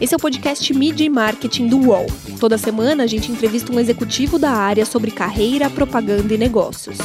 Esse 0.00 0.14
é 0.14 0.16
o 0.16 0.20
podcast 0.20 0.72
Media 0.72 1.04
e 1.04 1.10
Marketing 1.10 1.68
do 1.68 1.78
UOL. 1.78 2.06
Toda 2.40 2.56
semana 2.56 3.04
a 3.04 3.06
gente 3.06 3.30
entrevista 3.30 3.70
um 3.70 3.78
executivo 3.78 4.38
da 4.38 4.50
área 4.50 4.86
sobre 4.86 5.10
carreira, 5.10 5.68
propaganda 5.68 6.32
e 6.32 6.38
negócios. 6.38 6.96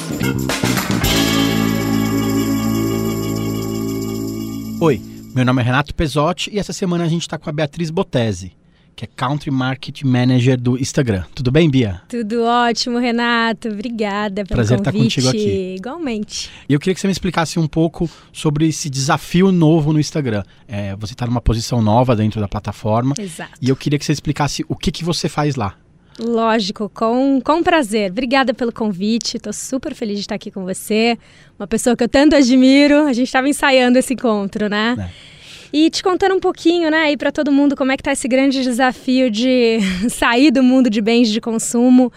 Oi, 4.80 5.02
meu 5.36 5.44
nome 5.44 5.62
é 5.62 5.66
Renato 5.66 5.94
Pesotti 5.94 6.50
e 6.54 6.58
essa 6.58 6.72
semana 6.72 7.04
a 7.04 7.08
gente 7.10 7.24
está 7.24 7.38
com 7.38 7.50
a 7.50 7.54
Beatriz 7.54 7.90
Botese 7.90 8.55
que 8.96 9.04
é 9.04 9.08
Country 9.14 9.52
Market 9.52 10.04
Manager 10.04 10.60
do 10.60 10.78
Instagram. 10.78 11.24
Tudo 11.36 11.52
bem, 11.52 11.70
Bia? 11.70 12.02
Tudo 12.08 12.44
ótimo, 12.44 12.98
Renato. 12.98 13.68
Obrigada 13.68 14.46
pelo 14.46 14.56
Prazer 14.56 14.78
convite. 14.78 15.20
estar 15.20 15.22
contigo 15.22 15.30
aqui. 15.30 15.76
Igualmente. 15.78 16.50
E 16.70 16.74
eu 16.74 16.80
queria 16.80 16.94
que 16.94 17.02
você 17.02 17.08
me 17.08 17.12
explicasse 17.12 17.60
um 17.60 17.68
pouco 17.68 18.10
sobre 18.32 18.68
esse 18.68 18.90
desafio 18.90 19.52
novo 19.52 19.92
no 19.92 20.00
Instagram. 20.00 20.44
É, 20.68 20.96
você 20.96 21.14
está 21.14 21.26
numa 21.26 21.42
posição 21.42 21.82
nova 21.82 22.16
dentro 22.16 22.40
da 22.40 22.48
plataforma. 22.48 23.14
Exato. 23.20 23.52
E 23.62 23.68
eu 23.68 23.76
queria 23.76 24.00
que 24.00 24.06
você 24.06 24.14
explicasse 24.14 24.66
o 24.70 24.76
que, 24.76 24.92
que 24.92 25.04
você 25.04 25.28
faz 25.28 25.56
lá. 25.56 25.76
Lógico, 26.18 26.88
com, 26.88 27.42
com 27.44 27.62
prazer. 27.62 28.10
Obrigada 28.12 28.54
pelo 28.54 28.72
convite. 28.72 29.36
Estou 29.36 29.52
super 29.52 29.94
feliz 29.94 30.16
de 30.16 30.22
estar 30.22 30.36
aqui 30.36 30.50
com 30.50 30.64
você. 30.64 31.18
Uma 31.60 31.68
pessoa 31.68 31.98
que 31.98 32.04
eu 32.04 32.10
tanto 32.10 32.38
admiro. 32.38 33.06
A 33.06 33.12
gente 33.12 33.28
estava 33.28 33.50
ensaiando 33.50 34.00
esse 34.00 34.14
encontro, 34.14 34.70
né? 34.70 34.96
É. 34.98 35.35
E 35.78 35.90
te 35.90 36.02
contando 36.02 36.34
um 36.34 36.40
pouquinho, 36.40 36.90
né, 36.90 37.00
aí 37.00 37.18
para 37.18 37.34
todo 37.34 37.52
mundo 37.52 37.76
como 37.76 37.92
é 37.92 37.98
que 37.98 38.04
tá 38.04 38.14
esse 38.14 38.30
grande 38.30 38.64
desafio 38.64 39.30
de 39.30 39.78
sair 40.08 40.50
do 40.50 40.64
mundo 40.64 40.90
de 40.90 41.02
bens 41.02 41.30
de 41.30 41.42
consumo 41.42 42.14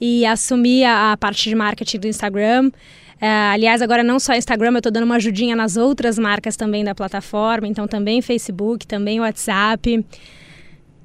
e 0.00 0.24
assumir 0.24 0.84
a, 0.84 1.10
a 1.10 1.16
parte 1.16 1.48
de 1.48 1.56
marketing 1.56 1.98
do 1.98 2.06
Instagram. 2.06 2.70
É, 3.20 3.28
aliás, 3.28 3.82
agora 3.82 4.04
não 4.04 4.20
só 4.20 4.32
Instagram, 4.34 4.70
eu 4.74 4.76
estou 4.76 4.92
dando 4.92 5.02
uma 5.02 5.16
ajudinha 5.16 5.56
nas 5.56 5.76
outras 5.76 6.20
marcas 6.20 6.56
também 6.56 6.84
da 6.84 6.94
plataforma, 6.94 7.66
então 7.66 7.88
também 7.88 8.22
Facebook, 8.22 8.86
também 8.86 9.18
WhatsApp. 9.18 10.06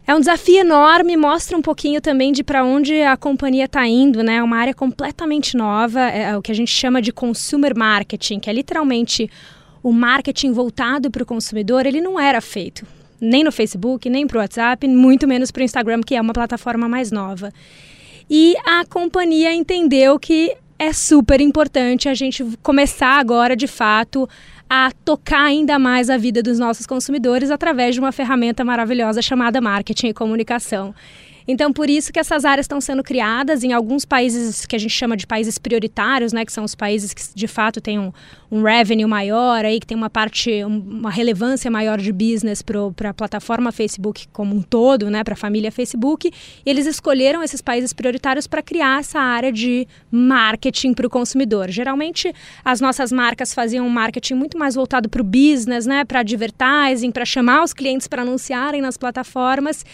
É 0.06 0.14
um 0.14 0.20
desafio 0.20 0.60
enorme, 0.60 1.18
mostra 1.18 1.58
um 1.58 1.62
pouquinho 1.64 2.00
também 2.00 2.32
de 2.32 2.44
para 2.44 2.64
onde 2.64 3.02
a 3.02 3.18
companhia 3.18 3.66
está 3.66 3.88
indo, 3.88 4.22
né? 4.22 4.36
É 4.36 4.44
uma 4.44 4.58
área 4.58 4.76
completamente 4.76 5.58
nova, 5.58 6.02
é 6.02 6.38
o 6.38 6.42
que 6.44 6.52
a 6.52 6.56
gente 6.56 6.70
chama 6.70 7.02
de 7.02 7.12
consumer 7.12 7.76
marketing, 7.76 8.40
que 8.40 8.48
é 8.48 8.54
literalmente 8.54 9.28
o 9.86 9.94
marketing 9.94 10.52
voltado 10.52 11.12
para 11.12 11.22
o 11.22 11.26
consumidor, 11.28 11.86
ele 11.86 12.02
não 12.02 12.20
era 12.20 12.42
feito. 12.42 12.88
Nem 13.22 13.44
no 13.44 13.52
Facebook, 13.52 14.10
nem 14.10 14.26
para 14.26 14.38
o 14.38 14.42
WhatsApp, 14.42 14.88
muito 14.88 15.28
menos 15.28 15.52
para 15.52 15.62
o 15.62 15.64
Instagram, 15.64 16.02
que 16.02 16.16
é 16.16 16.20
uma 16.20 16.34
plataforma 16.34 16.90
mais 16.90 17.12
nova. 17.12 17.54
E 18.28 18.56
a 18.66 18.84
companhia 18.84 19.54
entendeu 19.54 20.18
que 20.18 20.58
é 20.80 20.92
super 20.92 21.40
importante 21.40 22.10
a 22.10 22.16
gente 22.16 22.44
começar 22.64 23.20
agora, 23.20 23.56
de 23.56 23.68
fato, 23.68 24.28
a 24.68 24.92
tocar 25.06 25.44
ainda 25.44 25.78
mais 25.78 26.10
a 26.10 26.18
vida 26.18 26.42
dos 26.42 26.58
nossos 26.58 26.88
consumidores 26.88 27.52
através 27.52 27.94
de 27.94 28.02
uma 28.02 28.12
ferramenta 28.12 28.66
maravilhosa 28.66 29.22
chamada 29.22 29.62
marketing 29.62 30.08
e 30.08 30.14
comunicação. 30.16 30.96
Então, 31.48 31.72
por 31.72 31.90
isso 31.90 32.12
que 32.12 32.20
essas 32.20 32.46
áreas 32.46 32.66
estão 32.66 32.82
sendo 32.82 33.04
criadas 33.04 33.64
em 33.64 33.72
alguns 33.74 34.06
países 34.06 34.66
que 34.66 34.76
a 34.76 34.80
gente 34.80 34.94
chama 34.94 35.16
de 35.16 35.28
países 35.28 35.58
prioritários, 35.58 36.34
né, 36.34 36.46
que 36.46 36.52
são 36.52 36.64
os 36.64 36.74
países 36.76 37.14
que 37.14 37.22
de 37.36 37.48
fato 37.48 37.80
têm 37.80 38.00
um, 38.00 38.12
um 38.52 38.64
revenue 38.64 39.06
maior, 39.06 39.64
aí, 39.64 39.80
que 39.80 39.86
tem 39.86 39.98
uma 39.98 40.10
parte, 40.10 40.64
uma 40.64 41.12
relevância 41.12 41.70
maior 41.70 42.00
de 42.00 42.12
business 42.12 42.62
para 42.62 43.10
a 43.10 43.14
plataforma 43.14 43.72
Facebook 43.72 44.28
como 44.34 44.56
um 44.56 44.62
todo, 44.62 45.10
né, 45.10 45.24
para 45.24 45.34
a 45.34 45.38
família 45.38 45.72
Facebook. 45.72 46.32
E 46.66 46.70
eles 46.70 46.86
escolheram 46.86 47.44
esses 47.44 47.62
países 47.62 47.94
prioritários 47.94 48.48
para 48.48 48.62
criar 48.62 49.00
essa 49.00 49.20
área 49.20 49.52
de 49.52 49.88
marketing 50.10 50.94
para 50.94 51.06
o 51.06 51.10
consumidor. 51.10 51.70
Geralmente, 51.70 52.34
as 52.64 52.82
nossas 52.82 53.12
marcas 53.12 53.54
faziam 53.54 53.86
um 53.86 53.90
marketing 53.90 54.34
muito 54.34 54.58
mais 54.58 54.76
voltado 54.76 55.10
para 55.10 55.22
o 55.22 55.26
business, 55.26 55.86
né, 55.86 56.04
para 56.04 56.22
advertising, 56.22 57.12
para 57.12 57.26
chamar 57.26 57.64
os 57.64 57.74
clientes 57.74 58.08
para 58.08 58.22
anunciarem 58.22 58.82
nas 58.82 58.98
plataformas. 58.98 59.86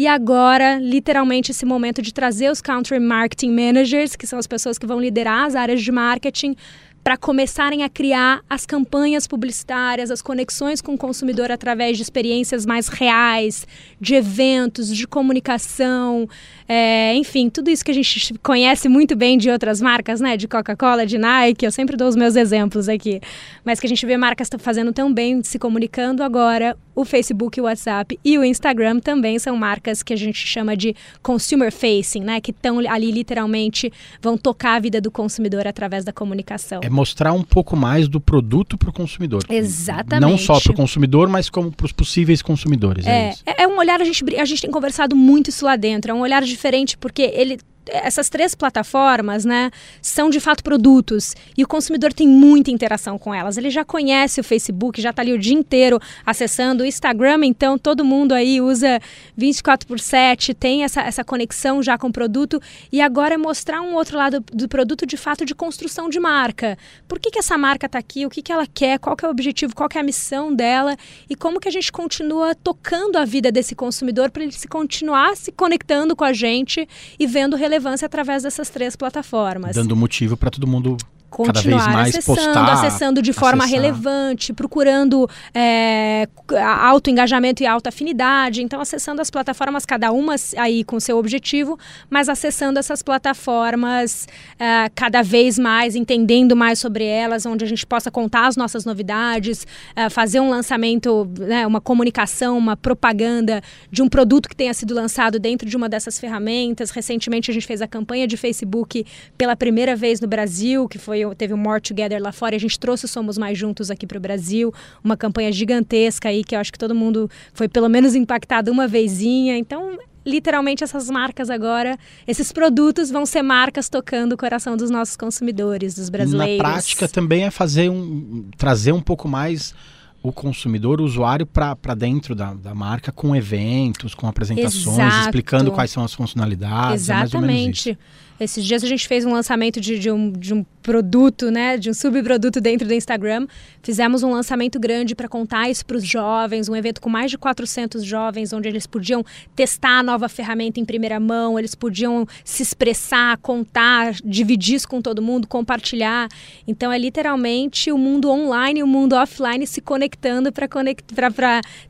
E 0.00 0.06
agora, 0.06 0.78
literalmente, 0.78 1.50
esse 1.50 1.66
momento 1.66 2.00
de 2.00 2.10
trazer 2.10 2.50
os 2.50 2.62
Country 2.62 2.98
Marketing 2.98 3.50
Managers, 3.50 4.16
que 4.16 4.26
são 4.26 4.38
as 4.38 4.46
pessoas 4.46 4.78
que 4.78 4.86
vão 4.86 4.98
liderar 4.98 5.44
as 5.44 5.54
áreas 5.54 5.82
de 5.82 5.92
marketing, 5.92 6.56
para 7.02 7.16
começarem 7.16 7.82
a 7.82 7.88
criar 7.88 8.42
as 8.48 8.66
campanhas 8.66 9.26
publicitárias, 9.26 10.10
as 10.10 10.20
conexões 10.20 10.80
com 10.80 10.94
o 10.94 10.98
consumidor 10.98 11.50
através 11.50 11.96
de 11.96 12.02
experiências 12.02 12.66
mais 12.66 12.88
reais, 12.88 13.66
de 14.00 14.14
eventos, 14.14 14.94
de 14.94 15.06
comunicação, 15.06 16.28
é, 16.68 17.14
enfim, 17.16 17.50
tudo 17.50 17.68
isso 17.68 17.84
que 17.84 17.90
a 17.90 17.94
gente 17.94 18.34
conhece 18.42 18.88
muito 18.88 19.16
bem 19.16 19.36
de 19.36 19.50
outras 19.50 19.80
marcas, 19.80 20.20
né? 20.20 20.36
De 20.36 20.46
Coca-Cola, 20.46 21.06
de 21.06 21.18
Nike, 21.18 21.64
eu 21.64 21.72
sempre 21.72 21.96
dou 21.96 22.06
os 22.06 22.14
meus 22.14 22.36
exemplos 22.36 22.88
aqui. 22.88 23.20
Mas 23.64 23.80
que 23.80 23.86
a 23.86 23.88
gente 23.88 24.04
vê 24.06 24.16
marcas 24.16 24.48
fazendo 24.58 24.92
tão 24.92 25.12
bem, 25.12 25.42
se 25.42 25.58
comunicando 25.58 26.22
agora. 26.22 26.76
O 26.94 27.04
Facebook, 27.04 27.58
o 27.58 27.64
WhatsApp 27.64 28.18
e 28.22 28.36
o 28.36 28.44
Instagram 28.44 29.00
também 29.00 29.38
são 29.38 29.56
marcas 29.56 30.02
que 30.02 30.12
a 30.12 30.16
gente 30.16 30.46
chama 30.46 30.76
de 30.76 30.94
consumer 31.22 31.72
facing, 31.72 32.20
né? 32.20 32.40
Que 32.40 32.50
estão 32.50 32.78
ali 32.78 33.10
literalmente 33.10 33.90
vão 34.20 34.36
tocar 34.36 34.74
a 34.74 34.80
vida 34.80 35.00
do 35.00 35.10
consumidor 35.10 35.66
através 35.66 36.04
da 36.04 36.12
comunicação. 36.12 36.80
É 36.84 36.89
mostrar 36.90 37.32
um 37.32 37.42
pouco 37.42 37.76
mais 37.76 38.08
do 38.08 38.20
produto 38.20 38.76
para 38.76 38.90
o 38.90 38.92
consumidor. 38.92 39.42
Exatamente. 39.48 40.30
Não 40.30 40.36
só 40.36 40.60
para 40.60 40.72
o 40.72 40.74
consumidor, 40.74 41.28
mas 41.28 41.48
como 41.48 41.70
para 41.70 41.86
os 41.86 41.92
possíveis 41.92 42.42
consumidores. 42.42 43.06
É, 43.06 43.34
é, 43.46 43.62
é, 43.62 43.68
um 43.68 43.78
olhar, 43.78 44.00
a 44.00 44.04
gente, 44.04 44.24
a 44.36 44.44
gente 44.44 44.62
tem 44.62 44.70
conversado 44.70 45.16
muito 45.16 45.50
isso 45.50 45.64
lá 45.64 45.76
dentro, 45.76 46.10
é 46.10 46.14
um 46.14 46.20
olhar 46.20 46.42
diferente 46.42 46.98
porque 46.98 47.22
ele 47.22 47.58
essas 47.86 48.28
três 48.28 48.54
plataformas, 48.54 49.44
né, 49.44 49.70
são 50.02 50.30
de 50.30 50.38
fato 50.38 50.62
produtos 50.62 51.34
e 51.56 51.64
o 51.64 51.68
consumidor 51.68 52.12
tem 52.12 52.28
muita 52.28 52.70
interação 52.70 53.18
com 53.18 53.34
elas. 53.34 53.56
Ele 53.56 53.70
já 53.70 53.84
conhece 53.84 54.40
o 54.40 54.44
Facebook, 54.44 55.00
já 55.00 55.10
está 55.10 55.22
ali 55.22 55.32
o 55.32 55.38
dia 55.38 55.54
inteiro 55.54 55.98
acessando 56.24 56.82
o 56.82 56.86
Instagram, 56.86 57.40
então 57.44 57.78
todo 57.78 58.04
mundo 58.04 58.32
aí 58.32 58.60
usa 58.60 59.00
24 59.36 59.86
por 59.86 59.98
7, 59.98 60.54
tem 60.54 60.84
essa, 60.84 61.00
essa 61.02 61.24
conexão 61.24 61.82
já 61.82 61.96
com 61.96 62.08
o 62.08 62.12
produto 62.12 62.60
e 62.92 63.00
agora 63.00 63.34
é 63.34 63.38
mostrar 63.38 63.80
um 63.80 63.94
outro 63.94 64.16
lado 64.16 64.44
do 64.52 64.68
produto 64.68 65.06
de 65.06 65.16
fato 65.16 65.44
de 65.44 65.54
construção 65.54 66.08
de 66.08 66.20
marca. 66.20 66.76
Por 67.08 67.18
que, 67.18 67.30
que 67.30 67.38
essa 67.38 67.56
marca 67.56 67.86
está 67.86 67.98
aqui? 67.98 68.26
O 68.26 68.30
que, 68.30 68.42
que 68.42 68.52
ela 68.52 68.66
quer? 68.66 68.98
Qual 68.98 69.16
que 69.16 69.24
é 69.24 69.28
o 69.28 69.30
objetivo? 69.30 69.74
Qual 69.74 69.88
que 69.88 69.98
é 69.98 70.00
a 70.00 70.04
missão 70.04 70.54
dela? 70.54 70.96
E 71.28 71.34
como 71.34 71.58
que 71.58 71.68
a 71.68 71.72
gente 71.72 71.90
continua 71.90 72.54
tocando 72.54 73.16
a 73.16 73.24
vida 73.24 73.50
desse 73.50 73.74
consumidor 73.74 74.30
para 74.30 74.42
ele 74.42 74.52
se 74.52 74.68
continuar 74.68 75.30
se 75.36 75.52
conectando 75.52 76.14
com 76.14 76.24
a 76.24 76.32
gente 76.32 76.88
e 77.18 77.26
vendo 77.26 77.56
relevância 77.70 78.06
através 78.06 78.42
dessas 78.42 78.68
três 78.68 78.96
plataformas. 78.96 79.76
Dando 79.76 79.94
motivo 79.94 80.36
para 80.36 80.50
todo 80.50 80.66
mundo 80.66 80.96
continuar 81.30 81.92
mais 81.92 82.10
acessando, 82.10 82.36
postar, 82.36 82.72
acessando 82.72 83.22
de 83.22 83.32
forma 83.32 83.64
acessar. 83.64 83.80
relevante, 83.80 84.52
procurando 84.52 85.30
é, 85.54 86.28
alto 86.58 87.08
engajamento 87.08 87.62
e 87.62 87.66
alta 87.66 87.88
afinidade. 87.88 88.62
Então, 88.62 88.80
acessando 88.80 89.22
as 89.22 89.30
plataformas, 89.30 89.86
cada 89.86 90.10
uma 90.10 90.34
aí 90.56 90.82
com 90.82 90.98
seu 90.98 91.16
objetivo, 91.16 91.78
mas 92.10 92.28
acessando 92.28 92.78
essas 92.78 93.02
plataformas 93.02 94.26
é, 94.58 94.90
cada 94.94 95.22
vez 95.22 95.58
mais, 95.58 95.94
entendendo 95.94 96.56
mais 96.56 96.78
sobre 96.78 97.04
elas, 97.04 97.46
onde 97.46 97.64
a 97.64 97.68
gente 97.68 97.86
possa 97.86 98.10
contar 98.10 98.48
as 98.48 98.56
nossas 98.56 98.84
novidades, 98.84 99.66
é, 99.94 100.10
fazer 100.10 100.40
um 100.40 100.50
lançamento, 100.50 101.30
né, 101.38 101.66
uma 101.66 101.80
comunicação, 101.80 102.58
uma 102.58 102.76
propaganda 102.76 103.62
de 103.90 104.02
um 104.02 104.08
produto 104.08 104.48
que 104.48 104.56
tenha 104.56 104.74
sido 104.74 104.94
lançado 104.94 105.38
dentro 105.38 105.68
de 105.68 105.76
uma 105.76 105.88
dessas 105.88 106.18
ferramentas. 106.18 106.90
Recentemente, 106.90 107.50
a 107.50 107.54
gente 107.54 107.66
fez 107.66 107.80
a 107.80 107.86
campanha 107.86 108.26
de 108.26 108.36
Facebook 108.36 109.06
pela 109.38 109.54
primeira 109.54 109.94
vez 109.94 110.20
no 110.20 110.26
Brasil, 110.26 110.88
que 110.88 110.98
foi 110.98 111.19
teve 111.36 111.54
o 111.54 111.56
More 111.56 111.80
Together 111.80 112.20
lá 112.20 112.32
fora 112.32 112.54
e 112.54 112.56
a 112.56 112.60
gente 112.60 112.78
trouxe 112.78 113.04
o 113.04 113.08
Somos 113.08 113.38
Mais 113.38 113.56
Juntos 113.56 113.90
aqui 113.90 114.06
para 114.06 114.18
o 114.18 114.20
Brasil, 114.20 114.72
uma 115.02 115.16
campanha 115.16 115.52
gigantesca 115.52 116.28
aí 116.28 116.44
que 116.44 116.54
eu 116.54 116.60
acho 116.60 116.72
que 116.72 116.78
todo 116.78 116.94
mundo 116.94 117.30
foi 117.52 117.68
pelo 117.68 117.88
menos 117.88 118.14
impactado 118.14 118.70
uma 118.70 118.86
vezinha. 118.86 119.56
Então, 119.56 119.98
literalmente 120.24 120.84
essas 120.84 121.10
marcas 121.10 121.50
agora, 121.50 121.98
esses 122.26 122.52
produtos 122.52 123.10
vão 123.10 123.24
ser 123.24 123.42
marcas 123.42 123.88
tocando 123.88 124.34
o 124.34 124.36
coração 124.36 124.76
dos 124.76 124.90
nossos 124.90 125.16
consumidores, 125.16 125.94
dos 125.94 126.08
brasileiros. 126.08 126.58
Na 126.58 126.70
prática 126.72 127.08
também 127.08 127.44
é 127.44 127.50
fazer 127.50 127.90
um 127.90 128.44
trazer 128.56 128.92
um 128.92 129.00
pouco 129.00 129.28
mais 129.28 129.74
o 130.22 130.32
consumidor, 130.32 131.00
o 131.00 131.04
usuário 131.04 131.46
para 131.46 131.94
dentro 131.96 132.34
da, 132.34 132.52
da 132.52 132.74
marca 132.74 133.10
com 133.10 133.34
eventos, 133.34 134.14
com 134.14 134.26
apresentações, 134.26 134.98
Exato. 134.98 135.20
explicando 135.22 135.72
quais 135.72 135.90
são 135.90 136.04
as 136.04 136.12
funcionalidades. 136.12 137.04
Exatamente. 137.04 137.90
É 137.90 137.96
esses 138.40 138.64
dias 138.64 138.82
a 138.82 138.86
gente 138.86 139.06
fez 139.06 139.26
um 139.26 139.32
lançamento 139.32 139.80
de, 139.80 139.98
de, 139.98 140.10
um, 140.10 140.32
de 140.32 140.54
um 140.54 140.64
produto, 140.82 141.50
né, 141.50 141.76
de 141.76 141.90
um 141.90 141.94
subproduto 141.94 142.60
dentro 142.60 142.88
do 142.88 142.94
Instagram. 142.94 143.46
Fizemos 143.82 144.22
um 144.22 144.30
lançamento 144.30 144.80
grande 144.80 145.14
para 145.14 145.28
contar 145.28 145.68
isso 145.68 145.84
para 145.84 145.98
os 145.98 146.04
jovens, 146.04 146.68
um 146.68 146.74
evento 146.74 147.00
com 147.00 147.10
mais 147.10 147.30
de 147.30 147.36
400 147.36 148.02
jovens, 148.02 148.52
onde 148.52 148.66
eles 148.66 148.86
podiam 148.86 149.24
testar 149.54 149.98
a 149.98 150.02
nova 150.02 150.28
ferramenta 150.28 150.80
em 150.80 150.84
primeira 150.84 151.20
mão, 151.20 151.58
eles 151.58 151.74
podiam 151.74 152.26
se 152.42 152.62
expressar, 152.62 153.36
contar, 153.38 154.14
dividir 154.24 154.76
isso 154.76 154.88
com 154.88 155.02
todo 155.02 155.20
mundo, 155.20 155.46
compartilhar. 155.46 156.26
Então 156.66 156.90
é 156.90 156.98
literalmente 156.98 157.92
o 157.92 157.98
mundo 157.98 158.30
online 158.30 158.80
e 158.80 158.82
o 158.82 158.86
mundo 158.86 159.14
offline 159.14 159.66
se 159.66 159.82
conectando 159.82 160.50
para 160.50 160.66
conect, 160.66 161.04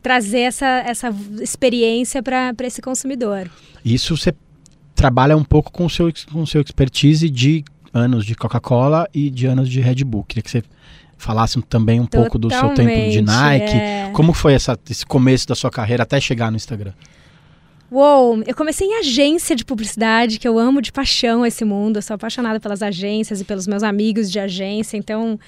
trazer 0.03 0.41
essa, 0.41 0.67
essa 0.67 1.15
experiência 1.41 2.23
para 2.23 2.55
esse 2.65 2.83
consumidor. 2.83 3.49
Isso 3.85 4.17
você 4.17 4.35
trabalha 5.01 5.35
um 5.35 5.43
pouco 5.43 5.73
com 5.73 5.87
o 5.87 5.91
seu, 5.91 6.13
com 6.31 6.45
seu 6.45 6.61
expertise 6.61 7.31
de 7.31 7.65
anos 7.93 8.23
de 8.23 8.35
Coca-Cola 8.35 9.09
e 9.15 9.31
de 9.31 9.47
anos 9.47 9.67
de 9.67 9.81
Red 9.81 10.05
Bull. 10.05 10.25
Queria 10.25 10.43
que 10.43 10.51
você 10.51 10.63
falasse 11.17 11.61
também 11.63 11.99
um 11.99 12.07
pouco 12.07 12.39
do 12.39 12.51
seu 12.51 12.75
tempo 12.75 13.11
de 13.11 13.23
Nike. 13.23 13.77
É. 13.77 14.11
Como 14.13 14.35
foi 14.35 14.53
essa, 14.53 14.79
esse 14.91 15.07
começo 15.07 15.49
da 15.49 15.55
sua 15.55 15.71
carreira 15.71 16.03
até 16.03 16.21
chegar 16.21 16.51
no 16.51 16.57
Instagram? 16.57 16.93
Uou, 17.91 18.43
eu 18.47 18.55
comecei 18.55 18.87
em 18.87 18.99
agência 18.99 19.57
de 19.57 19.65
publicidade, 19.65 20.39
que 20.39 20.47
eu 20.47 20.59
amo 20.59 20.83
de 20.83 20.93
paixão 20.93 21.47
esse 21.47 21.65
mundo. 21.65 21.97
Eu 21.97 22.03
sou 22.03 22.15
apaixonada 22.15 22.61
pelas 22.61 22.83
agências 22.83 23.41
e 23.41 23.45
pelos 23.45 23.67
meus 23.67 23.83
amigos 23.83 24.31
de 24.31 24.39
agência. 24.39 24.99
Então, 24.99 25.41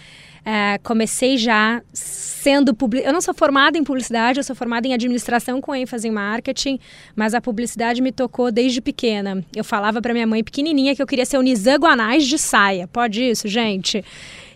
é, 0.44 0.78
comecei 0.82 1.36
já 1.36 1.82
sendo 1.92 2.74
publi... 2.74 3.02
Eu 3.04 3.12
não 3.12 3.20
sou 3.20 3.32
formada 3.32 3.78
em 3.78 3.84
publicidade, 3.84 4.40
eu 4.40 4.44
sou 4.44 4.56
formada 4.56 4.86
em 4.86 4.92
administração 4.92 5.60
com 5.60 5.74
ênfase 5.74 6.08
em 6.08 6.10
marketing, 6.10 6.78
mas 7.14 7.34
a 7.34 7.40
publicidade 7.40 8.02
me 8.02 8.10
tocou 8.10 8.50
desde 8.50 8.80
pequena. 8.80 9.44
Eu 9.54 9.62
falava 9.62 10.02
para 10.02 10.12
minha 10.12 10.26
mãe 10.26 10.42
pequenininha 10.42 10.96
que 10.96 11.02
eu 11.02 11.06
queria 11.06 11.24
ser 11.24 11.40
Nizam 11.42 11.78
Guanais 11.78 12.26
de 12.26 12.38
saia. 12.38 12.88
Pode 12.88 13.22
isso, 13.22 13.46
gente? 13.46 14.04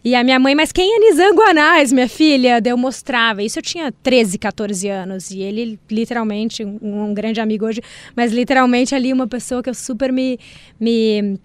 E 0.04 0.14
a 0.14 0.22
minha 0.22 0.38
mãe, 0.38 0.54
mas 0.54 0.72
quem 0.72 0.94
é 0.94 0.98
Nizam 0.98 1.34
Guanais, 1.34 1.92
minha 1.92 2.08
filha? 2.08 2.60
Eu 2.64 2.76
mostrava. 2.76 3.42
Isso 3.42 3.58
eu 3.58 3.62
tinha 3.62 3.90
13, 3.90 4.38
14 4.38 4.88
anos. 4.88 5.30
E 5.30 5.40
ele, 5.40 5.78
literalmente, 5.90 6.64
um, 6.64 6.78
um 6.82 7.14
grande 7.14 7.40
amigo 7.40 7.66
hoje, 7.66 7.80
mas 8.14 8.32
literalmente 8.32 8.94
ali 8.94 9.12
uma 9.12 9.26
pessoa 9.26 9.62
que 9.62 9.70
eu 9.70 9.74
super 9.74 10.12
me, 10.12 10.38
me 10.78 11.38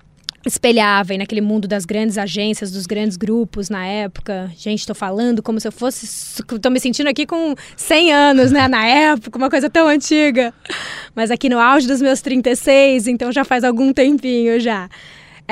espelhava 0.45 1.17
naquele 1.17 1.41
mundo 1.41 1.67
das 1.67 1.85
grandes 1.85 2.17
agências, 2.17 2.71
dos 2.71 2.85
grandes 2.85 3.17
grupos 3.17 3.69
na 3.69 3.85
época. 3.85 4.51
Gente, 4.57 4.79
estou 4.79 4.95
falando 4.95 5.43
como 5.43 5.59
se 5.59 5.67
eu 5.67 5.71
fosse. 5.71 6.05
Estou 6.05 6.71
me 6.71 6.79
sentindo 6.79 7.07
aqui 7.07 7.25
com 7.25 7.55
100 7.75 8.13
anos, 8.13 8.51
né? 8.51 8.67
Na 8.67 8.85
época, 8.85 9.37
uma 9.37 9.49
coisa 9.49 9.69
tão 9.69 9.87
antiga. 9.87 10.53
Mas 11.15 11.31
aqui 11.31 11.49
no 11.49 11.59
auge 11.59 11.87
dos 11.87 12.01
meus 12.01 12.21
36, 12.21 13.07
então 13.07 13.31
já 13.31 13.43
faz 13.43 13.63
algum 13.63 13.93
tempinho 13.93 14.59
já. 14.59 14.89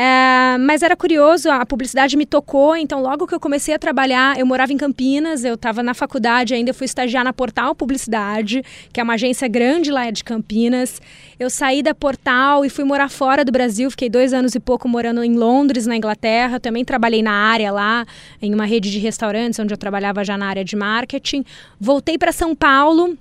É, 0.02 0.58
mas 0.58 0.82
era 0.82 0.96
curioso, 0.96 1.52
a 1.52 1.66
publicidade 1.66 2.16
me 2.16 2.26
tocou, 2.26 2.74
então 2.74 3.02
logo 3.02 3.28
que 3.28 3.36
eu 3.36 3.40
comecei 3.40 3.76
a 3.76 3.78
trabalhar, 3.78 4.40
eu 4.40 4.46
morava 4.46 4.72
em 4.72 4.78
Campinas, 4.78 5.44
eu 5.44 5.56
estava 5.56 5.84
na 5.84 5.94
faculdade 5.94 6.54
ainda, 6.54 6.74
fui 6.74 6.86
estagiar 6.86 7.22
na 7.22 7.34
Portal 7.34 7.76
Publicidade, 7.76 8.64
que 8.94 9.02
é 9.02 9.04
uma 9.04 9.16
agência 9.16 9.46
grande 9.50 9.92
lá 9.92 10.10
de 10.10 10.24
Campinas. 10.24 11.02
Eu 11.38 11.50
saí 11.50 11.84
da 11.84 11.94
Portal 11.94 12.64
e 12.64 12.70
fui 12.70 12.86
morar 12.86 13.10
fora 13.10 13.44
do 13.44 13.52
Brasil, 13.52 13.92
fiquei 13.92 14.10
dois 14.10 14.32
anos 14.32 14.56
e 14.56 14.60
pouco 14.62 14.88
morando 14.88 15.22
em 15.22 15.36
Londres, 15.36 15.86
na 15.86 15.98
Inglaterra. 15.98 16.62
Também 16.62 16.86
trabalhei 16.86 17.22
na 17.22 17.34
área 17.34 17.70
lá, 17.70 18.06
em 18.42 18.54
uma 18.54 18.66
rede 18.66 18.90
de 18.90 19.00
restaurantes, 19.00 19.60
onde 19.60 19.74
eu 19.74 19.78
trabalhava 19.78 20.24
já 20.24 20.38
na 20.38 20.48
área 20.48 20.64
de 20.64 20.78
marketing. 20.78 21.44
Voltei 21.78 22.18
para 22.18 22.32
São 22.32 22.56
Paulo, 22.56 23.18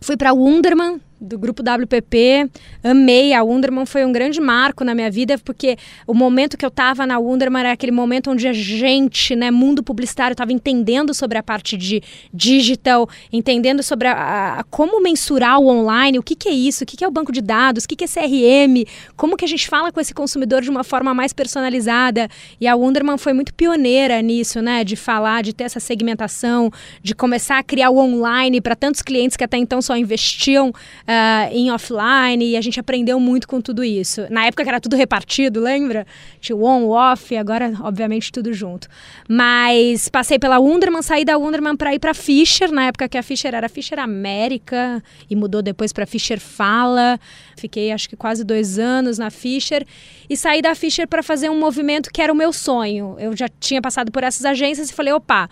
fui 0.00 0.16
para 0.16 0.32
Wunderman, 0.32 1.00
do 1.20 1.38
grupo 1.38 1.62
WPP. 1.62 2.48
Amei 2.82 3.32
a 3.32 3.42
Wunderman, 3.42 3.86
foi 3.86 4.04
um 4.04 4.12
grande 4.12 4.40
marco 4.40 4.84
na 4.84 4.94
minha 4.94 5.10
vida, 5.10 5.38
porque 5.38 5.76
o 6.06 6.14
momento 6.14 6.56
que 6.56 6.64
eu 6.64 6.68
estava 6.68 7.06
na 7.06 7.18
Wunderman 7.18 7.60
era 7.60 7.72
aquele 7.72 7.92
momento 7.92 8.30
onde 8.30 8.46
a 8.46 8.52
gente, 8.52 9.34
né, 9.34 9.50
mundo 9.50 9.82
publicitário, 9.82 10.32
estava 10.32 10.52
entendendo 10.52 11.12
sobre 11.12 11.38
a 11.38 11.42
parte 11.42 11.76
de 11.76 12.02
digital, 12.32 13.08
entendendo 13.32 13.82
sobre 13.82 14.08
a, 14.08 14.58
a, 14.58 14.64
como 14.64 15.02
mensurar 15.02 15.58
o 15.58 15.66
online, 15.66 16.18
o 16.18 16.22
que, 16.22 16.36
que 16.36 16.48
é 16.48 16.52
isso, 16.52 16.84
o 16.84 16.86
que, 16.86 16.96
que 16.96 17.04
é 17.04 17.08
o 17.08 17.10
banco 17.10 17.32
de 17.32 17.40
dados, 17.40 17.84
o 17.84 17.88
que, 17.88 17.96
que 17.96 18.04
é 18.04 18.08
CRM, 18.08 18.84
como 19.16 19.36
que 19.36 19.44
a 19.44 19.48
gente 19.48 19.68
fala 19.68 19.90
com 19.90 20.00
esse 20.00 20.14
consumidor 20.14 20.62
de 20.62 20.70
uma 20.70 20.84
forma 20.84 21.12
mais 21.12 21.32
personalizada. 21.32 22.28
E 22.60 22.66
a 22.66 22.76
Wunderman 22.76 23.18
foi 23.18 23.32
muito 23.32 23.52
pioneira 23.54 24.20
nisso, 24.22 24.62
né, 24.62 24.84
de 24.84 24.96
falar, 24.96 25.42
de 25.42 25.52
ter 25.52 25.64
essa 25.64 25.80
segmentação, 25.80 26.70
de 27.02 27.14
começar 27.14 27.58
a 27.58 27.62
criar 27.62 27.90
o 27.90 27.98
online 27.98 28.60
para 28.60 28.76
tantos 28.76 29.02
clientes 29.02 29.36
que 29.36 29.44
até 29.44 29.56
então 29.56 29.82
só 29.82 29.96
investiam 29.96 30.72
uh, 31.08 31.50
em 31.50 31.72
offline 31.72 32.44
e 32.44 32.56
a 32.56 32.60
gente 32.60 32.78
aprendeu 32.78 33.18
muito 33.18 33.48
com 33.48 33.60
tudo 33.60 33.82
isso. 33.82 34.26
Na 34.30 34.44
época 34.44 34.62
que 34.62 34.68
era 34.68 34.80
tudo 34.80 34.94
repartido, 34.94 35.60
lembra? 35.60 36.06
Tinha 36.40 36.54
o 36.54 36.64
on, 36.64 36.84
o 36.84 36.90
off, 36.90 37.34
agora, 37.34 37.72
obviamente, 37.80 38.30
tudo 38.30 38.52
junto. 38.52 38.86
Mas 39.28 40.08
passei 40.08 40.38
pela 40.38 40.58
Wunderman, 40.58 41.00
saí 41.00 41.24
da 41.24 41.38
Wunderman 41.38 41.76
para 41.76 41.94
ir 41.94 41.98
para 41.98 42.12
Fischer, 42.12 42.70
na 42.70 42.86
época 42.86 43.08
que 43.08 43.16
a 43.16 43.22
Fischer 43.22 43.54
era 43.54 43.68
Fischer 43.68 43.98
América 43.98 45.02
e 45.30 45.34
mudou 45.34 45.62
depois 45.62 45.92
para 45.92 46.06
Fischer 46.06 46.38
Fala. 46.38 47.18
Fiquei 47.56 47.90
acho 47.90 48.08
que 48.08 48.16
quase 48.16 48.44
dois 48.44 48.78
anos 48.78 49.18
na 49.18 49.30
Fischer 49.30 49.86
e 50.28 50.36
saí 50.36 50.60
da 50.60 50.74
Fischer 50.74 51.08
para 51.08 51.22
fazer 51.22 51.48
um 51.48 51.58
movimento 51.58 52.10
que 52.12 52.20
era 52.20 52.32
o 52.32 52.36
meu 52.36 52.52
sonho. 52.52 53.16
Eu 53.18 53.34
já 53.34 53.48
tinha 53.48 53.80
passado 53.80 54.12
por 54.12 54.22
essas 54.22 54.44
agências 54.44 54.90
e 54.90 54.92
falei, 54.92 55.12
opa, 55.12 55.48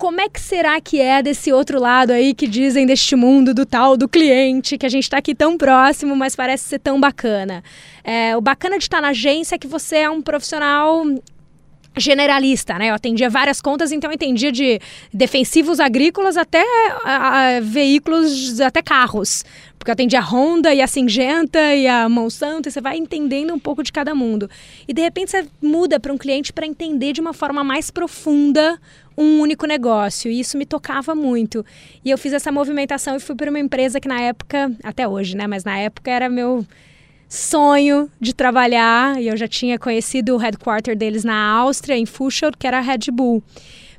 como 0.00 0.18
é 0.18 0.30
que 0.30 0.40
será 0.40 0.80
que 0.80 0.98
é 0.98 1.22
desse 1.22 1.52
outro 1.52 1.78
lado 1.78 2.10
aí 2.10 2.32
que 2.32 2.48
dizem 2.48 2.86
deste 2.86 3.14
mundo 3.14 3.52
do 3.52 3.66
tal 3.66 3.98
do 3.98 4.08
cliente, 4.08 4.78
que 4.78 4.86
a 4.86 4.88
gente 4.88 5.02
está 5.02 5.18
aqui 5.18 5.34
tão 5.34 5.58
próximo, 5.58 6.16
mas 6.16 6.34
parece 6.34 6.64
ser 6.64 6.78
tão 6.78 6.98
bacana? 6.98 7.62
É, 8.02 8.34
o 8.34 8.40
bacana 8.40 8.78
de 8.78 8.84
estar 8.84 9.02
na 9.02 9.08
agência 9.08 9.56
é 9.56 9.58
que 9.58 9.66
você 9.66 9.98
é 9.98 10.10
um 10.10 10.22
profissional 10.22 11.04
generalista, 11.98 12.78
né? 12.78 12.88
Eu 12.88 12.94
atendia 12.94 13.28
várias 13.28 13.60
contas, 13.60 13.92
então 13.92 14.08
eu 14.10 14.14
entendia 14.14 14.50
de 14.50 14.80
defensivos 15.12 15.78
agrícolas 15.78 16.38
até 16.38 16.64
a, 17.04 17.56
a, 17.56 17.60
veículos, 17.60 18.58
até 18.58 18.80
carros. 18.80 19.44
Porque 19.78 19.90
eu 19.90 19.92
atendia 19.92 20.20
a 20.20 20.22
Honda 20.22 20.72
e 20.72 20.80
a 20.80 20.86
Singenta 20.86 21.74
e 21.74 21.86
a 21.86 22.08
Monsanto, 22.08 22.68
e 22.68 22.72
você 22.72 22.80
vai 22.80 22.96
entendendo 22.96 23.52
um 23.52 23.58
pouco 23.58 23.82
de 23.82 23.92
cada 23.92 24.14
mundo. 24.14 24.48
E 24.88 24.94
de 24.94 25.02
repente 25.02 25.30
você 25.30 25.46
muda 25.60 26.00
para 26.00 26.12
um 26.12 26.18
cliente 26.18 26.54
para 26.54 26.66
entender 26.66 27.12
de 27.12 27.20
uma 27.20 27.34
forma 27.34 27.62
mais 27.62 27.90
profunda 27.90 28.80
um 29.20 29.40
único 29.40 29.66
negócio. 29.66 30.30
E 30.30 30.40
isso 30.40 30.56
me 30.56 30.64
tocava 30.64 31.14
muito. 31.14 31.64
E 32.04 32.10
eu 32.10 32.18
fiz 32.18 32.32
essa 32.32 32.50
movimentação 32.50 33.16
e 33.16 33.20
fui 33.20 33.36
para 33.36 33.50
uma 33.50 33.58
empresa 33.58 34.00
que 34.00 34.08
na 34.08 34.20
época, 34.20 34.72
até 34.82 35.06
hoje, 35.06 35.36
né? 35.36 35.46
Mas 35.46 35.64
na 35.64 35.76
época 35.78 36.10
era 36.10 36.28
meu 36.28 36.66
sonho 37.28 38.10
de 38.20 38.34
trabalhar. 38.34 39.20
E 39.20 39.28
eu 39.28 39.36
já 39.36 39.46
tinha 39.46 39.78
conhecido 39.78 40.34
o 40.34 40.38
headquarter 40.38 40.96
deles 40.96 41.24
na 41.24 41.36
Áustria, 41.36 41.96
em 41.96 42.06
Fuschel, 42.06 42.50
que 42.58 42.66
era 42.66 42.78
a 42.78 42.80
Red 42.80 43.10
Bull. 43.12 43.42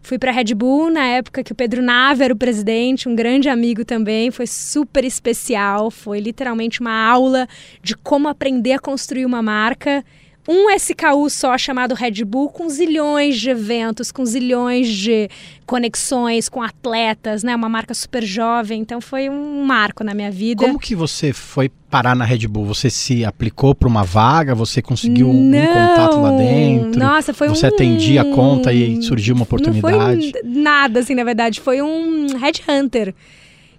Fui 0.03 0.17
para 0.17 0.31
a 0.31 0.33
Red 0.33 0.55
Bull 0.55 0.89
na 0.89 1.05
época 1.05 1.43
que 1.43 1.51
o 1.51 1.55
Pedro 1.55 1.81
Nava 1.81 2.23
era 2.23 2.33
o 2.33 2.37
presidente, 2.37 3.07
um 3.07 3.15
grande 3.15 3.47
amigo 3.47 3.85
também. 3.85 4.31
Foi 4.31 4.47
super 4.47 5.05
especial. 5.05 5.91
Foi 5.91 6.19
literalmente 6.19 6.81
uma 6.81 7.07
aula 7.07 7.47
de 7.83 7.95
como 7.95 8.27
aprender 8.27 8.73
a 8.73 8.79
construir 8.79 9.25
uma 9.25 9.41
marca 9.43 10.03
um 10.47 10.69
SKU 10.71 11.29
só 11.29 11.57
chamado 11.57 11.93
Red 11.93 12.23
Bull 12.25 12.49
com 12.49 12.67
zilhões 12.67 13.39
de 13.39 13.49
eventos, 13.49 14.11
com 14.11 14.25
zilhões 14.25 14.87
de 14.87 15.29
conexões 15.65 16.49
com 16.49 16.61
atletas, 16.61 17.43
né? 17.43 17.55
Uma 17.55 17.69
marca 17.69 17.93
super 17.93 18.23
jovem, 18.23 18.81
então 18.81 18.99
foi 18.99 19.29
um 19.29 19.63
marco 19.63 20.03
na 20.03 20.13
minha 20.13 20.31
vida. 20.31 20.65
Como 20.65 20.79
que 20.79 20.95
você 20.95 21.31
foi 21.31 21.69
parar 21.89 22.15
na 22.15 22.25
Red 22.25 22.47
Bull? 22.47 22.65
Você 22.65 22.89
se 22.89 23.23
aplicou 23.23 23.75
para 23.75 23.87
uma 23.87 24.03
vaga? 24.03 24.55
Você 24.55 24.81
conseguiu 24.81 25.27
um, 25.29 25.49
um, 25.49 25.51
contato 25.51 26.19
lá 26.19 26.31
dentro? 26.31 26.99
Nossa, 26.99 27.33
foi 27.33 27.47
você 27.47 27.67
um... 27.67 27.69
atendia 27.69 28.21
a 28.21 28.25
conta 28.25 28.73
e 28.73 29.01
surgiu 29.01 29.35
uma 29.35 29.43
oportunidade? 29.43 30.31
Não 30.33 30.41
foi 30.41 30.43
nada 30.43 30.99
assim, 30.99 31.15
na 31.15 31.23
verdade, 31.23 31.61
foi 31.61 31.81
um 31.81 32.27
headhunter 32.37 33.13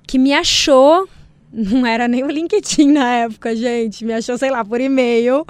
que 0.07 0.19
me 0.19 0.33
achou 0.33 1.09
não 1.53 1.87
era 1.87 2.09
nem 2.09 2.25
o 2.25 2.29
LinkedIn 2.29 2.93
na 2.93 3.09
época, 3.11 3.55
gente. 3.55 4.05
Me 4.05 4.15
achou, 4.15 4.39
sei 4.39 4.51
lá, 4.51 4.65
por 4.65 4.81
e-mail. 4.81 5.45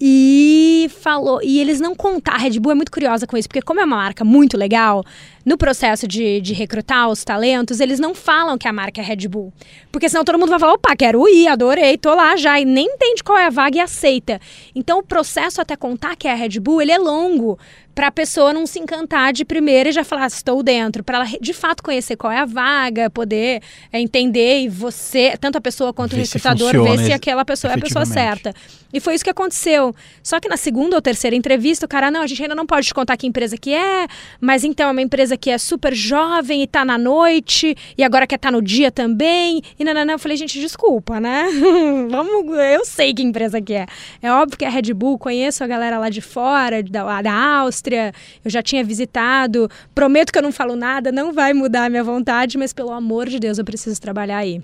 E 0.00 0.90
falou. 0.98 1.40
E 1.42 1.60
eles 1.60 1.78
não 1.78 1.94
contaram. 1.94 2.38
A 2.38 2.40
Red 2.40 2.58
Bull 2.58 2.72
é 2.72 2.74
muito 2.74 2.90
curiosa 2.90 3.26
com 3.26 3.36
isso, 3.36 3.46
porque, 3.46 3.60
como 3.60 3.80
é 3.80 3.84
uma 3.84 3.96
marca 3.96 4.24
muito 4.24 4.56
legal, 4.56 5.04
no 5.44 5.58
processo 5.58 6.08
de, 6.08 6.40
de 6.40 6.54
recrutar 6.54 7.08
os 7.10 7.22
talentos, 7.22 7.80
eles 7.80 8.00
não 8.00 8.14
falam 8.14 8.56
que 8.56 8.66
a 8.66 8.72
marca 8.72 9.00
é 9.00 9.04
Red 9.04 9.28
Bull. 9.28 9.52
Porque 9.92 10.08
senão 10.08 10.24
todo 10.24 10.38
mundo 10.38 10.48
vai 10.48 10.58
falar: 10.58 10.72
opa, 10.72 10.96
quero 10.96 11.28
ir, 11.28 11.48
adorei, 11.48 11.98
tô 11.98 12.14
lá 12.14 12.34
já. 12.36 12.58
E 12.58 12.64
nem 12.64 12.86
entende 12.86 13.22
qual 13.22 13.36
é 13.36 13.46
a 13.46 13.50
vaga 13.50 13.76
e 13.76 13.80
aceita. 13.80 14.40
Então, 14.74 15.00
o 15.00 15.02
processo 15.02 15.60
até 15.60 15.76
contar 15.76 16.16
que 16.16 16.26
é 16.26 16.32
a 16.32 16.34
Red 16.34 16.58
Bull, 16.60 16.80
ele 16.80 16.92
é 16.92 16.98
longo 16.98 17.58
para 17.94 18.06
a 18.06 18.10
pessoa 18.12 18.52
não 18.52 18.66
se 18.66 18.78
encantar 18.78 19.32
de 19.32 19.44
primeira 19.44 19.90
e 19.90 19.92
já 19.92 20.02
falar, 20.02 20.26
estou 20.26 20.62
dentro, 20.62 21.04
para 21.04 21.18
ela 21.18 21.26
de 21.38 21.52
fato 21.52 21.82
conhecer 21.82 22.16
qual 22.16 22.32
é 22.32 22.38
a 22.38 22.46
vaga, 22.46 23.10
poder 23.10 23.60
é, 23.92 24.00
entender 24.00 24.62
e 24.62 24.68
você, 24.70 25.36
tanto 25.38 25.58
a 25.58 25.60
pessoa 25.60 25.92
quanto 25.92 26.16
ver 26.16 26.22
o 26.22 26.24
recrutador, 26.24 26.72
ver 26.82 27.04
se 27.04 27.12
aquela 27.12 27.44
pessoa 27.44 27.72
é 27.72 27.76
a 27.76 27.78
pessoa 27.78 28.06
certa. 28.06 28.54
E 28.92 29.00
foi 29.00 29.14
isso 29.14 29.24
que 29.24 29.30
aconteceu. 29.30 29.94
Só 30.22 30.40
que 30.40 30.48
na 30.48 30.56
segunda 30.56 30.96
ou 30.96 31.02
terceira 31.02 31.36
entrevista, 31.36 31.86
o 31.86 31.88
cara, 31.88 32.10
não, 32.10 32.22
a 32.22 32.26
gente 32.26 32.42
ainda 32.42 32.54
não 32.54 32.66
pode 32.66 32.86
te 32.86 32.94
contar 32.94 33.16
que 33.16 33.26
empresa 33.26 33.56
que 33.56 33.72
é, 33.72 34.06
mas 34.40 34.64
então 34.64 34.88
é 34.88 34.92
uma 34.92 35.02
empresa 35.02 35.36
que 35.36 35.50
é 35.50 35.58
super 35.58 35.94
jovem 35.94 36.62
e 36.62 36.66
tá 36.66 36.84
na 36.84 36.98
noite, 36.98 37.76
e 37.96 38.02
agora 38.02 38.26
quer 38.26 38.38
tá 38.38 38.50
no 38.50 38.62
dia 38.62 38.90
também, 38.90 39.62
e 39.78 39.84
não. 39.84 40.00
Eu 40.10 40.18
falei, 40.18 40.36
gente, 40.36 40.58
desculpa, 40.60 41.20
né? 41.20 41.46
Vamos, 42.10 42.56
eu 42.58 42.84
sei 42.84 43.12
que 43.12 43.22
empresa 43.22 43.60
que 43.60 43.74
é. 43.74 43.86
É 44.22 44.32
óbvio 44.32 44.58
que 44.58 44.64
é 44.64 44.68
Red 44.68 44.92
Bull, 44.94 45.18
conheço 45.18 45.62
a 45.62 45.66
galera 45.66 45.98
lá 45.98 46.08
de 46.08 46.20
fora, 46.20 46.82
da, 46.82 47.22
da 47.22 47.32
Áustria, 47.32 48.12
eu 48.44 48.50
já 48.50 48.62
tinha 48.62 48.82
visitado. 48.82 49.68
Prometo 49.94 50.32
que 50.32 50.38
eu 50.38 50.42
não 50.42 50.52
falo 50.52 50.74
nada, 50.74 51.12
não 51.12 51.32
vai 51.32 51.52
mudar 51.52 51.84
a 51.84 51.88
minha 51.88 52.04
vontade, 52.04 52.56
mas 52.56 52.72
pelo 52.72 52.92
amor 52.92 53.28
de 53.28 53.38
Deus, 53.38 53.58
eu 53.58 53.64
preciso 53.64 54.00
trabalhar 54.00 54.38
aí. 54.38 54.60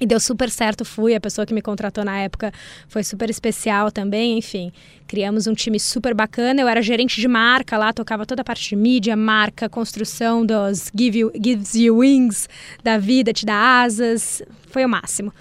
E 0.00 0.06
deu 0.06 0.20
super 0.20 0.48
certo, 0.48 0.84
fui. 0.84 1.14
A 1.14 1.20
pessoa 1.20 1.44
que 1.44 1.52
me 1.52 1.60
contratou 1.60 2.04
na 2.04 2.18
época 2.18 2.52
foi 2.88 3.02
super 3.02 3.28
especial 3.28 3.90
também, 3.90 4.38
enfim. 4.38 4.72
Criamos 5.08 5.46
um 5.46 5.54
time 5.54 5.80
super 5.80 6.14
bacana. 6.14 6.60
Eu 6.60 6.68
era 6.68 6.80
gerente 6.80 7.20
de 7.20 7.26
marca 7.26 7.76
lá, 7.76 7.92
tocava 7.92 8.24
toda 8.24 8.42
a 8.42 8.44
parte 8.44 8.68
de 8.68 8.76
mídia, 8.76 9.16
marca, 9.16 9.68
construção 9.68 10.46
dos 10.46 10.90
Give 10.96 11.18
you, 11.18 11.32
Gives 11.34 11.74
You 11.74 11.98
Wings 11.98 12.48
da 12.82 12.96
vida, 12.96 13.32
te 13.32 13.44
dá 13.44 13.82
asas. 13.82 14.40
Foi 14.70 14.84
o 14.84 14.88
máximo. 14.88 15.32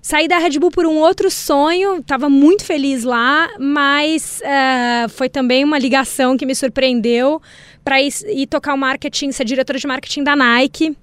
Saí 0.00 0.28
da 0.28 0.36
Red 0.36 0.58
Bull 0.58 0.70
por 0.70 0.84
um 0.84 0.98
outro 0.98 1.30
sonho, 1.30 1.96
estava 1.96 2.28
muito 2.28 2.62
feliz 2.62 3.04
lá, 3.04 3.48
mas 3.58 4.42
uh, 4.44 5.08
foi 5.08 5.30
também 5.30 5.64
uma 5.64 5.78
ligação 5.78 6.36
que 6.36 6.44
me 6.44 6.54
surpreendeu, 6.54 7.40
para 7.82 8.02
ir, 8.02 8.12
ir 8.28 8.46
tocar 8.46 8.74
o 8.74 8.76
marketing, 8.76 9.32
ser 9.32 9.44
diretora 9.44 9.78
de 9.78 9.86
marketing 9.86 10.22
da 10.22 10.36
Nike 10.36 10.94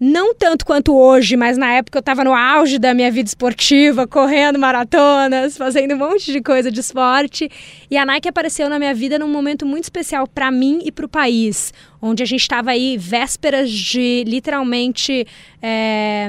não 0.00 0.34
tanto 0.34 0.64
quanto 0.64 0.96
hoje, 0.96 1.36
mas 1.36 1.58
na 1.58 1.72
época 1.74 1.98
eu 1.98 2.00
estava 2.00 2.24
no 2.24 2.32
auge 2.34 2.78
da 2.78 2.94
minha 2.94 3.10
vida 3.10 3.28
esportiva, 3.28 4.06
correndo 4.06 4.58
maratonas, 4.58 5.58
fazendo 5.58 5.94
um 5.94 5.98
monte 5.98 6.32
de 6.32 6.40
coisa 6.40 6.70
de 6.70 6.80
esporte. 6.80 7.50
E 7.90 7.98
a 7.98 8.06
Nike 8.06 8.26
apareceu 8.26 8.70
na 8.70 8.78
minha 8.78 8.94
vida 8.94 9.18
num 9.18 9.28
momento 9.28 9.66
muito 9.66 9.84
especial 9.84 10.26
para 10.26 10.50
mim 10.50 10.80
e 10.82 10.90
para 10.90 11.04
o 11.04 11.08
país, 11.08 11.74
onde 12.00 12.22
a 12.22 12.26
gente 12.26 12.40
estava 12.40 12.70
aí 12.70 12.96
vésperas 12.96 13.70
de 13.70 14.24
literalmente. 14.26 15.26
É 15.60 16.28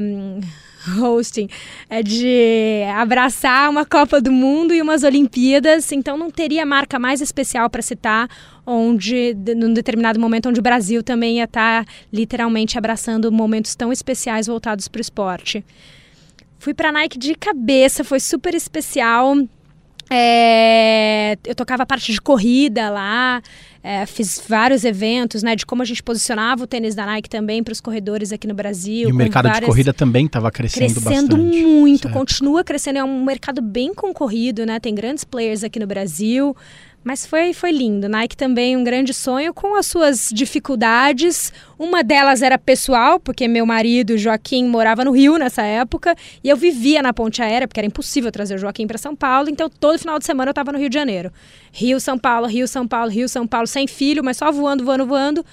hosting, 0.99 1.47
é 1.89 2.01
de 2.01 2.83
abraçar 2.95 3.69
uma 3.69 3.85
Copa 3.85 4.19
do 4.19 4.31
Mundo 4.31 4.73
e 4.73 4.81
umas 4.81 5.03
Olimpíadas, 5.03 5.91
então 5.91 6.17
não 6.17 6.31
teria 6.31 6.65
marca 6.65 6.97
mais 6.97 7.21
especial 7.21 7.69
para 7.69 7.81
citar 7.81 8.29
onde, 8.65 9.35
num 9.55 9.73
determinado 9.73 10.19
momento, 10.19 10.49
onde 10.49 10.59
o 10.59 10.63
Brasil 10.63 11.03
também 11.03 11.37
ia 11.37 11.45
estar 11.45 11.85
tá, 11.85 11.91
literalmente 12.11 12.77
abraçando 12.77 13.31
momentos 13.31 13.75
tão 13.75 13.91
especiais 13.91 14.47
voltados 14.47 14.87
para 14.87 14.99
o 14.99 15.01
esporte. 15.01 15.63
Fui 16.59 16.73
para 16.73 16.91
Nike 16.91 17.17
de 17.17 17.33
cabeça, 17.35 18.03
foi 18.03 18.19
super 18.19 18.53
especial. 18.53 19.35
É, 20.09 21.37
eu 21.45 21.55
tocava 21.55 21.83
a 21.83 21.85
parte 21.85 22.11
de 22.11 22.21
corrida 22.21 22.89
lá, 22.89 23.41
é, 23.83 24.05
fiz 24.05 24.41
vários 24.47 24.83
eventos, 24.83 25.41
né, 25.41 25.55
de 25.55 25.65
como 25.65 25.81
a 25.81 25.85
gente 25.85 26.03
posicionava 26.03 26.63
o 26.63 26.67
tênis 26.67 26.93
da 26.93 27.05
Nike 27.05 27.29
também 27.29 27.63
para 27.63 27.71
os 27.71 27.81
corredores 27.81 28.31
aqui 28.31 28.47
no 28.47 28.53
Brasil. 28.53 29.09
E 29.09 29.11
o 29.11 29.15
mercado 29.15 29.45
várias... 29.45 29.61
de 29.61 29.65
corrida 29.65 29.93
também 29.93 30.27
estava 30.27 30.51
crescendo, 30.51 30.93
crescendo 30.93 31.37
bastante. 31.37 31.65
muito, 31.65 32.03
certo. 32.03 32.13
continua 32.13 32.63
crescendo. 32.63 32.99
É 32.99 33.03
um 33.03 33.23
mercado 33.23 33.61
bem 33.61 33.93
concorrido, 33.93 34.65
né? 34.65 34.79
Tem 34.79 34.93
grandes 34.93 35.23
players 35.23 35.63
aqui 35.63 35.79
no 35.79 35.87
Brasil. 35.87 36.55
Mas 37.03 37.25
foi, 37.25 37.51
foi 37.51 37.71
lindo. 37.71 38.07
Nike 38.07 38.37
também 38.37 38.77
um 38.77 38.83
grande 38.83 39.11
sonho 39.11 39.53
com 39.53 39.75
as 39.75 39.87
suas 39.87 40.29
dificuldades. 40.31 41.51
Uma 41.77 42.03
delas 42.03 42.43
era 42.43 42.59
pessoal, 42.59 43.19
porque 43.19 43.47
meu 43.47 43.65
marido, 43.65 44.19
Joaquim, 44.19 44.67
morava 44.67 45.03
no 45.03 45.11
Rio 45.11 45.37
nessa 45.37 45.63
época 45.63 46.15
e 46.43 46.49
eu 46.49 46.55
vivia 46.55 47.01
na 47.01 47.11
ponte 47.11 47.41
aérea, 47.41 47.67
porque 47.67 47.79
era 47.79 47.87
impossível 47.87 48.31
trazer 48.31 48.53
o 48.53 48.57
Joaquim 48.59 48.85
para 48.85 48.99
São 48.99 49.15
Paulo. 49.15 49.49
Então, 49.49 49.67
todo 49.67 49.97
final 49.97 50.19
de 50.19 50.25
semana 50.25 50.49
eu 50.49 50.51
estava 50.51 50.71
no 50.71 50.77
Rio 50.77 50.89
de 50.89 50.93
Janeiro. 50.93 51.31
Rio, 51.71 51.99
São 51.99 52.19
Paulo, 52.19 52.45
Rio, 52.45 52.67
São 52.67 52.87
Paulo, 52.87 53.09
Rio, 53.09 53.27
São 53.27 53.47
Paulo, 53.47 53.65
sem 53.65 53.87
filho, 53.87 54.23
mas 54.23 54.37
só 54.37 54.51
voando, 54.51 54.85
voando, 54.85 55.05
voando. 55.07 55.45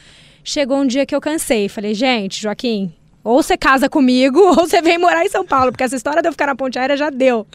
Chegou 0.45 0.79
um 0.79 0.87
dia 0.87 1.07
que 1.07 1.15
eu 1.15 1.21
cansei. 1.21 1.67
Falei, 1.71 1.95
gente, 1.95 2.43
Joaquim, 2.43 2.93
ou 3.25 3.43
você 3.43 3.57
casa 3.57 3.89
comigo 3.89 4.39
ou 4.49 4.55
você 4.55 4.83
vem 4.83 4.99
morar 4.99 5.25
em 5.25 5.31
São 5.31 5.47
Paulo, 5.47 5.73
porque 5.73 5.85
essa 5.85 5.97
história 5.97 6.21
de 6.21 6.29
eu 6.29 6.33
ficar 6.33 6.47
na 6.47 6.55
ponte 6.55 6.79
aérea 6.79 6.97
já 6.97 7.09
deu. 7.09 7.47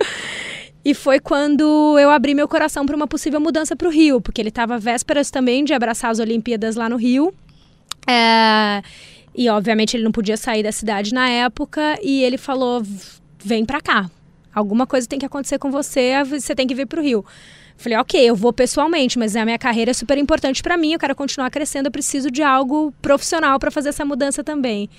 E 0.85 0.93
foi 0.93 1.19
quando 1.19 1.97
eu 1.97 2.09
abri 2.09 2.33
meu 2.33 2.47
coração 2.47 2.85
para 2.85 2.95
uma 2.95 3.07
possível 3.07 3.39
mudança 3.39 3.75
para 3.75 3.87
o 3.87 3.91
Rio, 3.91 4.19
porque 4.19 4.41
ele 4.41 4.49
estava 4.49 4.77
vésperas 4.77 5.31
também 5.31 5.63
de 5.63 5.73
abraçar 5.73 6.11
as 6.11 6.19
Olimpíadas 6.19 6.75
lá 6.75 6.89
no 6.89 6.97
Rio. 6.97 7.33
É, 8.05 8.81
e 9.33 9.47
obviamente 9.49 9.95
ele 9.95 10.03
não 10.03 10.11
podia 10.11 10.35
sair 10.35 10.61
da 10.61 10.71
cidade 10.71 11.13
na 11.13 11.29
época 11.29 11.97
e 12.01 12.23
ele 12.23 12.37
falou: 12.37 12.83
"Vem 13.43 13.65
para 13.65 13.79
cá. 13.79 14.09
Alguma 14.53 14.85
coisa 14.85 15.07
tem 15.07 15.17
que 15.17 15.25
acontecer 15.25 15.57
com 15.57 15.71
você, 15.71 16.21
você 16.23 16.53
tem 16.53 16.67
que 16.67 16.75
vir 16.75 16.85
para 16.85 16.99
o 16.99 17.03
Rio". 17.03 17.25
Falei, 17.75 17.97
ok, 17.97 18.29
eu 18.29 18.35
vou 18.35 18.53
pessoalmente, 18.53 19.17
mas 19.17 19.35
a 19.35 19.43
minha 19.43 19.57
carreira 19.57 19.91
é 19.91 19.93
super 19.93 20.17
importante 20.17 20.61
para 20.61 20.77
mim, 20.77 20.93
eu 20.93 20.99
quero 20.99 21.15
continuar 21.15 21.49
crescendo, 21.49 21.87
eu 21.87 21.91
preciso 21.91 22.29
de 22.29 22.43
algo 22.43 22.93
profissional 23.01 23.57
para 23.57 23.71
fazer 23.71 23.89
essa 23.89 24.05
mudança 24.05 24.43
também. 24.43 24.89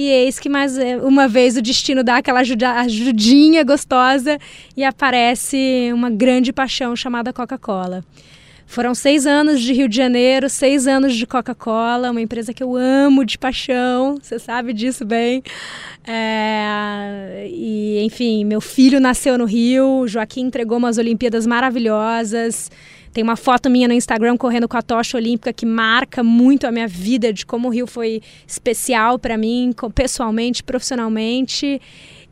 E 0.00 0.10
eis 0.10 0.38
que 0.38 0.48
mais 0.48 0.78
é, 0.78 0.96
uma 0.98 1.26
vez 1.26 1.56
o 1.56 1.60
destino 1.60 2.04
dá 2.04 2.18
aquela 2.18 2.38
ajudinha 2.38 3.64
gostosa 3.64 4.38
e 4.76 4.84
aparece 4.84 5.90
uma 5.92 6.08
grande 6.08 6.52
paixão 6.52 6.94
chamada 6.94 7.32
Coca-Cola. 7.32 8.04
Foram 8.64 8.94
seis 8.94 9.26
anos 9.26 9.60
de 9.60 9.72
Rio 9.72 9.88
de 9.88 9.96
Janeiro, 9.96 10.48
seis 10.48 10.86
anos 10.86 11.16
de 11.16 11.26
Coca-Cola, 11.26 12.12
uma 12.12 12.20
empresa 12.20 12.54
que 12.54 12.62
eu 12.62 12.76
amo 12.76 13.24
de 13.24 13.36
paixão, 13.36 14.18
você 14.22 14.38
sabe 14.38 14.72
disso 14.72 15.04
bem. 15.04 15.42
É, 16.06 17.48
e, 17.50 18.00
enfim, 18.04 18.44
meu 18.44 18.60
filho 18.60 19.00
nasceu 19.00 19.36
no 19.36 19.46
Rio, 19.46 20.06
Joaquim 20.06 20.42
entregou 20.42 20.78
umas 20.78 20.96
Olimpíadas 20.96 21.44
maravilhosas. 21.44 22.70
Tem 23.18 23.24
uma 23.24 23.34
foto 23.34 23.68
minha 23.68 23.88
no 23.88 23.94
Instagram 23.94 24.36
correndo 24.36 24.68
com 24.68 24.76
a 24.76 24.80
tocha 24.80 25.16
olímpica 25.16 25.52
que 25.52 25.66
marca 25.66 26.22
muito 26.22 26.68
a 26.68 26.70
minha 26.70 26.86
vida, 26.86 27.32
de 27.32 27.44
como 27.44 27.66
o 27.66 27.70
Rio 27.72 27.84
foi 27.84 28.22
especial 28.46 29.18
para 29.18 29.36
mim, 29.36 29.74
pessoalmente, 29.92 30.62
profissionalmente. 30.62 31.82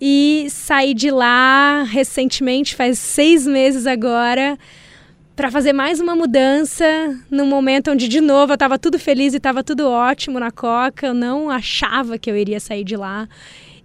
E 0.01 0.47
saí 0.49 0.95
de 0.95 1.11
lá 1.11 1.83
recentemente, 1.83 2.77
faz 2.77 3.01
seis 3.01 3.49
meses 3.49 3.85
agora, 3.85 4.57
para 5.35 5.51
fazer 5.51 5.73
mais 5.73 5.99
uma 5.99 6.15
mudança 6.15 6.87
num 7.29 7.47
momento 7.47 7.91
onde, 7.91 8.07
de 8.07 8.21
novo, 8.21 8.53
eu 8.53 8.55
estava 8.55 8.79
tudo 8.79 8.97
feliz 8.97 9.35
e 9.35 9.39
estava 9.39 9.65
tudo 9.65 9.89
ótimo 9.89 10.39
na 10.39 10.53
Coca. 10.53 11.09
Eu 11.09 11.15
não 11.15 11.51
achava 11.51 12.17
que 12.17 12.31
eu 12.31 12.37
iria 12.37 12.61
sair 12.61 12.85
de 12.85 12.97
lá. 12.97 13.29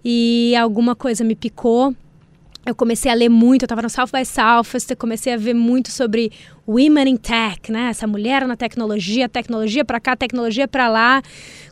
E 0.04 0.54
alguma 0.54 0.94
coisa 0.94 1.24
me 1.24 1.34
picou 1.34 1.96
eu 2.64 2.74
comecei 2.74 3.10
a 3.10 3.14
ler 3.14 3.28
muito, 3.28 3.62
eu 3.62 3.66
estava 3.66 3.82
no 3.82 3.90
South 3.90 4.08
by 4.12 4.24
Southwest, 4.24 4.88
eu 4.90 4.96
comecei 4.96 5.32
a 5.32 5.36
ver 5.36 5.54
muito 5.54 5.90
sobre 5.90 6.30
Women 6.66 7.10
in 7.10 7.16
Tech, 7.16 7.72
né? 7.72 7.88
Essa 7.90 8.06
mulher 8.06 8.46
na 8.46 8.56
tecnologia, 8.56 9.28
tecnologia 9.28 9.84
para 9.84 9.98
cá, 9.98 10.14
tecnologia 10.14 10.68
para 10.68 10.88
lá. 10.88 11.22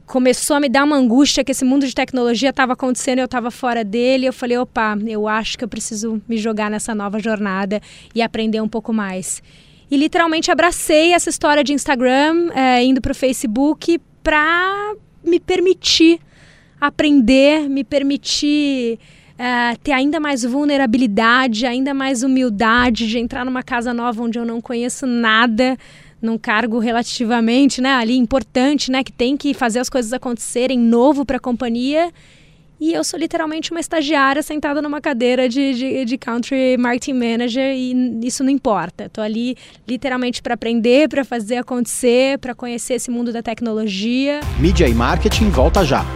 Começou 0.05 0.57
a 0.57 0.61
me 0.61 0.69
dar 0.69 0.83
uma 0.83 0.97
angústia 0.97 1.45
que 1.45 1.53
esse 1.53 1.65
mundo 1.65 1.87
de 1.87 1.95
tecnologia 1.95 2.51
estava 2.51 2.73
acontecendo 2.73 3.21
eu 3.21 3.27
estava 3.27 3.53
fora 3.53 3.85
dele. 3.85 4.27
Eu 4.27 4.33
falei, 4.33 4.59
opa, 4.59 4.99
eu 5.07 5.29
acho 5.29 5.57
que 5.57 5.63
eu 5.63 5.69
preciso 5.69 6.21
me 6.29 6.37
jogar 6.37 6.69
nessa 6.69 6.93
nova 6.93 7.21
jornada 7.21 7.81
e 8.13 8.21
aprender 8.21 8.61
um 8.61 8.69
pouco 8.69 8.93
mais. 8.93 9.41
E 9.89 9.97
literalmente 9.97 10.51
abracei 10.51 11.13
essa 11.13 11.31
história 11.31 11.63
de 11.63 11.73
Instagram, 11.73 12.51
é, 12.53 12.83
indo 12.83 13.01
para 13.01 13.13
o 13.13 13.15
Facebook, 13.15 14.01
para 14.25 14.95
me 15.23 15.39
permitir 15.39 16.21
aprender, 16.81 17.69
me 17.69 17.85
permitir 17.85 18.99
uh, 19.41 19.79
ter 19.83 19.93
ainda 19.93 20.21
mais 20.21 20.45
vulnerabilidade, 20.45 21.65
ainda 21.65 21.95
mais 21.95 22.23
humildade 22.23 23.09
de 23.09 23.19
entrar 23.19 23.45
numa 23.45 23.63
casa 23.63 23.95
nova 23.95 24.23
onde 24.23 24.39
eu 24.39 24.45
não 24.45 24.61
conheço 24.61 25.07
nada, 25.07 25.79
num 26.21 26.37
cargo 26.37 26.79
relativamente, 26.79 27.81
né, 27.81 27.95
ali 27.95 28.17
importante, 28.17 28.91
né, 28.91 29.03
que 29.03 29.11
tem 29.11 29.39
que 29.39 29.55
fazer 29.55 29.79
as 29.79 29.89
coisas 29.89 30.13
acontecerem, 30.13 30.79
novo 30.79 31.25
para 31.25 31.39
a 31.39 31.41
companhia. 31.41 32.13
E 32.79 32.95
eu 32.95 33.05
sou 33.05 33.19
literalmente 33.19 33.71
uma 33.71 33.81
estagiária 33.81 34.43
sentada 34.43 34.81
numa 34.81 35.03
cadeira 35.03 35.51
de, 35.51 35.75
de, 35.75 36.05
de 36.07 36.19
country 36.19 36.79
marketing 36.79 37.13
manager 37.13 37.75
e 37.75 38.21
isso 38.23 38.43
não 38.43 38.51
importa. 38.51 39.05
Estou 39.05 39.23
ali 39.23 39.55
literalmente 39.87 40.41
para 40.41 40.55
aprender, 40.55 41.07
para 41.07 41.23
fazer 41.23 41.57
acontecer, 41.57 42.39
para 42.39 42.55
conhecer 42.55 42.95
esse 42.95 43.11
mundo 43.11 43.33
da 43.33 43.43
tecnologia. 43.43 44.41
Mídia 44.59 44.89
e 44.89 44.95
marketing 44.95 45.51
volta 45.51 45.85
já. 45.85 46.07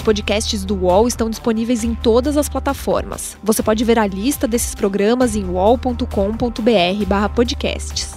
Os 0.00 0.02
podcasts 0.02 0.64
do 0.64 0.74
UOL 0.74 1.06
estão 1.06 1.28
disponíveis 1.28 1.84
em 1.84 1.94
todas 1.94 2.38
as 2.38 2.48
plataformas. 2.48 3.36
Você 3.44 3.62
pode 3.62 3.84
ver 3.84 3.98
a 3.98 4.06
lista 4.06 4.48
desses 4.48 4.74
programas 4.74 5.36
em 5.36 5.44
uol.com.br/podcasts. 5.44 8.14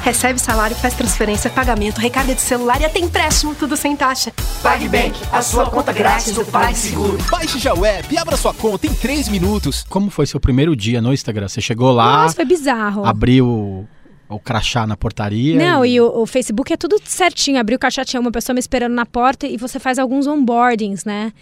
Recebe 0.00 0.38
salário, 0.38 0.76
faz 0.76 0.94
transferência, 0.94 1.50
pagamento, 1.50 1.98
recarga 1.98 2.36
de 2.36 2.40
celular 2.40 2.80
e 2.80 2.84
até 2.84 3.00
empréstimo, 3.00 3.52
tudo 3.56 3.76
sem 3.76 3.96
taxa. 3.96 4.32
PagBank, 4.62 5.18
a 5.32 5.42
sua 5.42 5.68
conta 5.68 5.92
grátis 5.92 6.32
do 6.32 6.44
PagSeguro. 6.44 7.18
Baixe 7.28 7.58
já 7.58 7.74
o 7.74 7.84
app 7.84 8.14
e 8.14 8.16
abra 8.16 8.36
sua 8.36 8.54
conta 8.54 8.86
em 8.86 8.94
3 8.94 9.28
minutos. 9.28 9.84
Como 9.88 10.08
foi 10.08 10.26
seu 10.26 10.38
primeiro 10.38 10.76
dia 10.76 11.02
no 11.02 11.12
Instagram? 11.12 11.48
Você 11.48 11.60
chegou 11.60 11.90
lá. 11.90 12.22
Nossa, 12.22 12.36
foi 12.36 12.44
bizarro. 12.44 13.04
Abriu 13.04 13.88
o 14.28 14.38
crachá 14.38 14.86
na 14.86 14.96
portaria. 14.96 15.56
Não, 15.56 15.84
e, 15.84 15.94
e 15.94 16.00
o, 16.00 16.22
o, 16.22 16.26
Facebook 16.26 16.72
é 16.72 16.76
tudo 16.76 16.96
certinho. 17.04 17.58
Abriu 17.58 17.76
o 17.76 17.78
crachá, 17.78 18.04
tinha 18.04 18.20
uma 18.20 18.32
pessoa 18.32 18.54
me 18.54 18.60
esperando 18.60 18.94
na 18.94 19.06
porta 19.06 19.46
e 19.46 19.56
você 19.56 19.78
faz 19.78 19.98
alguns 19.98 20.26
onboardings, 20.26 21.04
né? 21.04 21.32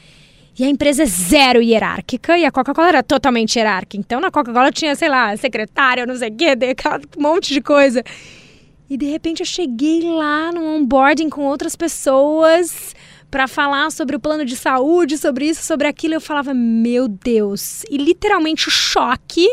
E 0.59 0.65
a 0.65 0.69
empresa 0.69 1.05
é 1.05 1.07
zero 1.07 1.63
hierárquica 1.63 2.37
e 2.37 2.45
a 2.45 2.53
Coca-Cola 2.53 2.89
era 2.89 3.03
totalmente 3.03 3.57
hierárquica. 3.57 3.97
Então 3.97 4.21
na 4.21 4.31
Coca-Cola 4.31 4.71
tinha, 4.71 4.95
sei 4.95 5.09
lá, 5.09 5.35
secretária, 5.37 6.05
não 6.05 6.17
sei 6.17 6.29
o 6.29 6.37
quê, 6.37 6.55
um 7.17 7.23
monte 7.23 7.55
de 7.55 7.61
coisa. 7.61 8.05
E 8.91 8.97
de 8.97 9.07
repente 9.07 9.41
eu 9.41 9.47
cheguei 9.47 10.03
lá 10.03 10.53
no 10.53 10.63
onboarding 10.77 11.31
com 11.31 11.43
outras 11.43 11.75
pessoas 11.75 12.95
para 13.31 13.49
falar 13.49 13.91
sobre 13.91 14.15
o 14.15 14.21
plano 14.21 14.45
de 14.45 14.55
saúde, 14.55 15.17
sobre 15.17 15.47
isso, 15.47 15.65
sobre 15.65 15.87
aquilo. 15.87 16.13
Eu 16.13 16.21
falava, 16.21 16.53
meu 16.53 17.09
Deus. 17.09 17.85
E 17.91 17.97
literalmente 17.97 18.69
o 18.69 18.71
choque 18.71 19.49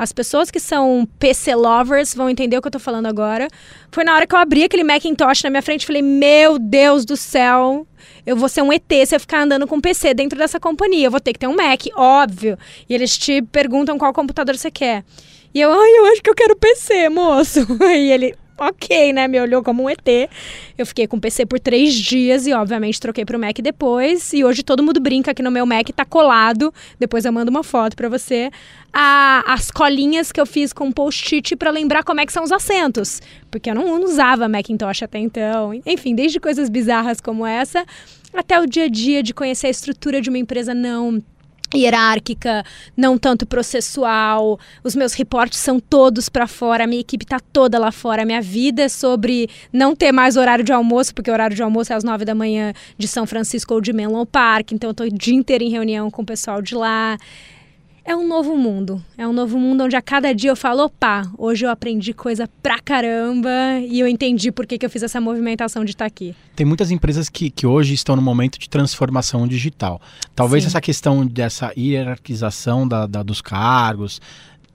as 0.00 0.12
pessoas 0.12 0.50
que 0.50 0.58
são 0.58 1.06
PC 1.18 1.54
lovers 1.54 2.14
vão 2.14 2.30
entender 2.30 2.56
o 2.56 2.62
que 2.62 2.68
eu 2.68 2.72
tô 2.72 2.78
falando 2.78 3.04
agora. 3.04 3.48
Foi 3.92 4.02
na 4.02 4.14
hora 4.14 4.26
que 4.26 4.34
eu 4.34 4.38
abri 4.38 4.64
aquele 4.64 4.82
Macintosh 4.82 5.42
na 5.42 5.50
minha 5.50 5.60
frente 5.60 5.82
e 5.82 5.86
falei: 5.86 6.00
Meu 6.00 6.58
Deus 6.58 7.04
do 7.04 7.18
céu, 7.18 7.86
eu 8.24 8.34
vou 8.34 8.48
ser 8.48 8.62
um 8.62 8.72
ET 8.72 8.90
se 9.04 9.14
eu 9.14 9.20
ficar 9.20 9.42
andando 9.42 9.66
com 9.66 9.78
PC 9.78 10.14
dentro 10.14 10.38
dessa 10.38 10.58
companhia. 10.58 11.06
Eu 11.06 11.10
vou 11.10 11.20
ter 11.20 11.34
que 11.34 11.38
ter 11.38 11.48
um 11.48 11.54
Mac, 11.54 11.82
óbvio. 11.94 12.56
E 12.88 12.94
eles 12.94 13.18
te 13.18 13.42
perguntam 13.42 13.98
qual 13.98 14.10
computador 14.14 14.56
você 14.56 14.70
quer. 14.70 15.04
E 15.52 15.60
eu, 15.60 15.70
ai, 15.70 15.98
eu 15.98 16.06
acho 16.06 16.22
que 16.22 16.30
eu 16.30 16.34
quero 16.34 16.56
PC, 16.56 17.10
moço. 17.10 17.66
E 17.84 18.10
ele, 18.10 18.34
ok, 18.68 19.12
né? 19.12 19.26
Me 19.26 19.40
olhou 19.40 19.62
como 19.62 19.84
um 19.84 19.90
ET. 19.90 20.30
Eu 20.76 20.84
fiquei 20.84 21.06
com 21.06 21.16
o 21.16 21.20
PC 21.20 21.46
por 21.46 21.58
três 21.58 21.94
dias 21.94 22.46
e, 22.46 22.52
obviamente, 22.52 23.00
troquei 23.00 23.24
pro 23.24 23.38
Mac 23.38 23.58
depois. 23.60 24.32
E 24.32 24.44
hoje 24.44 24.62
todo 24.62 24.82
mundo 24.82 25.00
brinca 25.00 25.32
que 25.32 25.42
no 25.42 25.50
meu 25.50 25.64
Mac 25.64 25.88
tá 25.88 26.04
colado. 26.04 26.72
Depois 26.98 27.24
eu 27.24 27.32
mando 27.32 27.50
uma 27.50 27.64
foto 27.64 27.96
para 27.96 28.08
você. 28.08 28.50
A, 28.92 29.44
as 29.46 29.70
colinhas 29.70 30.30
que 30.30 30.40
eu 30.40 30.46
fiz 30.46 30.72
com 30.72 30.92
post-it 30.92 31.56
para 31.56 31.70
lembrar 31.70 32.04
como 32.04 32.20
é 32.20 32.26
que 32.26 32.32
são 32.32 32.44
os 32.44 32.52
assentos. 32.52 33.22
Porque 33.50 33.70
eu 33.70 33.74
não 33.74 34.02
usava 34.02 34.48
Macintosh 34.48 35.02
até 35.02 35.18
então. 35.18 35.72
Enfim, 35.86 36.14
desde 36.14 36.38
coisas 36.38 36.68
bizarras 36.68 37.20
como 37.20 37.46
essa 37.46 37.84
até 38.32 38.60
o 38.60 38.66
dia 38.66 38.84
a 38.84 38.88
dia 38.88 39.22
de 39.22 39.34
conhecer 39.34 39.66
a 39.66 39.70
estrutura 39.70 40.20
de 40.20 40.28
uma 40.28 40.38
empresa 40.38 40.72
não 40.72 41.20
hierárquica, 41.74 42.64
não 42.96 43.18
tanto 43.18 43.46
processual. 43.46 44.58
Os 44.82 44.94
meus 44.94 45.14
reportes 45.14 45.58
são 45.58 45.78
todos 45.78 46.28
para 46.28 46.46
fora, 46.46 46.84
a 46.84 46.86
minha 46.86 47.00
equipe 47.00 47.24
está 47.24 47.38
toda 47.40 47.78
lá 47.78 47.92
fora. 47.92 48.22
A 48.22 48.24
minha 48.24 48.42
vida 48.42 48.82
é 48.82 48.88
sobre 48.88 49.48
não 49.72 49.94
ter 49.94 50.12
mais 50.12 50.36
horário 50.36 50.64
de 50.64 50.72
almoço, 50.72 51.14
porque 51.14 51.30
o 51.30 51.32
horário 51.32 51.56
de 51.56 51.62
almoço 51.62 51.92
é 51.92 51.96
às 51.96 52.04
nove 52.04 52.24
da 52.24 52.34
manhã 52.34 52.72
de 52.98 53.06
São 53.06 53.26
Francisco 53.26 53.74
ou 53.74 53.80
de 53.80 53.92
Menlo 53.92 54.26
Park, 54.26 54.72
então 54.72 54.88
eu 54.88 54.92
estou 54.92 55.06
o 55.06 55.10
dia 55.10 55.34
inteiro 55.34 55.64
em 55.64 55.70
reunião 55.70 56.10
com 56.10 56.22
o 56.22 56.26
pessoal 56.26 56.60
de 56.62 56.74
lá 56.74 57.16
é 58.04 58.14
um 58.16 58.26
novo 58.26 58.56
mundo. 58.56 59.02
É 59.16 59.26
um 59.26 59.32
novo 59.32 59.58
mundo 59.58 59.84
onde 59.84 59.96
a 59.96 60.02
cada 60.02 60.32
dia 60.34 60.50
eu 60.50 60.56
falo, 60.56 60.84
opa, 60.84 61.30
hoje 61.36 61.64
eu 61.64 61.70
aprendi 61.70 62.12
coisa 62.12 62.48
pra 62.62 62.78
caramba 62.78 63.50
e 63.80 64.00
eu 64.00 64.06
entendi 64.06 64.50
por 64.50 64.66
que, 64.66 64.78
que 64.78 64.86
eu 64.86 64.90
fiz 64.90 65.02
essa 65.02 65.20
movimentação 65.20 65.84
de 65.84 65.92
estar 65.92 66.06
aqui. 66.06 66.34
Tem 66.56 66.66
muitas 66.66 66.90
empresas 66.90 67.28
que, 67.28 67.50
que 67.50 67.66
hoje 67.66 67.94
estão 67.94 68.16
no 68.16 68.22
momento 68.22 68.58
de 68.58 68.68
transformação 68.68 69.46
digital. 69.46 70.00
Talvez 70.34 70.64
Sim. 70.64 70.68
essa 70.68 70.80
questão 70.80 71.26
dessa 71.26 71.72
hierarquização 71.76 72.86
da, 72.86 73.06
da, 73.06 73.22
dos 73.22 73.40
cargos, 73.40 74.20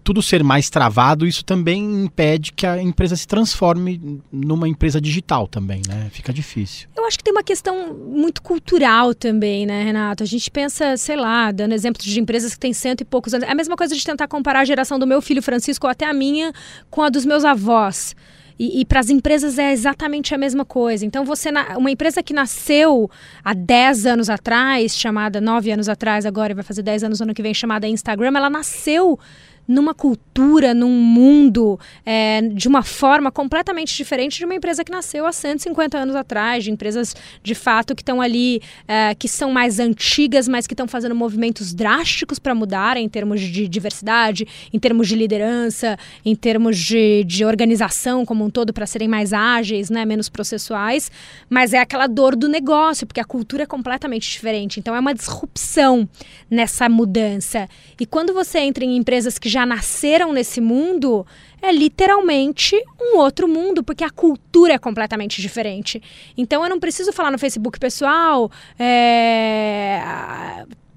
tudo 0.05 0.21
ser 0.21 0.43
mais 0.43 0.69
travado, 0.69 1.25
isso 1.25 1.43
também 1.43 2.03
impede 2.03 2.53
que 2.53 2.67
a 2.67 2.79
empresa 2.79 3.15
se 3.15 3.27
transforme 3.27 4.21
numa 4.31 4.69
empresa 4.69 5.01
digital 5.01 5.47
também, 5.47 5.81
né? 5.87 6.09
Fica 6.11 6.31
difícil. 6.31 6.87
Eu 6.95 7.07
acho 7.07 7.17
que 7.17 7.23
tem 7.23 7.33
uma 7.33 7.41
questão 7.41 7.91
muito 7.91 8.39
cultural 8.39 9.15
também, 9.15 9.65
né, 9.65 9.83
Renato? 9.83 10.21
A 10.21 10.25
gente 10.27 10.51
pensa, 10.51 10.95
sei 10.95 11.15
lá, 11.15 11.51
dando 11.51 11.73
exemplos 11.73 12.05
de 12.05 12.19
empresas 12.19 12.53
que 12.53 12.59
têm 12.59 12.71
cento 12.71 13.01
e 13.01 13.05
poucos 13.05 13.33
anos. 13.33 13.47
É 13.47 13.51
a 13.51 13.55
mesma 13.55 13.75
coisa 13.75 13.95
de 13.95 14.03
tentar 14.03 14.27
comparar 14.27 14.59
a 14.59 14.65
geração 14.65 14.99
do 14.99 15.07
meu 15.07 15.23
filho 15.23 15.41
Francisco 15.41 15.87
ou 15.87 15.91
até 15.91 16.05
a 16.05 16.13
minha 16.13 16.53
com 16.91 17.01
a 17.01 17.09
dos 17.09 17.25
meus 17.25 17.43
avós. 17.43 18.15
E, 18.59 18.81
e 18.81 18.85
para 18.85 18.99
as 18.99 19.09
empresas 19.09 19.57
é 19.57 19.71
exatamente 19.71 20.35
a 20.35 20.37
mesma 20.37 20.63
coisa. 20.63 21.03
Então, 21.03 21.25
você 21.25 21.49
uma 21.75 21.89
empresa 21.89 22.21
que 22.21 22.31
nasceu 22.31 23.09
há 23.43 23.55
10 23.55 24.05
anos 24.05 24.29
atrás, 24.29 24.95
chamada 24.95 25.41
9 25.41 25.71
anos 25.71 25.89
atrás, 25.89 26.27
agora 26.27 26.53
vai 26.53 26.63
fazer 26.63 26.83
10 26.83 27.05
anos 27.05 27.19
no 27.19 27.23
ano 27.25 27.33
que 27.33 27.41
vem, 27.41 27.55
chamada 27.55 27.87
Instagram, 27.87 28.33
ela 28.35 28.51
nasceu 28.51 29.19
numa 29.67 29.93
cultura, 29.93 30.73
num 30.73 30.91
mundo, 30.91 31.79
é, 32.05 32.41
de 32.41 32.67
uma 32.67 32.83
forma 32.83 33.31
completamente 33.31 33.95
diferente 33.95 34.37
de 34.37 34.45
uma 34.45 34.55
empresa 34.55 34.83
que 34.83 34.91
nasceu 34.91 35.25
há 35.25 35.31
150 35.31 35.97
anos 35.97 36.15
atrás, 36.15 36.63
de 36.63 36.71
empresas 36.71 37.15
de 37.41 37.55
fato 37.55 37.95
que 37.95 38.01
estão 38.01 38.21
ali, 38.21 38.61
é, 38.87 39.15
que 39.15 39.27
são 39.27 39.51
mais 39.51 39.79
antigas, 39.79 40.47
mas 40.47 40.67
que 40.67 40.73
estão 40.73 40.87
fazendo 40.87 41.15
movimentos 41.15 41.73
drásticos 41.73 42.37
para 42.37 42.53
mudar 42.53 42.97
em 42.97 43.09
termos 43.09 43.41
de 43.41 43.67
diversidade, 43.67 44.47
em 44.71 44.79
termos 44.79 45.07
de 45.07 45.15
liderança, 45.15 45.97
em 46.23 46.35
termos 46.35 46.77
de, 46.77 47.23
de 47.23 47.43
organização 47.43 48.25
como 48.25 48.45
um 48.45 48.49
todo, 48.49 48.73
para 48.73 48.85
serem 48.85 49.07
mais 49.07 49.33
ágeis, 49.33 49.89
né, 49.89 50.05
menos 50.05 50.29
processuais, 50.29 51.11
mas 51.49 51.73
é 51.73 51.79
aquela 51.79 52.07
dor 52.07 52.35
do 52.35 52.47
negócio, 52.47 53.07
porque 53.07 53.19
a 53.19 53.25
cultura 53.25 53.63
é 53.63 53.65
completamente 53.65 54.29
diferente. 54.29 54.79
Então 54.79 54.95
é 54.95 54.99
uma 54.99 55.13
disrupção 55.13 56.07
nessa 56.49 56.87
mudança. 56.87 57.67
E 57.99 58.05
quando 58.05 58.33
você 58.33 58.59
entra 58.59 58.83
em 58.83 58.97
empresas 58.97 59.39
que 59.39 59.49
já 59.55 59.65
nasceram 59.65 60.33
nesse 60.33 60.59
mundo, 60.59 61.25
é 61.61 61.71
literalmente 61.71 62.75
um 63.01 63.17
outro 63.17 63.47
mundo, 63.47 63.81
porque 63.81 64.03
a 64.03 64.09
cultura 64.09 64.73
é 64.73 64.77
completamente 64.77 65.41
diferente. 65.41 66.01
Então 66.37 66.61
eu 66.61 66.69
não 66.69 66.77
preciso 66.77 67.13
falar 67.13 67.31
no 67.31 67.39
Facebook 67.39 67.79
pessoal, 67.79 68.51
é, 68.77 70.01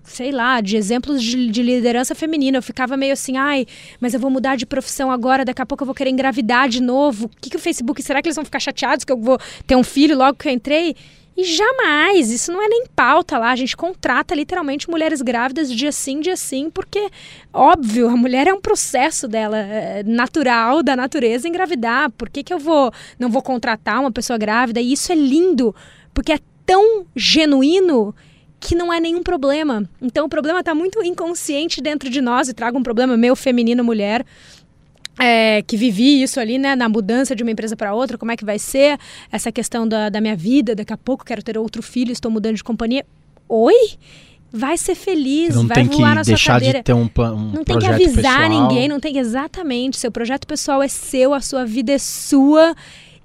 sei 0.02 0.32
lá, 0.32 0.60
de 0.60 0.76
exemplos 0.76 1.22
de, 1.22 1.48
de, 1.48 1.62
liderança 1.62 2.16
feminina. 2.16 2.58
Eu 2.58 2.62
ficava 2.62 2.96
meio 2.96 3.12
assim, 3.12 3.36
ai, 3.36 3.64
mas 4.00 4.12
eu 4.12 4.18
vou 4.18 4.28
mudar 4.30 4.56
de 4.56 4.66
profissão 4.66 5.08
agora, 5.08 5.44
daqui 5.44 5.62
a 5.62 5.66
pouco 5.66 5.84
eu 5.84 5.86
vou 5.86 5.94
querer 5.94 6.10
engravidar 6.10 6.68
de 6.68 6.82
novo. 6.82 7.26
O 7.26 7.40
que, 7.40 7.50
que 7.50 7.56
o 7.56 7.60
Facebook, 7.60 8.02
será 8.02 8.20
que 8.20 8.26
eles 8.26 8.36
vão 8.36 8.44
ficar 8.44 8.58
chateados 8.58 9.04
que 9.04 9.12
eu 9.12 9.18
vou 9.18 9.38
ter 9.68 9.76
um 9.76 9.84
filho 9.84 10.18
logo 10.18 10.36
que 10.36 10.48
eu 10.48 10.52
entrei? 10.52 10.96
E 11.38 11.44
jamais, 11.44 12.32
isso 12.32 12.50
não 12.50 12.60
é 12.60 12.66
nem 12.66 12.84
pauta 12.96 13.38
lá, 13.38 13.52
a 13.52 13.54
gente 13.54 13.76
contrata 13.76 14.34
literalmente 14.34 14.90
mulheres 14.90 15.22
grávidas 15.22 15.70
dia 15.72 15.92
sim, 15.92 16.18
dia 16.18 16.36
sim, 16.36 16.68
porque, 16.68 17.08
óbvio, 17.52 18.08
a 18.08 18.16
mulher 18.16 18.48
é 18.48 18.52
um 18.52 18.60
processo 18.60 19.28
dela, 19.28 19.56
é, 19.56 20.02
natural, 20.02 20.82
da 20.82 20.96
natureza 20.96 21.46
engravidar. 21.46 22.10
Por 22.10 22.28
que, 22.28 22.42
que 22.42 22.52
eu 22.52 22.58
vou, 22.58 22.92
não 23.20 23.28
vou 23.30 23.40
contratar 23.40 24.00
uma 24.00 24.10
pessoa 24.10 24.36
grávida? 24.36 24.80
E 24.80 24.92
isso 24.92 25.12
é 25.12 25.14
lindo, 25.14 25.72
porque 26.12 26.32
é 26.32 26.40
tão 26.66 27.06
genuíno 27.14 28.12
que 28.58 28.74
não 28.74 28.92
é 28.92 28.98
nenhum 28.98 29.22
problema. 29.22 29.88
Então 30.02 30.26
o 30.26 30.28
problema 30.28 30.58
está 30.58 30.74
muito 30.74 31.00
inconsciente 31.04 31.80
dentro 31.80 32.10
de 32.10 32.20
nós 32.20 32.48
e 32.48 32.52
traga 32.52 32.76
um 32.76 32.82
problema 32.82 33.16
meu, 33.16 33.36
feminino, 33.36 33.84
mulher 33.84 34.26
é, 35.18 35.62
que 35.62 35.76
vivi 35.76 36.22
isso 36.22 36.38
ali, 36.38 36.58
né, 36.58 36.76
na 36.76 36.88
mudança 36.88 37.34
de 37.34 37.42
uma 37.42 37.50
empresa 37.50 37.76
para 37.76 37.92
outra, 37.94 38.16
como 38.16 38.30
é 38.30 38.36
que 38.36 38.44
vai 38.44 38.58
ser 38.58 38.98
essa 39.30 39.50
questão 39.50 39.86
da, 39.86 40.08
da 40.08 40.20
minha 40.20 40.36
vida, 40.36 40.74
daqui 40.74 40.92
a 40.92 40.96
pouco 40.96 41.24
quero 41.24 41.42
ter 41.42 41.58
outro 41.58 41.82
filho, 41.82 42.12
estou 42.12 42.30
mudando 42.30 42.56
de 42.56 42.64
companhia. 42.64 43.04
Oi? 43.48 43.98
Vai 44.50 44.78
ser 44.78 44.94
feliz, 44.94 45.54
não 45.54 45.66
vai 45.66 45.84
voar 45.84 46.14
na 46.14 46.24
sua 46.24 46.38
cadeira. 46.38 46.78
De 46.78 46.84
ter 46.84 46.94
um, 46.94 47.02
um 47.02 47.52
não 47.52 47.64
tem 47.64 47.78
que 47.78 47.86
avisar 47.86 48.48
pessoal. 48.48 48.48
ninguém, 48.48 48.88
não 48.88 48.98
tem 48.98 49.12
que 49.12 49.18
exatamente. 49.18 49.98
Seu 49.98 50.10
projeto 50.10 50.46
pessoal 50.46 50.82
é 50.82 50.88
seu, 50.88 51.34
a 51.34 51.40
sua 51.40 51.66
vida 51.66 51.92
é 51.92 51.98
sua. 51.98 52.74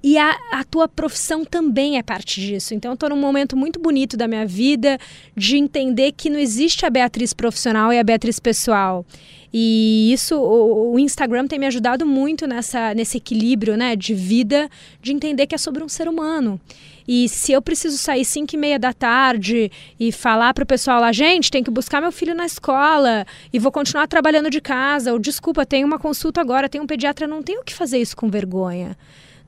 E 0.06 0.18
a, 0.18 0.36
a 0.52 0.62
tua 0.64 0.86
profissão 0.86 1.46
também 1.46 1.96
é 1.96 2.02
parte 2.02 2.38
disso. 2.38 2.74
Então, 2.74 2.90
eu 2.90 2.94
estou 2.94 3.08
num 3.08 3.16
momento 3.16 3.56
muito 3.56 3.80
bonito 3.80 4.18
da 4.18 4.28
minha 4.28 4.46
vida 4.46 4.98
de 5.34 5.56
entender 5.56 6.12
que 6.12 6.28
não 6.28 6.38
existe 6.38 6.84
a 6.84 6.90
Beatriz 6.90 7.32
profissional 7.32 7.90
e 7.90 7.98
a 7.98 8.04
Beatriz 8.04 8.38
pessoal. 8.38 9.06
E 9.50 10.12
isso, 10.12 10.36
o, 10.36 10.92
o, 10.92 10.98
Instagram 10.98 11.46
tem 11.46 11.58
me 11.58 11.64
ajudado 11.64 12.04
muito 12.04 12.46
nessa, 12.46 12.92
nesse 12.92 13.16
equilíbrio 13.16 13.78
né, 13.78 13.96
de 13.96 14.12
vida, 14.12 14.68
de 15.00 15.10
entender 15.10 15.46
que 15.46 15.54
é 15.54 15.58
sobre 15.58 15.82
um 15.82 15.88
ser 15.88 16.06
humano. 16.06 16.60
E 17.08 17.26
se 17.30 17.52
eu 17.52 17.62
preciso 17.62 17.96
sair 17.96 18.26
5 18.26 18.54
e 18.54 18.58
meia 18.58 18.78
da 18.78 18.92
tarde 18.92 19.72
e 19.98 20.12
falar 20.12 20.52
para 20.52 20.64
o 20.64 20.66
pessoal 20.66 21.00
lá, 21.00 21.12
gente, 21.12 21.50
tem 21.50 21.64
que 21.64 21.70
buscar 21.70 22.02
meu 22.02 22.12
filho 22.12 22.34
na 22.34 22.44
escola 22.44 23.24
e 23.50 23.58
vou 23.58 23.72
continuar 23.72 24.06
trabalhando 24.06 24.50
de 24.50 24.60
casa, 24.60 25.14
ou 25.14 25.18
desculpa, 25.18 25.64
tenho 25.64 25.86
uma 25.86 25.98
consulta 25.98 26.42
agora, 26.42 26.68
tenho 26.68 26.84
um 26.84 26.86
pediatra, 26.86 27.26
não 27.26 27.42
tenho 27.42 27.64
que 27.64 27.72
fazer 27.72 27.96
isso 27.96 28.14
com 28.14 28.28
vergonha. 28.28 28.94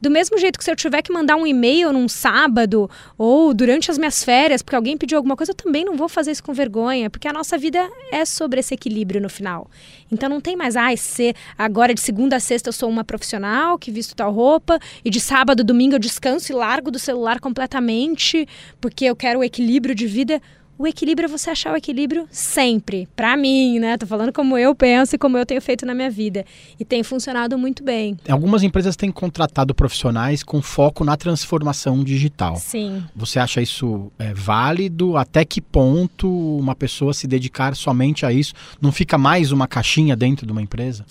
Do 0.00 0.10
mesmo 0.10 0.36
jeito 0.38 0.58
que 0.58 0.64
se 0.64 0.70
eu 0.70 0.76
tiver 0.76 1.00
que 1.00 1.12
mandar 1.12 1.36
um 1.36 1.46
e-mail 1.46 1.92
num 1.92 2.08
sábado 2.08 2.88
ou 3.16 3.54
durante 3.54 3.90
as 3.90 3.96
minhas 3.96 4.22
férias, 4.22 4.60
porque 4.60 4.76
alguém 4.76 4.96
pediu 4.96 5.16
alguma 5.16 5.36
coisa, 5.36 5.52
eu 5.52 5.56
também 5.56 5.84
não 5.84 5.96
vou 5.96 6.08
fazer 6.08 6.32
isso 6.32 6.42
com 6.42 6.52
vergonha, 6.52 7.08
porque 7.08 7.26
a 7.26 7.32
nossa 7.32 7.56
vida 7.56 7.88
é 8.12 8.24
sobre 8.24 8.60
esse 8.60 8.74
equilíbrio 8.74 9.20
no 9.20 9.30
final. 9.30 9.70
Então 10.12 10.28
não 10.28 10.40
tem 10.40 10.54
mais, 10.54 10.76
ah, 10.76 10.94
ser 10.96 11.34
agora 11.56 11.94
de 11.94 12.00
segunda 12.00 12.36
a 12.36 12.40
sexta 12.40 12.68
eu 12.68 12.72
sou 12.72 12.88
uma 12.88 13.04
profissional 13.04 13.78
que 13.78 13.90
visto 13.90 14.14
tal 14.14 14.32
roupa 14.32 14.78
e 15.04 15.10
de 15.10 15.20
sábado, 15.20 15.64
domingo 15.64 15.94
eu 15.94 15.98
descanso 15.98 16.52
e 16.52 16.54
largo 16.54 16.90
do 16.90 16.98
celular 16.98 17.40
completamente, 17.40 18.46
porque 18.80 19.06
eu 19.06 19.16
quero 19.16 19.40
o 19.40 19.44
equilíbrio 19.44 19.94
de 19.94 20.06
vida. 20.06 20.40
O 20.78 20.86
equilíbrio 20.86 21.24
é 21.24 21.28
você 21.28 21.48
achar 21.48 21.72
o 21.72 21.76
equilíbrio 21.76 22.28
sempre. 22.30 23.08
Para 23.16 23.34
mim, 23.34 23.78
né? 23.78 23.96
Tô 23.96 24.06
falando 24.06 24.30
como 24.30 24.58
eu 24.58 24.74
penso 24.74 25.14
e 25.14 25.18
como 25.18 25.38
eu 25.38 25.46
tenho 25.46 25.60
feito 25.62 25.86
na 25.86 25.94
minha 25.94 26.10
vida. 26.10 26.44
E 26.78 26.84
tem 26.84 27.02
funcionado 27.02 27.56
muito 27.56 27.82
bem. 27.82 28.16
Algumas 28.28 28.62
empresas 28.62 28.94
têm 28.94 29.10
contratado 29.10 29.74
profissionais 29.74 30.42
com 30.42 30.60
foco 30.60 31.02
na 31.02 31.16
transformação 31.16 32.04
digital. 32.04 32.56
Sim. 32.56 33.02
Você 33.14 33.38
acha 33.38 33.62
isso 33.62 34.12
é, 34.18 34.34
válido? 34.34 35.16
Até 35.16 35.46
que 35.46 35.62
ponto 35.62 36.28
uma 36.58 36.74
pessoa 36.74 37.14
se 37.14 37.26
dedicar 37.26 37.74
somente 37.74 38.26
a 38.26 38.32
isso 38.32 38.52
não 38.78 38.92
fica 38.92 39.16
mais 39.16 39.52
uma 39.52 39.66
caixinha 39.66 40.14
dentro 40.14 40.44
de 40.44 40.52
uma 40.52 40.60
empresa? 40.60 41.06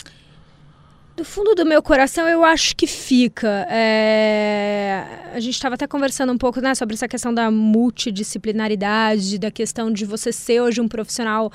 Do 1.16 1.24
fundo 1.24 1.54
do 1.54 1.64
meu 1.64 1.82
coração, 1.82 2.28
eu 2.28 2.44
acho 2.44 2.76
que 2.76 2.86
fica. 2.86 3.66
É... 3.70 5.02
A 5.32 5.40
gente 5.40 5.54
estava 5.54 5.74
até 5.74 5.86
conversando 5.86 6.30
um 6.30 6.36
pouco 6.36 6.60
né, 6.60 6.74
sobre 6.74 6.94
essa 6.94 7.08
questão 7.08 7.32
da 7.32 7.50
multidisciplinaridade, 7.50 9.38
da 9.38 9.50
questão 9.50 9.90
de 9.90 10.04
você 10.04 10.30
ser 10.30 10.60
hoje 10.60 10.78
um 10.78 10.86
profissional 10.86 11.50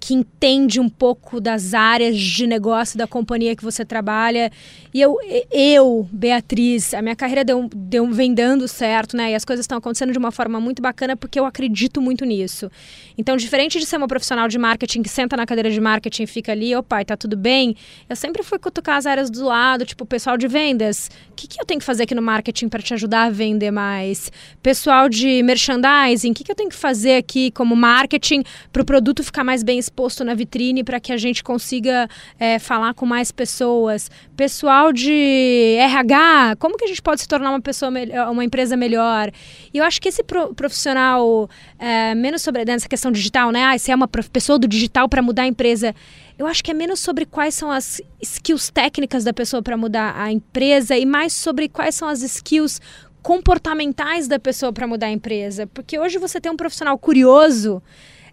que 0.00 0.14
entende 0.14 0.80
um 0.80 0.88
pouco 0.88 1.40
das 1.40 1.74
áreas 1.74 2.18
de 2.18 2.44
negócio 2.44 2.98
da 2.98 3.06
companhia 3.06 3.54
que 3.54 3.62
você 3.62 3.84
trabalha. 3.84 4.50
E 4.92 5.00
eu, 5.00 5.16
eu 5.52 6.08
Beatriz, 6.12 6.92
a 6.92 7.00
minha 7.00 7.14
carreira 7.14 7.44
deu, 7.44 7.70
deu, 7.72 8.10
vem 8.10 8.34
dando 8.34 8.66
certo, 8.66 9.16
né? 9.16 9.30
E 9.30 9.34
as 9.36 9.44
coisas 9.44 9.62
estão 9.62 9.78
acontecendo 9.78 10.10
de 10.10 10.18
uma 10.18 10.32
forma 10.32 10.58
muito 10.58 10.82
bacana 10.82 11.16
porque 11.16 11.38
eu 11.38 11.44
acredito 11.44 12.00
muito 12.00 12.24
nisso. 12.24 12.68
Então, 13.16 13.36
diferente 13.36 13.78
de 13.78 13.86
ser 13.86 13.96
uma 13.96 14.08
profissional 14.08 14.48
de 14.48 14.58
marketing 14.58 15.02
que 15.02 15.08
senta 15.08 15.36
na 15.36 15.46
cadeira 15.46 15.70
de 15.70 15.80
marketing 15.80 16.24
e 16.24 16.26
fica 16.26 16.50
ali, 16.50 16.74
opa, 16.74 17.04
tá 17.04 17.16
tudo 17.16 17.36
bem, 17.36 17.76
eu 18.08 18.16
sempre 18.16 18.42
fui 18.42 18.58
cutucar 18.58 19.03
as 19.04 19.06
áreas 19.06 19.30
do 19.30 19.44
lado, 19.44 19.84
tipo, 19.84 20.04
pessoal 20.06 20.36
de 20.36 20.48
vendas, 20.48 21.10
o 21.30 21.34
que, 21.34 21.46
que 21.46 21.60
eu 21.60 21.64
tenho 21.64 21.78
que 21.78 21.86
fazer 21.86 22.04
aqui 22.04 22.14
no 22.14 22.22
marketing 22.22 22.68
para 22.68 22.82
te 22.82 22.94
ajudar 22.94 23.24
a 23.24 23.30
vender 23.30 23.70
mais? 23.70 24.32
Pessoal 24.62 25.08
de 25.08 25.42
merchandising, 25.42 26.30
o 26.30 26.34
que, 26.34 26.44
que 26.44 26.50
eu 26.50 26.54
tenho 26.54 26.70
que 26.70 26.76
fazer 26.76 27.16
aqui 27.16 27.50
como 27.50 27.76
marketing 27.76 28.42
para 28.72 28.82
o 28.82 28.84
produto 28.84 29.22
ficar 29.22 29.44
mais 29.44 29.62
bem 29.62 29.78
exposto 29.78 30.24
na 30.24 30.34
vitrine 30.34 30.82
para 30.82 30.98
que 30.98 31.12
a 31.12 31.16
gente 31.16 31.42
consiga 31.42 32.08
é, 32.38 32.58
falar 32.58 32.94
com 32.94 33.04
mais 33.04 33.30
pessoas? 33.30 34.10
Pessoal 34.36 34.92
de 34.92 35.76
RH, 35.78 36.56
como 36.58 36.76
que 36.76 36.84
a 36.84 36.88
gente 36.88 37.02
pode 37.02 37.20
se 37.20 37.28
tornar 37.28 37.50
uma 37.50 37.60
pessoa 37.60 37.90
melhor, 37.90 38.30
uma 38.30 38.44
empresa 38.44 38.76
melhor? 38.76 39.30
E 39.72 39.78
eu 39.78 39.84
acho 39.84 40.00
que 40.00 40.08
esse 40.08 40.22
profissional, 40.56 41.48
é, 41.78 42.14
menos 42.14 42.42
sobre 42.42 42.64
essa 42.66 42.88
questão 42.88 43.12
digital, 43.12 43.50
né? 43.50 43.64
Ah, 43.64 43.78
se 43.78 43.90
é 43.90 43.94
uma 43.94 44.08
pessoa 44.08 44.58
do 44.58 44.66
digital 44.66 45.08
para 45.08 45.20
mudar 45.20 45.42
a 45.42 45.46
empresa 45.46 45.94
eu 46.38 46.46
acho 46.46 46.62
que 46.62 46.70
é 46.70 46.74
menos 46.74 47.00
sobre 47.00 47.24
quais 47.24 47.54
são 47.54 47.70
as 47.70 48.00
skills 48.20 48.70
técnicas 48.70 49.24
da 49.24 49.32
pessoa 49.32 49.62
para 49.62 49.76
mudar 49.76 50.14
a 50.16 50.32
empresa 50.32 50.96
e 50.96 51.06
mais 51.06 51.32
sobre 51.32 51.68
quais 51.68 51.94
são 51.94 52.08
as 52.08 52.22
skills 52.22 52.80
comportamentais 53.22 54.28
da 54.28 54.38
pessoa 54.38 54.72
para 54.72 54.86
mudar 54.86 55.06
a 55.06 55.10
empresa. 55.10 55.66
Porque 55.66 55.98
hoje 55.98 56.18
você 56.18 56.40
tem 56.40 56.52
um 56.52 56.56
profissional 56.56 56.98
curioso, 56.98 57.82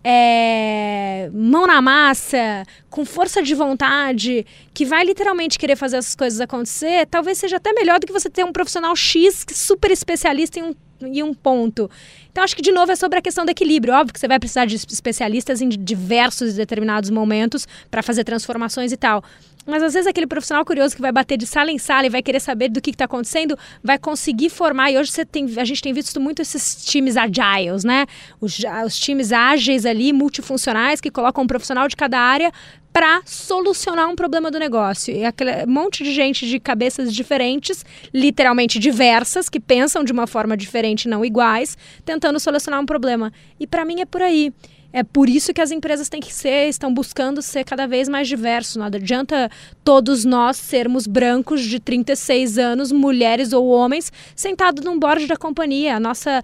é, 0.03 1.29
mão 1.33 1.67
na 1.67 1.81
massa, 1.81 2.65
com 2.89 3.05
força 3.05 3.41
de 3.41 3.53
vontade, 3.53 4.45
que 4.73 4.83
vai 4.83 5.05
literalmente 5.05 5.59
querer 5.59 5.75
fazer 5.75 5.97
essas 5.97 6.15
coisas 6.15 6.41
acontecer, 6.41 7.05
talvez 7.05 7.37
seja 7.37 7.57
até 7.57 7.71
melhor 7.71 7.99
do 7.99 8.07
que 8.07 8.13
você 8.13 8.29
ter 8.29 8.43
um 8.43 8.51
profissional 8.51 8.95
X 8.95 9.45
super 9.53 9.91
especialista 9.91 10.59
em 10.59 10.63
um 10.63 10.73
e 11.07 11.23
um 11.23 11.33
ponto. 11.33 11.89
Então, 12.31 12.43
acho 12.43 12.55
que, 12.55 12.61
de 12.61 12.71
novo, 12.71 12.91
é 12.91 12.95
sobre 12.95 13.19
a 13.19 13.21
questão 13.21 13.45
do 13.45 13.49
equilíbrio. 13.49 13.93
Óbvio 13.93 14.13
que 14.13 14.19
você 14.19 14.27
vai 14.27 14.39
precisar 14.39 14.65
de 14.65 14.75
especialistas 14.75 15.61
em 15.61 15.69
diversos 15.69 16.53
e 16.53 16.57
determinados 16.57 17.09
momentos 17.09 17.67
para 17.89 18.01
fazer 18.01 18.23
transformações 18.23 18.91
e 18.91 18.97
tal. 18.97 19.23
Mas 19.65 19.83
às 19.83 19.93
vezes 19.93 20.07
aquele 20.07 20.25
profissional 20.25 20.65
curioso 20.65 20.95
que 20.95 21.01
vai 21.01 21.11
bater 21.11 21.37
de 21.37 21.45
sala 21.45 21.71
em 21.71 21.77
sala 21.77 22.07
e 22.07 22.09
vai 22.09 22.23
querer 22.23 22.39
saber 22.39 22.69
do 22.69 22.81
que 22.81 22.89
está 22.89 23.05
acontecendo, 23.05 23.57
vai 23.83 23.97
conseguir 23.97 24.49
formar. 24.49 24.91
E 24.91 24.97
hoje 24.97 25.11
você 25.11 25.23
tem, 25.23 25.45
a 25.57 25.65
gente 25.65 25.81
tem 25.81 25.93
visto 25.93 26.19
muito 26.19 26.41
esses 26.41 26.83
times 26.83 27.15
agiles, 27.15 27.83
né? 27.83 28.05
Os, 28.39 28.57
os 28.85 28.97
times 28.97 29.31
ágeis 29.31 29.85
ali, 29.85 30.11
multifuncionais, 30.11 30.99
que 30.99 31.11
colocam 31.11 31.43
um 31.43 31.47
profissional 31.47 31.87
de 31.87 31.95
cada 31.95 32.19
área 32.19 32.51
para 32.91 33.21
solucionar 33.25 34.09
um 34.09 34.15
problema 34.15 34.51
do 34.51 34.59
negócio. 34.59 35.15
E 35.15 35.23
aquele 35.23 35.65
monte 35.65 36.03
de 36.03 36.13
gente 36.13 36.45
de 36.45 36.59
cabeças 36.59 37.13
diferentes, 37.13 37.85
literalmente 38.13 38.79
diversas, 38.79 39.49
que 39.49 39.59
pensam 39.59 40.03
de 40.03 40.11
uma 40.11 40.27
forma 40.27 40.57
diferente, 40.57 41.07
não 41.07 41.23
iguais, 41.23 41.77
tentando 42.03 42.39
solucionar 42.39 42.81
um 42.81 42.85
problema. 42.85 43.31
E 43.59 43.65
para 43.65 43.85
mim 43.85 44.01
é 44.01 44.05
por 44.05 44.21
aí. 44.21 44.53
É 44.93 45.03
por 45.03 45.29
isso 45.29 45.53
que 45.53 45.61
as 45.61 45.71
empresas 45.71 46.09
têm 46.09 46.19
que 46.19 46.33
ser, 46.33 46.67
estão 46.67 46.93
buscando 46.93 47.41
ser 47.41 47.63
cada 47.63 47.87
vez 47.87 48.09
mais 48.09 48.27
diversos. 48.27 48.75
Não 48.75 48.85
adianta 48.85 49.49
todos 49.83 50.25
nós 50.25 50.57
sermos 50.57 51.07
brancos 51.07 51.61
de 51.61 51.79
36 51.79 52.57
anos, 52.57 52.91
mulheres 52.91 53.53
ou 53.53 53.67
homens, 53.69 54.11
sentados 54.35 54.83
num 54.83 54.99
board 54.99 55.27
da 55.27 55.37
companhia. 55.37 55.95
A 55.95 55.99
nossa, 55.99 56.43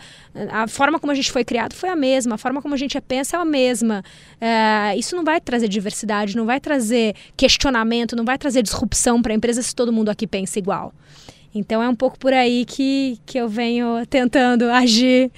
a 0.49 0.67
forma 0.67 0.99
como 0.99 1.12
a 1.12 1.15
gente 1.15 1.31
foi 1.31 1.43
criado 1.43 1.73
foi 1.73 1.89
a 1.89 1.95
mesma, 1.95 2.36
a 2.36 2.38
forma 2.38 2.62
como 2.62 2.73
a 2.73 2.77
gente 2.77 2.99
pensa 3.01 3.38
é 3.38 3.39
a 3.39 3.45
mesma. 3.45 4.03
É, 4.39 4.95
isso 4.97 5.15
não 5.15 5.23
vai 5.23 5.41
trazer 5.41 5.67
diversidade, 5.67 6.38
não 6.38 6.45
vai 6.45 6.60
trazer 6.60 7.15
questionamento, 7.36 8.15
não 8.15 8.23
vai 8.23 8.38
trazer 8.38 8.62
disrupção 8.62 9.21
para 9.21 9.33
a 9.33 9.36
empresa 9.36 9.62
se 9.62 9.75
todo 9.75 9.91
mundo 9.91 10.10
aqui 10.10 10.25
pensa 10.25 10.57
igual. 10.57 10.93
Então 11.53 11.81
é 11.81 11.89
um 11.89 11.95
pouco 11.95 12.17
por 12.17 12.33
aí 12.33 12.65
que, 12.65 13.19
que 13.25 13.38
eu 13.38 13.49
venho 13.49 14.05
tentando 14.07 14.69
agir 14.69 15.31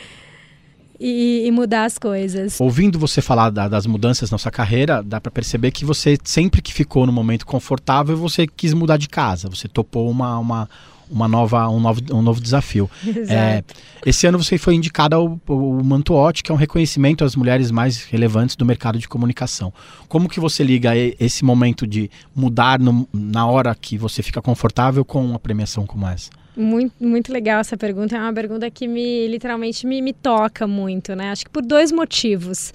e, 1.00 1.44
e, 1.46 1.52
mudar 1.52 1.86
as 1.86 1.98
coisas. 1.98 2.60
Ouvindo 2.60 3.00
você 3.00 3.22
falar 3.22 3.50
da, 3.50 3.68
das 3.68 3.86
mudanças 3.86 4.30
na 4.30 4.38
sua 4.38 4.52
carreira, 4.52 5.02
dá 5.02 5.22
para 5.22 5.32
perceber 5.32 5.72
que 5.72 5.86
você 5.86 6.18
sempre 6.24 6.62
que 6.62 6.74
ficou 6.74 7.06
no 7.06 7.14
momento 7.14 7.46
confortável, 7.46 8.18
você 8.18 8.46
quis 8.46 8.74
mudar 8.74 8.98
de 8.98 9.08
casa, 9.08 9.50
você 9.50 9.68
topou 9.68 10.10
uma, 10.10 10.38
uma, 10.38 10.70
uma 11.10 11.28
nova, 11.28 11.70
um, 11.70 11.80
novo, 11.80 12.02
um 12.12 12.22
novo 12.22 12.42
desafio. 12.42 12.90
É, 13.30 13.64
esse 14.06 14.26
ano 14.26 14.42
você 14.42 14.58
foi 14.58 14.74
indicada 14.74 15.16
ao, 15.16 15.40
ao 15.48 15.84
Mantuote, 15.84 16.42
que 16.42 16.52
é 16.52 16.54
um 16.54 16.58
reconhecimento 16.58 17.24
às 17.24 17.36
mulheres 17.36 17.70
mais 17.70 18.04
relevantes 18.04 18.56
do 18.56 18.66
mercado 18.66 18.98
de 18.98 19.08
comunicação. 19.08 19.72
Como 20.08 20.28
que 20.28 20.40
você 20.40 20.64
liga 20.64 20.92
esse 20.96 21.46
momento 21.46 21.86
de 21.86 22.10
mudar 22.36 22.80
no, 22.80 23.08
na 23.14 23.46
hora 23.46 23.74
que 23.76 23.98
você 23.98 24.24
fica 24.24 24.42
confortável 24.42 25.06
com 25.06 25.24
uma 25.24 25.40
premiação 25.40 25.86
como 25.86 26.08
essa? 26.08 26.30
Muito, 26.60 26.94
muito 27.00 27.32
legal 27.32 27.62
essa 27.62 27.78
pergunta. 27.78 28.18
É 28.18 28.20
uma 28.20 28.34
pergunta 28.34 28.70
que 28.70 28.86
me 28.86 29.26
literalmente 29.30 29.88
me, 29.88 30.02
me 30.02 30.12
toca 30.12 30.68
muito, 30.68 31.16
né? 31.16 31.32
Acho 31.32 31.46
que 31.46 31.50
por 31.50 31.66
dois 31.66 31.90
motivos. 31.90 32.74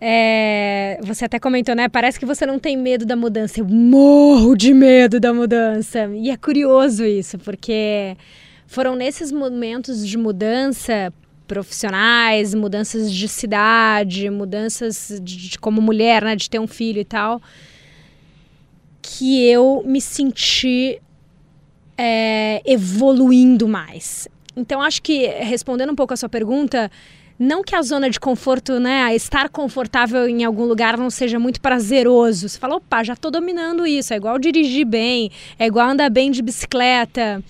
É, 0.00 0.96
você 1.02 1.24
até 1.24 1.40
comentou, 1.40 1.74
né? 1.74 1.88
Parece 1.88 2.20
que 2.20 2.24
você 2.24 2.46
não 2.46 2.56
tem 2.56 2.76
medo 2.76 3.04
da 3.04 3.16
mudança. 3.16 3.58
Eu 3.58 3.64
morro 3.64 4.54
de 4.54 4.72
medo 4.72 5.18
da 5.18 5.34
mudança. 5.34 6.08
E 6.14 6.30
é 6.30 6.36
curioso 6.36 7.04
isso, 7.04 7.36
porque 7.40 8.16
foram 8.68 8.94
nesses 8.94 9.32
momentos 9.32 10.06
de 10.06 10.16
mudança 10.16 11.12
profissionais, 11.48 12.54
mudanças 12.54 13.12
de 13.12 13.26
cidade, 13.26 14.30
mudanças 14.30 15.20
de, 15.20 15.48
de 15.48 15.58
como 15.58 15.82
mulher, 15.82 16.22
né? 16.22 16.36
De 16.36 16.48
ter 16.48 16.60
um 16.60 16.68
filho 16.68 17.00
e 17.00 17.04
tal, 17.04 17.42
que 19.02 19.44
eu 19.48 19.82
me 19.84 20.00
senti 20.00 21.02
é, 21.98 22.62
evoluindo 22.64 23.66
mais. 23.66 24.28
Então, 24.56 24.80
acho 24.80 25.02
que, 25.02 25.26
respondendo 25.26 25.90
um 25.90 25.96
pouco 25.96 26.14
a 26.14 26.16
sua 26.16 26.28
pergunta, 26.28 26.90
não 27.38 27.62
que 27.62 27.74
a 27.74 27.82
zona 27.82 28.08
de 28.08 28.18
conforto, 28.18 28.80
né, 28.80 29.14
estar 29.14 29.48
confortável 29.48 30.28
em 30.28 30.44
algum 30.44 30.64
lugar 30.64 30.96
não 30.96 31.10
seja 31.10 31.38
muito 31.38 31.60
prazeroso. 31.60 32.48
Você 32.48 32.58
fala, 32.58 32.76
opa, 32.76 33.02
já 33.04 33.12
estou 33.12 33.30
dominando 33.30 33.86
isso. 33.86 34.12
É 34.12 34.16
igual 34.16 34.38
dirigir 34.38 34.86
bem, 34.86 35.30
é 35.58 35.66
igual 35.66 35.90
andar 35.90 36.10
bem 36.10 36.30
de 36.30 36.42
bicicleta. 36.42 37.42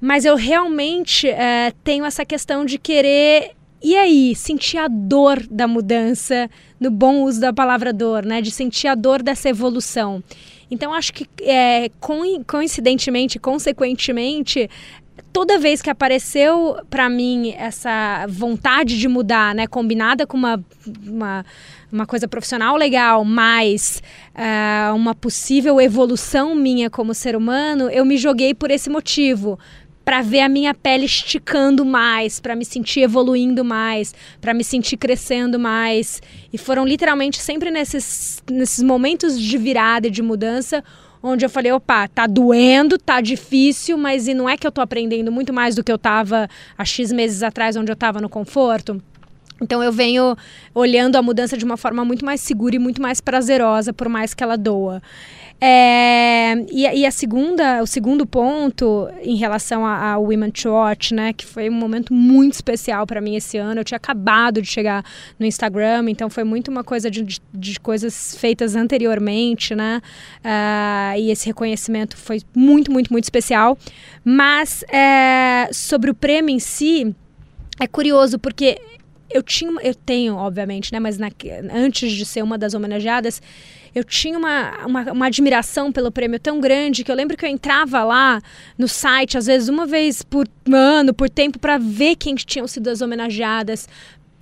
Mas 0.00 0.24
eu 0.24 0.34
realmente 0.34 1.28
é, 1.28 1.72
tenho 1.84 2.04
essa 2.04 2.24
questão 2.24 2.64
de 2.64 2.78
querer 2.78 3.52
e 3.84 3.96
aí, 3.96 4.32
sentir 4.36 4.78
a 4.78 4.86
dor 4.86 5.44
da 5.50 5.66
mudança, 5.66 6.48
no 6.78 6.88
bom 6.88 7.22
uso 7.24 7.40
da 7.40 7.52
palavra 7.52 7.92
dor, 7.92 8.24
né? 8.24 8.40
De 8.40 8.52
sentir 8.52 8.86
a 8.86 8.94
dor 8.94 9.20
dessa 9.24 9.48
evolução. 9.48 10.22
Então, 10.72 10.94
acho 10.94 11.12
que 11.12 11.28
é, 11.42 11.90
coincidentemente, 12.46 13.38
consequentemente, 13.38 14.70
toda 15.30 15.58
vez 15.58 15.82
que 15.82 15.90
apareceu 15.90 16.78
para 16.88 17.10
mim 17.10 17.52
essa 17.58 18.26
vontade 18.26 18.98
de 18.98 19.06
mudar, 19.06 19.54
né, 19.54 19.66
combinada 19.66 20.26
com 20.26 20.38
uma, 20.38 20.64
uma, 21.06 21.44
uma 21.92 22.06
coisa 22.06 22.26
profissional 22.26 22.74
legal, 22.74 23.22
mais 23.22 24.02
uh, 24.34 24.94
uma 24.94 25.14
possível 25.14 25.78
evolução 25.78 26.54
minha 26.54 26.88
como 26.88 27.12
ser 27.12 27.36
humano, 27.36 27.90
eu 27.90 28.06
me 28.06 28.16
joguei 28.16 28.54
por 28.54 28.70
esse 28.70 28.88
motivo 28.88 29.58
para 30.04 30.22
ver 30.22 30.40
a 30.40 30.48
minha 30.48 30.74
pele 30.74 31.04
esticando 31.04 31.84
mais, 31.84 32.40
para 32.40 32.56
me 32.56 32.64
sentir 32.64 33.00
evoluindo 33.00 33.64
mais, 33.64 34.14
para 34.40 34.52
me 34.54 34.64
sentir 34.64 34.96
crescendo 34.96 35.58
mais. 35.58 36.20
E 36.52 36.58
foram 36.58 36.84
literalmente 36.84 37.38
sempre 37.38 37.70
nesses, 37.70 38.42
nesses 38.50 38.82
momentos 38.82 39.40
de 39.40 39.58
virada 39.58 40.06
e 40.06 40.10
de 40.10 40.22
mudança 40.22 40.82
onde 41.22 41.44
eu 41.46 41.50
falei, 41.50 41.70
opa, 41.70 42.08
tá 42.08 42.26
doendo, 42.26 42.98
tá 42.98 43.20
difícil, 43.20 43.96
mas 43.96 44.26
e 44.26 44.34
não 44.34 44.48
é 44.48 44.56
que 44.56 44.66
eu 44.66 44.72
tô 44.72 44.80
aprendendo 44.80 45.30
muito 45.30 45.52
mais 45.52 45.76
do 45.76 45.84
que 45.84 45.92
eu 45.92 45.98
tava 45.98 46.48
há 46.76 46.84
X 46.84 47.12
meses 47.12 47.44
atrás, 47.44 47.76
onde 47.76 47.92
eu 47.92 47.96
tava 47.96 48.20
no 48.20 48.28
conforto? 48.28 49.00
Então 49.60 49.82
eu 49.82 49.92
venho 49.92 50.36
olhando 50.74 51.16
a 51.16 51.22
mudança 51.22 51.56
de 51.56 51.64
uma 51.64 51.76
forma 51.76 52.04
muito 52.04 52.24
mais 52.24 52.40
segura 52.40 52.76
e 52.76 52.78
muito 52.78 53.00
mais 53.00 53.20
prazerosa, 53.20 53.92
por 53.92 54.08
mais 54.08 54.34
que 54.34 54.42
ela 54.42 54.56
doa. 54.56 55.02
É, 55.64 56.54
e, 56.72 56.82
e, 56.82 57.06
a 57.06 57.10
segunda, 57.12 57.80
o 57.80 57.86
segundo 57.86 58.26
ponto 58.26 59.08
em 59.22 59.36
relação 59.36 59.86
ao 59.86 60.24
Women 60.24 60.50
to 60.50 60.70
Watch, 60.70 61.14
né, 61.14 61.32
que 61.32 61.46
foi 61.46 61.70
um 61.70 61.72
momento 61.72 62.12
muito 62.12 62.54
especial 62.54 63.06
para 63.06 63.20
mim 63.20 63.36
esse 63.36 63.58
ano. 63.58 63.78
Eu 63.78 63.84
tinha 63.84 63.96
acabado 63.96 64.60
de 64.60 64.66
chegar 64.66 65.04
no 65.38 65.46
Instagram, 65.46 66.10
então 66.10 66.28
foi 66.28 66.42
muito 66.42 66.68
uma 66.68 66.82
coisa 66.82 67.08
de, 67.08 67.22
de, 67.22 67.40
de 67.54 67.78
coisas 67.78 68.34
feitas 68.34 68.74
anteriormente, 68.74 69.72
né? 69.72 70.02
Uh, 70.44 71.20
e 71.20 71.30
esse 71.30 71.46
reconhecimento 71.46 72.16
foi 72.16 72.42
muito, 72.52 72.90
muito, 72.90 73.12
muito 73.12 73.22
especial. 73.22 73.78
Mas 74.24 74.82
é, 74.88 75.68
sobre 75.72 76.10
o 76.10 76.14
prêmio 76.14 76.52
em 76.52 76.58
si, 76.58 77.14
é 77.78 77.86
curioso 77.86 78.36
porque 78.36 78.80
eu 79.32 79.42
tinha, 79.42 79.70
eu 79.82 79.94
tenho, 79.94 80.36
obviamente, 80.36 80.92
né? 80.92 81.00
Mas 81.00 81.18
na, 81.18 81.30
antes 81.72 82.12
de 82.12 82.24
ser 82.24 82.42
uma 82.42 82.58
das 82.58 82.74
homenageadas 82.74 83.40
eu 83.94 84.02
tinha 84.02 84.38
uma, 84.38 84.86
uma, 84.86 85.12
uma, 85.12 85.26
admiração 85.26 85.92
pelo 85.92 86.10
prêmio 86.10 86.40
tão 86.40 86.60
grande 86.60 87.04
que 87.04 87.10
eu 87.10 87.14
lembro 87.14 87.36
que 87.36 87.44
eu 87.44 87.50
entrava 87.50 88.02
lá 88.02 88.40
no 88.78 88.88
site, 88.88 89.36
às 89.36 89.46
vezes 89.46 89.68
uma 89.68 89.86
vez 89.86 90.22
por 90.22 90.48
ano, 90.72 91.12
por 91.12 91.28
tempo, 91.28 91.58
para 91.58 91.76
ver 91.76 92.16
quem 92.16 92.34
tinham 92.34 92.66
sido 92.66 92.88
as 92.88 93.02
homenageadas, 93.02 93.86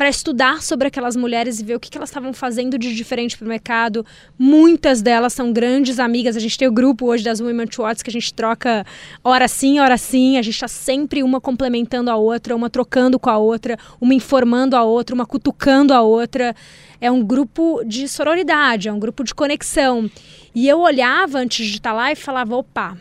para 0.00 0.08
estudar 0.08 0.62
sobre 0.62 0.88
aquelas 0.88 1.14
mulheres 1.14 1.60
e 1.60 1.62
ver 1.62 1.74
o 1.74 1.78
que, 1.78 1.90
que 1.90 1.98
elas 1.98 2.08
estavam 2.08 2.32
fazendo 2.32 2.78
de 2.78 2.96
diferente 2.96 3.36
para 3.36 3.44
o 3.44 3.48
mercado. 3.50 4.02
Muitas 4.38 5.02
delas 5.02 5.34
são 5.34 5.52
grandes 5.52 5.98
amigas. 5.98 6.38
A 6.38 6.40
gente 6.40 6.56
tem 6.56 6.66
o 6.66 6.72
grupo 6.72 7.04
hoje 7.04 7.22
das 7.22 7.38
Women 7.38 7.66
to 7.66 7.82
Watts 7.82 8.02
que 8.02 8.08
a 8.08 8.12
gente 8.12 8.32
troca 8.32 8.86
hora 9.22 9.46
sim, 9.46 9.78
hora 9.78 9.98
sim. 9.98 10.38
A 10.38 10.42
gente 10.42 10.54
está 10.54 10.68
sempre 10.68 11.22
uma 11.22 11.38
complementando 11.38 12.10
a 12.10 12.16
outra, 12.16 12.56
uma 12.56 12.70
trocando 12.70 13.18
com 13.18 13.28
a 13.28 13.36
outra, 13.36 13.76
uma 14.00 14.14
informando 14.14 14.74
a 14.74 14.82
outra, 14.84 15.14
uma 15.14 15.26
cutucando 15.26 15.92
a 15.92 16.00
outra. 16.00 16.56
É 16.98 17.10
um 17.10 17.22
grupo 17.22 17.82
de 17.84 18.08
sororidade, 18.08 18.88
é 18.88 18.92
um 18.94 18.98
grupo 18.98 19.22
de 19.22 19.34
conexão. 19.34 20.10
E 20.54 20.66
eu 20.66 20.80
olhava 20.80 21.40
antes 21.40 21.66
de 21.66 21.76
estar 21.76 21.90
tá 21.90 21.94
lá 21.94 22.10
e 22.10 22.16
falava: 22.16 22.56
opa, 22.56 22.96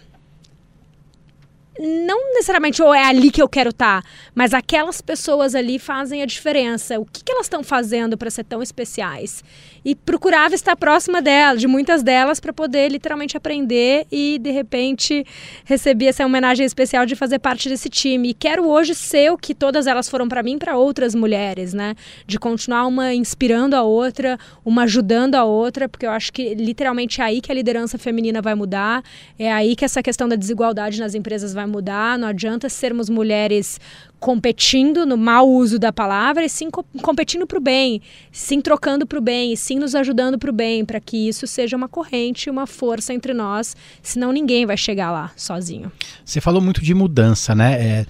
não 1.79 2.33
necessariamente 2.33 2.81
ou 2.83 2.93
é 2.93 3.05
ali 3.05 3.31
que 3.31 3.41
eu 3.41 3.47
quero 3.47 3.69
estar, 3.69 4.03
tá, 4.03 4.09
mas 4.35 4.53
aquelas 4.53 4.99
pessoas 4.99 5.55
ali 5.55 5.79
fazem 5.79 6.21
a 6.21 6.25
diferença. 6.25 6.99
O 6.99 7.05
que, 7.05 7.23
que 7.23 7.31
elas 7.31 7.45
estão 7.45 7.63
fazendo 7.63 8.17
para 8.17 8.29
ser 8.29 8.43
tão 8.43 8.61
especiais? 8.61 9.41
E 9.83 9.95
procurava 9.95 10.55
estar 10.55 10.75
próxima 10.75 11.21
delas, 11.21 11.59
de 11.59 11.67
muitas 11.67 12.03
delas, 12.03 12.39
para 12.39 12.53
poder 12.53 12.89
literalmente 12.89 13.37
aprender 13.37 14.05
e 14.11 14.39
de 14.39 14.51
repente 14.51 15.25
receber 15.65 16.07
essa 16.07 16.25
homenagem 16.25 16.65
especial 16.65 17.05
de 17.05 17.15
fazer 17.15 17.39
parte 17.39 17.69
desse 17.69 17.89
time. 17.89 18.29
E 18.29 18.33
quero 18.33 18.67
hoje 18.67 18.93
ser 18.95 19.31
o 19.31 19.37
que 19.37 19.53
todas 19.53 19.87
elas 19.87 20.09
foram 20.09 20.27
para 20.27 20.43
mim, 20.43 20.57
para 20.57 20.77
outras 20.77 21.15
mulheres, 21.15 21.73
né? 21.73 21.95
De 22.25 22.37
continuar 22.37 22.87
uma 22.87 23.13
inspirando 23.13 23.75
a 23.75 23.83
outra, 23.83 24.37
uma 24.63 24.83
ajudando 24.83 25.35
a 25.35 25.43
outra, 25.43 25.87
porque 25.87 26.05
eu 26.05 26.11
acho 26.11 26.31
que 26.31 26.53
literalmente 26.55 27.21
é 27.21 27.23
aí 27.23 27.41
que 27.41 27.51
a 27.51 27.55
liderança 27.55 27.97
feminina 27.97 28.41
vai 28.41 28.55
mudar, 28.55 29.03
é 29.37 29.51
aí 29.51 29.75
que 29.75 29.85
essa 29.85 30.01
questão 30.01 30.27
da 30.27 30.35
desigualdade 30.35 30.99
nas 30.99 31.15
empresas 31.15 31.53
vai 31.53 31.65
mudar. 31.65 32.17
Não 32.17 32.27
adianta 32.27 32.69
sermos 32.69 33.09
mulheres 33.09 33.79
competindo 34.19 35.05
no 35.05 35.17
mau 35.17 35.49
uso 35.49 35.79
da 35.79 35.93
palavra 35.93 36.43
e 36.45 36.49
sim 36.49 36.69
co 36.69 36.83
competindo 37.01 37.47
para 37.47 37.57
o 37.57 37.61
bem, 37.61 38.01
sim 38.31 38.59
trocando 38.59 39.07
para 39.07 39.17
o 39.17 39.21
bem, 39.21 39.53
e 39.53 39.57
sim 39.57 39.79
nos 39.79 39.95
ajudando 39.95 40.37
para 40.37 40.49
o 40.49 40.53
bem, 40.53 40.83
para 40.83 40.99
que 40.99 41.29
isso 41.29 41.47
seja 41.47 41.77
uma 41.77 41.87
corrente, 41.87 42.49
uma 42.49 42.67
força 42.67 43.13
entre 43.13 43.33
nós, 43.33 43.75
senão 44.01 44.31
ninguém 44.31 44.65
vai 44.65 44.77
chegar 44.77 45.11
lá 45.11 45.31
sozinho. 45.35 45.91
Você 46.25 46.41
falou 46.41 46.61
muito 46.61 46.81
de 46.81 46.93
mudança, 46.93 47.55
né? 47.55 47.81
É, 47.81 48.05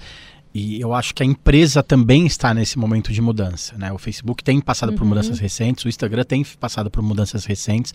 e 0.54 0.82
eu 0.82 0.94
acho 0.94 1.14
que 1.14 1.22
a 1.22 1.26
empresa 1.26 1.84
também 1.84 2.26
está 2.26 2.54
nesse 2.54 2.80
momento 2.80 3.14
de 3.14 3.22
mudança, 3.22 3.78
né? 3.78 3.92
O 3.92 4.00
Facebook 4.00 4.44
tem 4.44 4.60
passado 4.60 4.90
uhum. 4.90 4.96
por 4.96 5.06
mudanças 5.06 5.38
recentes, 5.38 5.86
o 5.86 5.90
Instagram 5.90 6.24
tem 6.24 6.44
passado 6.60 6.90
por 6.90 7.04
mudanças 7.04 7.46
recentes. 7.46 7.94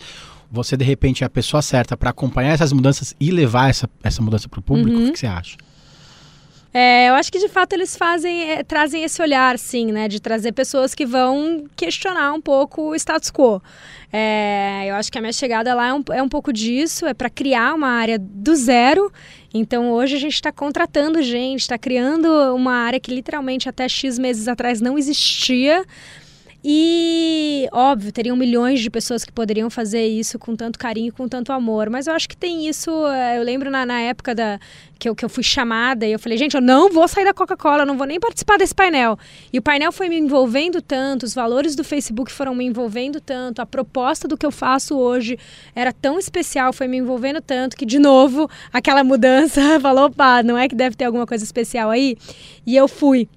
Você, 0.49 0.77
de 0.77 0.85
repente, 0.85 1.23
é 1.23 1.27
a 1.27 1.29
pessoa 1.29 1.61
certa 1.61 1.97
para 1.97 2.11
acompanhar 2.11 2.53
essas 2.53 2.71
mudanças 2.71 3.13
e 3.19 3.29
levar 3.29 3.69
essa, 3.69 3.89
essa 4.01 4.21
mudança 4.21 4.47
para 4.47 4.59
o 4.59 4.63
público? 4.63 4.97
Uhum. 4.97 5.09
O 5.09 5.11
que 5.11 5.19
você 5.19 5.27
acha? 5.27 5.57
É, 6.77 7.07
eu 7.07 7.13
acho 7.13 7.31
que 7.31 7.39
de 7.39 7.47
fato 7.47 7.71
eles 7.71 7.95
fazem, 7.95 8.51
é, 8.51 8.61
trazem 8.61 9.01
esse 9.01 9.21
olhar, 9.21 9.57
sim, 9.57 9.93
né, 9.93 10.09
de 10.09 10.19
trazer 10.19 10.51
pessoas 10.51 10.93
que 10.93 11.05
vão 11.05 11.63
questionar 11.73 12.33
um 12.33 12.41
pouco 12.41 12.89
o 12.89 12.95
status 12.95 13.31
quo. 13.31 13.61
É, 14.11 14.83
eu 14.89 14.95
acho 14.95 15.09
que 15.09 15.17
a 15.17 15.21
minha 15.21 15.31
chegada 15.31 15.73
lá 15.73 15.87
é 15.87 15.93
um, 15.93 16.03
é 16.11 16.21
um 16.21 16.27
pouco 16.27 16.51
disso, 16.51 17.05
é 17.05 17.13
para 17.13 17.29
criar 17.29 17.73
uma 17.73 17.87
área 17.87 18.19
do 18.19 18.53
zero. 18.57 19.09
Então 19.53 19.89
hoje 19.89 20.17
a 20.17 20.19
gente 20.19 20.33
está 20.33 20.51
contratando 20.51 21.21
gente, 21.21 21.61
está 21.61 21.77
criando 21.77 22.27
uma 22.53 22.73
área 22.73 22.99
que 22.99 23.15
literalmente 23.15 23.69
até 23.69 23.87
X 23.87 24.19
meses 24.19 24.49
atrás 24.49 24.81
não 24.81 24.97
existia 24.97 25.85
e, 26.67 27.69
óbvio, 27.71 28.11
teriam 28.11 28.35
milhões 28.35 28.79
de 28.79 28.89
pessoas 28.89 29.23
que 29.23 29.31
poderiam 29.31 29.69
fazer 29.69 30.07
isso 30.07 30.39
com 30.39 30.55
tanto 30.55 30.79
carinho, 30.79 31.13
com 31.13 31.27
tanto 31.27 31.51
amor. 31.51 31.91
Mas 31.91 32.07
eu 32.07 32.13
acho 32.15 32.27
que 32.27 32.35
tem 32.35 32.67
isso. 32.67 32.89
Eh, 33.05 33.37
eu 33.37 33.43
lembro 33.43 33.69
na, 33.69 33.85
na 33.85 34.01
época 34.01 34.33
da, 34.33 34.59
que, 34.97 35.07
eu, 35.07 35.15
que 35.15 35.23
eu 35.23 35.29
fui 35.29 35.43
chamada 35.43 36.07
e 36.07 36.11
eu 36.11 36.17
falei, 36.17 36.39
gente, 36.39 36.55
eu 36.55 36.61
não 36.61 36.89
vou 36.89 37.07
sair 37.07 37.23
da 37.23 37.35
Coca-Cola, 37.35 37.85
não 37.85 37.95
vou 37.95 38.07
nem 38.07 38.19
participar 38.19 38.57
desse 38.57 38.73
painel. 38.73 39.15
E 39.53 39.59
o 39.59 39.61
painel 39.61 39.91
foi 39.91 40.09
me 40.09 40.17
envolvendo 40.17 40.81
tanto, 40.81 41.21
os 41.21 41.35
valores 41.35 41.75
do 41.75 41.83
Facebook 41.83 42.31
foram 42.31 42.55
me 42.55 42.65
envolvendo 42.65 43.21
tanto, 43.21 43.61
a 43.61 43.65
proposta 43.67 44.27
do 44.27 44.35
que 44.35 44.43
eu 44.43 44.51
faço 44.51 44.97
hoje 44.97 45.37
era 45.75 45.93
tão 45.93 46.17
especial, 46.17 46.73
foi 46.73 46.87
me 46.87 46.97
envolvendo 46.97 47.41
tanto 47.41 47.77
que, 47.77 47.85
de 47.85 47.99
novo, 47.99 48.49
aquela 48.73 49.03
mudança 49.03 49.61
falou, 49.79 50.05
opa, 50.05 50.41
não 50.41 50.57
é 50.57 50.67
que 50.67 50.73
deve 50.73 50.95
ter 50.95 51.05
alguma 51.05 51.27
coisa 51.27 51.43
especial 51.43 51.91
aí? 51.91 52.17
E 52.65 52.75
eu 52.75 52.87
fui. 52.87 53.29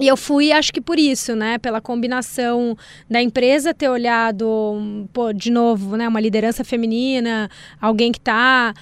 E 0.00 0.06
eu 0.06 0.16
fui, 0.16 0.52
acho 0.52 0.72
que 0.72 0.80
por 0.80 0.98
isso, 0.98 1.34
né? 1.34 1.56
Pela 1.56 1.80
combinação 1.80 2.76
da 3.08 3.22
empresa 3.22 3.72
ter 3.72 3.88
olhado, 3.88 5.08
pô, 5.12 5.32
de 5.32 5.50
novo, 5.50 5.96
né? 5.96 6.06
Uma 6.06 6.20
liderança 6.20 6.62
feminina, 6.62 7.48
alguém 7.80 8.12
que 8.12 8.18
está 8.18 8.74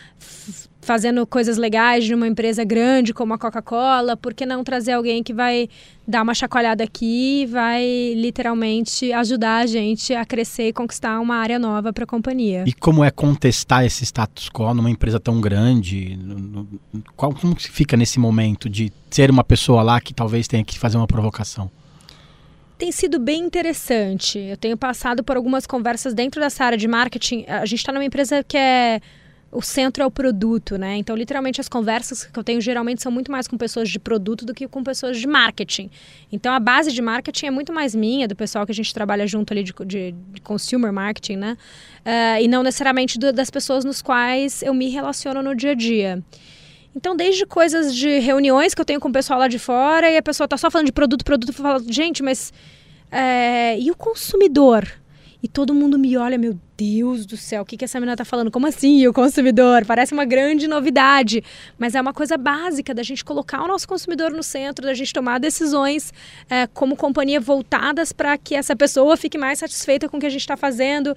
fazendo 0.84 1.26
coisas 1.26 1.56
legais 1.56 2.04
de 2.04 2.14
uma 2.14 2.28
empresa 2.28 2.62
grande 2.62 3.12
como 3.12 3.34
a 3.34 3.38
Coca-Cola, 3.38 4.16
por 4.16 4.34
que 4.34 4.46
não 4.46 4.62
trazer 4.62 4.92
alguém 4.92 5.22
que 5.22 5.32
vai 5.32 5.68
dar 6.06 6.22
uma 6.22 6.34
chacoalhada 6.34 6.84
aqui 6.84 7.42
e 7.42 7.46
vai 7.46 8.14
literalmente 8.16 9.12
ajudar 9.12 9.62
a 9.62 9.66
gente 9.66 10.14
a 10.14 10.24
crescer 10.24 10.68
e 10.68 10.72
conquistar 10.72 11.18
uma 11.18 11.36
área 11.36 11.58
nova 11.58 11.92
para 11.92 12.04
a 12.04 12.06
companhia? 12.06 12.64
E 12.66 12.72
como 12.72 13.02
é 13.02 13.10
contestar 13.10 13.84
esse 13.84 14.04
status 14.04 14.48
quo 14.48 14.72
numa 14.74 14.90
empresa 14.90 15.18
tão 15.18 15.40
grande? 15.40 16.18
Qual, 17.16 17.34
como 17.34 17.56
fica 17.58 17.96
nesse 17.96 18.20
momento 18.20 18.68
de 18.68 18.92
ser 19.10 19.30
uma 19.30 19.42
pessoa 19.42 19.82
lá 19.82 20.00
que 20.00 20.12
talvez 20.12 20.46
tenha 20.46 20.64
que 20.64 20.78
fazer 20.78 20.96
uma 20.96 21.06
provocação? 21.06 21.70
tem 22.76 22.90
sido 22.92 23.18
bem 23.18 23.40
interessante. 23.40 24.38
Eu 24.38 24.56
tenho 24.56 24.76
passado 24.76 25.22
por 25.22 25.36
algumas 25.36 25.66
conversas 25.66 26.12
dentro 26.12 26.40
dessa 26.40 26.64
área 26.64 26.76
de 26.76 26.88
marketing. 26.88 27.44
A 27.48 27.64
gente 27.64 27.78
está 27.78 27.92
numa 27.92 28.04
empresa 28.04 28.44
que 28.44 28.58
é 28.58 29.00
o 29.54 29.62
centro 29.62 30.02
é 30.02 30.06
o 30.06 30.10
produto, 30.10 30.76
né? 30.76 30.96
Então, 30.96 31.14
literalmente, 31.14 31.60
as 31.60 31.68
conversas 31.68 32.24
que 32.24 32.36
eu 32.36 32.42
tenho 32.42 32.60
geralmente 32.60 33.00
são 33.00 33.12
muito 33.12 33.30
mais 33.30 33.46
com 33.46 33.56
pessoas 33.56 33.88
de 33.88 34.00
produto 34.00 34.44
do 34.44 34.52
que 34.52 34.66
com 34.66 34.82
pessoas 34.82 35.18
de 35.18 35.28
marketing. 35.28 35.88
Então, 36.32 36.52
a 36.52 36.58
base 36.58 36.90
de 36.92 37.00
marketing 37.00 37.46
é 37.46 37.50
muito 37.52 37.72
mais 37.72 37.94
minha, 37.94 38.26
do 38.26 38.34
pessoal 38.34 38.66
que 38.66 38.72
a 38.72 38.74
gente 38.74 38.92
trabalha 38.92 39.26
junto 39.28 39.52
ali 39.52 39.62
de, 39.62 39.72
de, 39.86 40.12
de 40.12 40.40
consumer 40.40 40.92
marketing, 40.92 41.36
né? 41.36 41.56
Uh, 42.00 42.42
e 42.42 42.48
não 42.48 42.64
necessariamente 42.64 43.16
do, 43.16 43.32
das 43.32 43.48
pessoas 43.48 43.84
nos 43.84 44.02
quais 44.02 44.60
eu 44.60 44.74
me 44.74 44.88
relaciono 44.88 45.40
no 45.40 45.54
dia 45.54 45.70
a 45.70 45.74
dia. 45.74 46.22
Então, 46.96 47.14
desde 47.14 47.46
coisas 47.46 47.94
de 47.94 48.18
reuniões 48.18 48.74
que 48.74 48.80
eu 48.80 48.84
tenho 48.84 48.98
com 48.98 49.08
o 49.08 49.12
pessoal 49.12 49.38
lá 49.38 49.46
de 49.46 49.58
fora 49.60 50.10
e 50.10 50.16
a 50.16 50.22
pessoa 50.22 50.48
tá 50.48 50.56
só 50.56 50.68
falando 50.68 50.86
de 50.86 50.92
produto, 50.92 51.24
produto, 51.24 51.52
falo, 51.52 51.80
gente, 51.92 52.22
mas. 52.24 52.52
É, 53.10 53.78
e 53.78 53.88
o 53.90 53.96
consumidor? 53.96 55.03
E 55.44 55.48
todo 55.48 55.74
mundo 55.74 55.98
me 55.98 56.16
olha, 56.16 56.38
meu 56.38 56.59
Deus 56.74 57.26
do 57.26 57.37
céu, 57.37 57.61
o 57.61 57.66
que, 57.66 57.76
que 57.76 57.85
essa 57.85 58.00
menina 58.00 58.16
tá 58.16 58.24
falando? 58.24 58.50
Como 58.50 58.66
assim, 58.66 59.07
o 59.07 59.12
consumidor? 59.12 59.85
Parece 59.85 60.14
uma 60.14 60.24
grande 60.24 60.66
novidade, 60.66 61.44
mas 61.78 61.94
é 61.94 62.00
uma 62.00 62.14
coisa 62.14 62.38
básica 62.38 62.94
da 62.94 63.02
gente 63.02 63.22
colocar 63.22 63.62
o 63.62 63.68
nosso 63.68 63.87
consumidor 63.87 64.30
no 64.30 64.42
centro, 64.42 64.87
da 64.87 64.94
gente 64.94 65.12
tomar 65.12 65.38
decisões 65.38 66.14
é, 66.48 66.66
como 66.68 66.96
companhia 66.96 67.38
voltadas 67.42 68.11
para 68.11 68.38
que 68.38 68.54
essa 68.54 68.74
pessoa 68.74 69.18
fique 69.18 69.37
mais 69.37 69.59
satisfeita 69.59 70.09
com 70.09 70.16
o 70.16 70.20
que 70.20 70.24
a 70.24 70.30
gente 70.30 70.40
está 70.40 70.57
fazendo. 70.57 71.14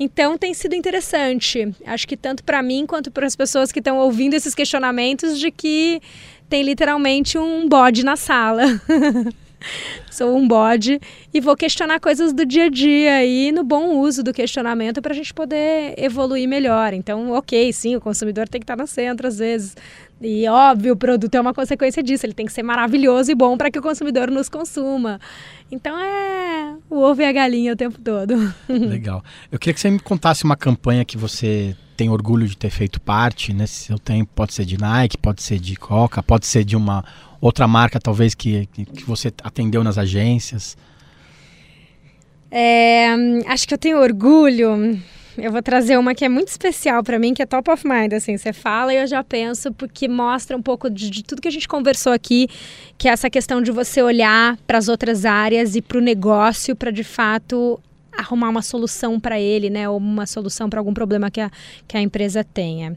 Então 0.00 0.38
tem 0.38 0.54
sido 0.54 0.74
interessante, 0.74 1.70
acho 1.84 2.08
que 2.08 2.16
tanto 2.16 2.42
para 2.44 2.62
mim 2.62 2.86
quanto 2.86 3.10
para 3.10 3.26
as 3.26 3.36
pessoas 3.36 3.70
que 3.70 3.80
estão 3.80 3.98
ouvindo 3.98 4.32
esses 4.32 4.54
questionamentos 4.54 5.38
de 5.38 5.50
que 5.50 6.00
tem 6.48 6.62
literalmente 6.62 7.36
um 7.36 7.68
bode 7.68 8.02
na 8.06 8.16
sala. 8.16 8.62
sou 10.10 10.36
um 10.36 10.46
bode 10.46 11.00
e 11.32 11.40
vou 11.40 11.56
questionar 11.56 12.00
coisas 12.00 12.32
do 12.32 12.44
dia 12.44 12.64
a 12.64 12.68
dia 12.68 13.24
e 13.24 13.52
no 13.52 13.62
bom 13.62 13.98
uso 13.98 14.22
do 14.22 14.32
questionamento 14.32 15.02
para 15.02 15.12
a 15.12 15.16
gente 15.16 15.32
poder 15.32 15.94
evoluir 15.96 16.48
melhor. 16.48 16.92
Então, 16.92 17.32
ok, 17.32 17.72
sim, 17.72 17.96
o 17.96 18.00
consumidor 18.00 18.48
tem 18.48 18.60
que 18.60 18.64
estar 18.64 18.76
no 18.76 18.86
centro 18.86 19.26
às 19.26 19.38
vezes. 19.38 19.76
E 20.20 20.48
óbvio, 20.48 20.94
o 20.94 20.96
produto 20.96 21.34
é 21.34 21.40
uma 21.40 21.52
consequência 21.52 22.02
disso, 22.02 22.24
ele 22.24 22.32
tem 22.32 22.46
que 22.46 22.52
ser 22.52 22.62
maravilhoso 22.62 23.30
e 23.30 23.34
bom 23.34 23.56
para 23.56 23.70
que 23.70 23.78
o 23.78 23.82
consumidor 23.82 24.30
nos 24.30 24.48
consuma. 24.48 25.20
Então 25.70 25.98
é 25.98 26.74
o 26.88 27.00
ovo 27.00 27.20
e 27.20 27.24
a 27.24 27.32
galinha 27.32 27.72
o 27.74 27.76
tempo 27.76 28.00
todo. 28.00 28.34
Legal. 28.68 29.22
Eu 29.52 29.58
queria 29.58 29.74
que 29.74 29.80
você 29.80 29.90
me 29.90 29.98
contasse 29.98 30.44
uma 30.44 30.56
campanha 30.56 31.04
que 31.04 31.18
você 31.18 31.76
tem 31.96 32.08
orgulho 32.10 32.46
de 32.46 32.56
ter 32.56 32.70
feito 32.70 33.00
parte 33.00 33.52
nesse 33.52 33.86
seu 33.86 33.98
tempo. 33.98 34.30
Pode 34.34 34.54
ser 34.54 34.64
de 34.64 34.78
Nike, 34.78 35.18
pode 35.18 35.42
ser 35.42 35.58
de 35.58 35.76
Coca, 35.76 36.22
pode 36.22 36.46
ser 36.46 36.64
de 36.64 36.76
uma 36.76 37.04
outra 37.40 37.66
marca, 37.66 37.98
talvez, 37.98 38.34
que, 38.34 38.66
que, 38.66 39.04
você 39.04 39.32
atendeu 39.42 39.82
nas 39.82 39.98
agências. 39.98 40.76
É, 42.50 43.08
acho 43.46 43.66
que 43.66 43.74
eu 43.74 43.78
tenho 43.78 43.98
orgulho. 43.98 45.00
Eu 45.36 45.52
vou 45.52 45.62
trazer 45.62 45.98
uma 45.98 46.14
que 46.14 46.24
é 46.24 46.28
muito 46.28 46.48
especial 46.48 47.02
para 47.02 47.18
mim, 47.18 47.34
que 47.34 47.42
é 47.42 47.46
top 47.46 47.70
of 47.70 47.86
mind. 47.86 48.14
Assim, 48.14 48.38
você 48.38 48.52
fala 48.52 48.94
e 48.94 48.96
eu 48.96 49.06
já 49.06 49.22
penso, 49.22 49.70
porque 49.72 50.08
mostra 50.08 50.56
um 50.56 50.62
pouco 50.62 50.88
de, 50.88 51.10
de 51.10 51.22
tudo 51.22 51.42
que 51.42 51.48
a 51.48 51.50
gente 51.50 51.68
conversou 51.68 52.12
aqui, 52.12 52.48
que 52.96 53.08
é 53.08 53.12
essa 53.12 53.28
questão 53.28 53.60
de 53.60 53.70
você 53.70 54.00
olhar 54.00 54.56
para 54.66 54.78
as 54.78 54.88
outras 54.88 55.26
áreas 55.26 55.76
e 55.76 55.82
para 55.82 55.98
o 55.98 56.00
negócio, 56.00 56.74
para 56.74 56.90
de 56.90 57.04
fato 57.04 57.78
arrumar 58.16 58.48
uma 58.48 58.62
solução 58.62 59.20
para 59.20 59.38
ele, 59.38 59.70
né? 59.70 59.88
Ou 59.88 59.98
uma 59.98 60.26
solução 60.26 60.68
para 60.68 60.80
algum 60.80 60.94
problema 60.94 61.30
que 61.30 61.40
a, 61.40 61.50
que 61.86 61.96
a 61.96 62.00
empresa 62.00 62.42
tenha. 62.42 62.94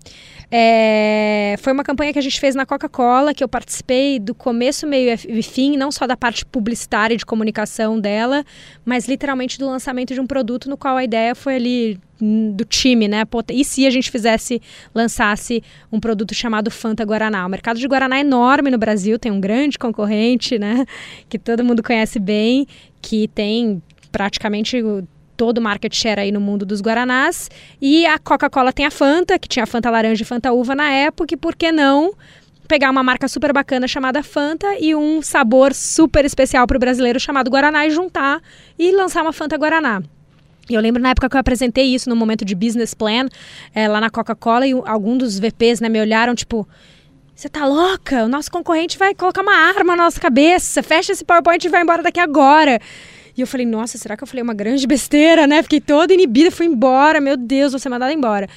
É, 0.51 1.55
foi 1.59 1.73
uma 1.73 1.83
campanha 1.83 2.11
que 2.11 2.19
a 2.19 2.21
gente 2.21 2.39
fez 2.39 2.55
na 2.55 2.65
Coca-Cola, 2.65 3.33
que 3.33 3.43
eu 3.43 3.47
participei 3.47 4.19
do 4.19 4.33
começo, 4.33 4.87
meio 4.87 5.17
e 5.27 5.43
fim, 5.43 5.77
não 5.77 5.91
só 5.91 6.07
da 6.07 6.17
parte 6.17 6.45
publicitária 6.45 7.13
e 7.13 7.17
de 7.17 7.25
comunicação 7.25 7.99
dela, 7.99 8.43
mas 8.83 9.07
literalmente 9.07 9.59
do 9.59 9.65
lançamento 9.67 10.13
de 10.13 10.19
um 10.19 10.25
produto 10.25 10.69
no 10.69 10.77
qual 10.77 10.97
a 10.97 11.03
ideia 11.03 11.35
foi 11.35 11.55
ali 11.55 11.99
hum, 12.19 12.51
do 12.51 12.65
time, 12.65 13.07
né? 13.07 13.23
E 13.51 13.63
se 13.63 13.85
a 13.85 13.89
gente 13.89 14.09
fizesse, 14.09 14.61
lançasse 14.93 15.61
um 15.91 15.99
produto 15.99 16.33
chamado 16.33 16.71
Fanta 16.71 17.03
Guaraná? 17.03 17.45
O 17.45 17.49
mercado 17.49 17.79
de 17.79 17.87
Guaraná 17.87 18.17
é 18.17 18.21
enorme 18.21 18.71
no 18.71 18.77
Brasil, 18.77 19.19
tem 19.19 19.31
um 19.31 19.39
grande 19.39 19.77
concorrente, 19.77 20.57
né? 20.57 20.85
Que 21.29 21.37
todo 21.37 21.63
mundo 21.63 21.83
conhece 21.83 22.17
bem, 22.17 22.65
que 23.01 23.27
tem 23.27 23.81
praticamente 24.11 24.81
todo 25.37 25.59
o 25.59 25.61
market 25.61 25.95
share 25.95 26.19
aí 26.19 26.31
no 26.31 26.41
mundo 26.41 26.65
dos 26.65 26.81
Guaranás. 26.81 27.49
E 27.81 28.05
a 28.05 28.19
Coca-Cola 28.19 28.73
tem 28.73 28.85
a 28.85 28.91
Fanta, 28.91 29.39
que 29.39 29.47
tinha 29.47 29.65
Fanta 29.65 29.89
laranja 29.89 30.21
e 30.21 30.25
Fanta 30.25 30.51
uva 30.51 30.75
na 30.75 30.91
época, 30.91 31.33
e 31.33 31.37
por 31.37 31.55
que 31.55 31.71
não 31.71 32.13
pegar 32.67 32.91
uma 32.91 33.01
marca 33.01 33.27
super 33.27 33.51
bacana 33.51 33.87
chamada 33.87 34.21
Fanta 34.21 34.67
e 34.79 34.93
um 34.93 35.23
sabor 35.23 35.73
super 35.73 36.23
especial 36.23 36.67
para 36.67 36.77
o 36.77 36.79
brasileiro 36.79 37.19
chamado 37.19 37.49
Guaraná 37.49 37.87
e 37.87 37.89
juntar 37.89 38.41
e 38.77 38.91
lançar 38.91 39.23
uma 39.23 39.33
Fanta 39.33 39.57
Guaraná. 39.57 40.03
Eu 40.69 40.79
lembro 40.79 41.01
na 41.01 41.09
época 41.09 41.27
que 41.27 41.35
eu 41.35 41.39
apresentei 41.39 41.85
isso 41.85 42.09
no 42.09 42.15
momento 42.15 42.45
de 42.45 42.53
business 42.53 42.93
plan, 42.93 43.27
é, 43.73 43.87
lá 43.87 43.99
na 43.99 44.09
Coca-Cola, 44.09 44.67
e 44.67 44.73
algum 44.85 45.17
dos 45.17 45.39
VPs 45.39 45.79
né, 45.79 45.89
me 45.89 45.99
olharam, 45.99 46.35
tipo, 46.35 46.67
você 47.33 47.49
tá 47.49 47.65
louca? 47.65 48.25
O 48.25 48.27
nosso 48.27 48.51
concorrente 48.51 48.97
vai 48.97 49.15
colocar 49.15 49.41
uma 49.41 49.55
arma 49.55 49.95
na 49.95 50.03
nossa 50.03 50.19
cabeça, 50.19 50.83
fecha 50.83 51.11
esse 51.11 51.25
PowerPoint 51.25 51.65
e 51.65 51.69
vai 51.69 51.81
embora 51.81 52.03
daqui 52.03 52.19
agora. 52.19 52.79
E 53.39 53.41
eu 53.41 53.47
falei, 53.47 53.65
nossa, 53.65 53.97
será 53.97 54.17
que 54.17 54.23
eu 54.23 54.27
falei 54.27 54.43
uma 54.43 54.53
grande 54.53 54.85
besteira, 54.85 55.47
né? 55.47 55.63
Fiquei 55.63 55.79
toda 55.79 56.13
inibida, 56.13 56.51
fui 56.51 56.65
embora, 56.65 57.21
meu 57.21 57.37
Deus, 57.37 57.71
vou 57.71 57.79
ser 57.79 57.87
mandada 57.87 58.11
embora. 58.11 58.49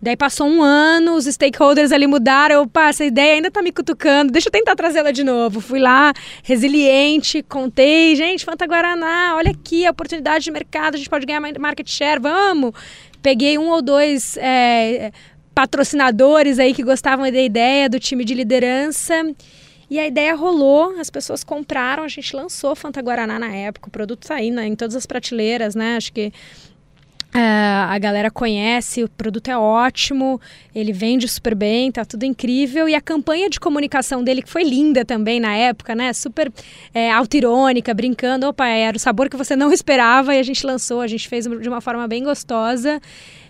Daí 0.00 0.16
passou 0.16 0.46
um 0.46 0.62
ano, 0.62 1.14
os 1.14 1.26
stakeholders 1.26 1.92
ali 1.92 2.06
mudaram. 2.06 2.62
Opa, 2.62 2.88
essa 2.88 3.04
ideia 3.04 3.34
ainda 3.34 3.50
tá 3.50 3.60
me 3.60 3.70
cutucando, 3.70 4.32
deixa 4.32 4.48
eu 4.48 4.52
tentar 4.52 4.74
trazê-la 4.74 5.10
de 5.10 5.22
novo. 5.22 5.60
Fui 5.60 5.78
lá, 5.78 6.14
resiliente, 6.42 7.42
contei, 7.42 8.16
gente, 8.16 8.46
Fanta 8.46 8.66
Guaraná, 8.66 9.34
olha 9.36 9.50
aqui 9.50 9.84
a 9.84 9.90
oportunidade 9.90 10.42
de 10.42 10.50
mercado, 10.50 10.94
a 10.94 10.96
gente 10.96 11.10
pode 11.10 11.26
ganhar 11.26 11.40
market 11.58 11.86
share, 11.86 12.18
vamos. 12.18 12.72
Peguei 13.20 13.58
um 13.58 13.68
ou 13.68 13.82
dois 13.82 14.38
é, 14.38 15.12
patrocinadores 15.54 16.58
aí 16.58 16.72
que 16.72 16.82
gostavam 16.82 17.30
da 17.30 17.42
ideia 17.42 17.90
do 17.90 18.00
time 18.00 18.24
de 18.24 18.32
liderança 18.32 19.22
e 19.90 19.98
a 19.98 20.06
ideia 20.06 20.36
rolou, 20.36 20.98
as 21.00 21.10
pessoas 21.10 21.42
compraram, 21.42 22.04
a 22.04 22.08
gente 22.08 22.34
lançou 22.36 22.76
Fanta 22.76 23.02
Guaraná 23.02 23.38
na 23.40 23.54
época, 23.54 23.88
o 23.88 23.90
produto 23.90 24.28
tá 24.28 24.36
aí 24.36 24.50
né, 24.50 24.66
em 24.66 24.76
todas 24.76 24.94
as 24.94 25.04
prateleiras, 25.04 25.74
né? 25.74 25.96
Acho 25.96 26.12
que 26.12 26.32
Uh, 27.32 27.86
a 27.88 27.96
galera 28.00 28.28
conhece, 28.28 29.04
o 29.04 29.08
produto 29.08 29.48
é 29.48 29.56
ótimo, 29.56 30.40
ele 30.74 30.92
vende 30.92 31.28
super 31.28 31.54
bem, 31.54 31.92
tá 31.92 32.04
tudo 32.04 32.24
incrível. 32.24 32.88
E 32.88 32.94
a 32.96 33.00
campanha 33.00 33.48
de 33.48 33.60
comunicação 33.60 34.24
dele, 34.24 34.42
que 34.42 34.50
foi 34.50 34.64
linda 34.64 35.04
também 35.04 35.38
na 35.38 35.54
época, 35.54 35.94
né? 35.94 36.12
Super 36.12 36.52
é, 36.92 37.08
auto-irônica, 37.12 37.94
brincando. 37.94 38.48
Opa, 38.48 38.66
era 38.66 38.96
o 38.96 39.00
sabor 39.00 39.30
que 39.30 39.36
você 39.36 39.54
não 39.54 39.70
esperava 39.72 40.34
e 40.34 40.40
a 40.40 40.42
gente 40.42 40.66
lançou, 40.66 41.00
a 41.00 41.06
gente 41.06 41.28
fez 41.28 41.46
de 41.46 41.68
uma 41.68 41.80
forma 41.80 42.08
bem 42.08 42.24
gostosa 42.24 43.00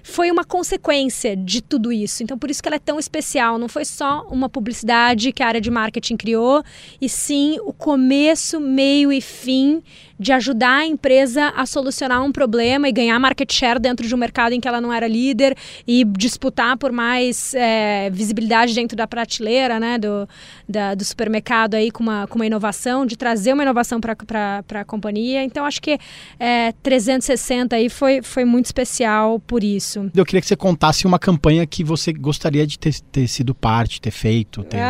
foi 0.02 0.30
uma 0.30 0.44
consequência 0.44 1.36
de 1.36 1.62
tudo 1.62 1.92
isso. 1.92 2.22
Então, 2.22 2.38
por 2.38 2.50
isso 2.50 2.62
que 2.62 2.68
ela 2.68 2.76
é 2.76 2.80
tão 2.80 2.98
especial. 2.98 3.58
Não 3.58 3.68
foi 3.68 3.84
só 3.84 4.26
uma 4.30 4.48
publicidade 4.48 5.32
que 5.32 5.42
a 5.42 5.46
área 5.46 5.60
de 5.60 5.70
marketing 5.70 6.16
criou, 6.16 6.62
e 7.00 7.08
sim 7.08 7.58
o 7.62 7.72
começo, 7.72 8.60
meio 8.60 9.12
e 9.12 9.20
fim 9.20 9.82
de 10.20 10.32
ajudar 10.32 10.80
a 10.80 10.86
empresa 10.86 11.48
a 11.56 11.64
solucionar 11.64 12.22
um 12.22 12.30
problema 12.30 12.86
e 12.86 12.92
ganhar 12.92 13.18
market 13.18 13.50
share 13.50 13.80
dentro 13.80 14.06
de 14.06 14.14
um 14.14 14.18
mercado 14.18 14.52
em 14.52 14.60
que 14.60 14.68
ela 14.68 14.78
não 14.78 14.92
era 14.92 15.08
líder 15.08 15.56
e 15.86 16.04
disputar 16.04 16.76
por 16.76 16.92
mais 16.92 17.54
é, 17.54 18.10
visibilidade 18.10 18.74
dentro 18.74 18.94
da 18.94 19.06
prateleira 19.06 19.80
né, 19.80 19.96
do, 19.96 20.28
da, 20.68 20.94
do 20.94 21.02
supermercado 21.02 21.74
aí 21.74 21.90
com 21.90 22.02
uma, 22.02 22.26
com 22.26 22.34
uma 22.34 22.44
inovação, 22.44 23.06
de 23.06 23.16
trazer 23.16 23.54
uma 23.54 23.62
inovação 23.62 23.98
para 23.98 24.62
a 24.74 24.84
companhia. 24.84 25.42
Então, 25.42 25.64
acho 25.64 25.80
que 25.80 25.98
é, 26.38 26.72
360 26.82 27.76
aí 27.76 27.88
foi, 27.88 28.20
foi 28.20 28.44
muito 28.44 28.66
especial 28.66 29.40
por 29.40 29.64
isso. 29.64 30.10
Eu 30.14 30.26
queria 30.26 30.42
que 30.42 30.46
você 30.46 30.56
contasse 30.56 31.06
uma 31.06 31.18
campanha 31.18 31.66
que 31.66 31.82
você 31.82 32.12
gostaria 32.12 32.66
de 32.66 32.78
ter, 32.78 33.00
ter 33.10 33.26
sido 33.26 33.54
parte, 33.54 33.98
ter 34.02 34.10
feito, 34.10 34.62
ter, 34.64 34.80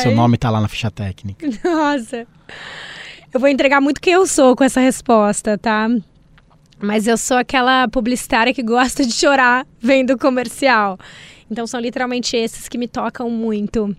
seu 0.00 0.14
nome 0.14 0.36
está 0.36 0.48
lá 0.48 0.58
na 0.58 0.68
ficha 0.68 0.90
técnica. 0.90 1.46
Nossa! 1.62 2.26
Eu 3.32 3.38
vou 3.38 3.48
entregar 3.48 3.80
muito 3.80 4.00
quem 4.00 4.14
eu 4.14 4.26
sou 4.26 4.56
com 4.56 4.64
essa 4.64 4.80
resposta, 4.80 5.56
tá? 5.56 5.88
Mas 6.80 7.06
eu 7.06 7.16
sou 7.16 7.36
aquela 7.36 7.86
publicitária 7.86 8.52
que 8.52 8.62
gosta 8.62 9.06
de 9.06 9.12
chorar 9.12 9.64
vendo 9.78 10.18
comercial. 10.18 10.98
Então 11.48 11.64
são 11.64 11.78
literalmente 11.78 12.36
esses 12.36 12.68
que 12.68 12.76
me 12.76 12.88
tocam 12.88 13.30
muito. 13.30 13.94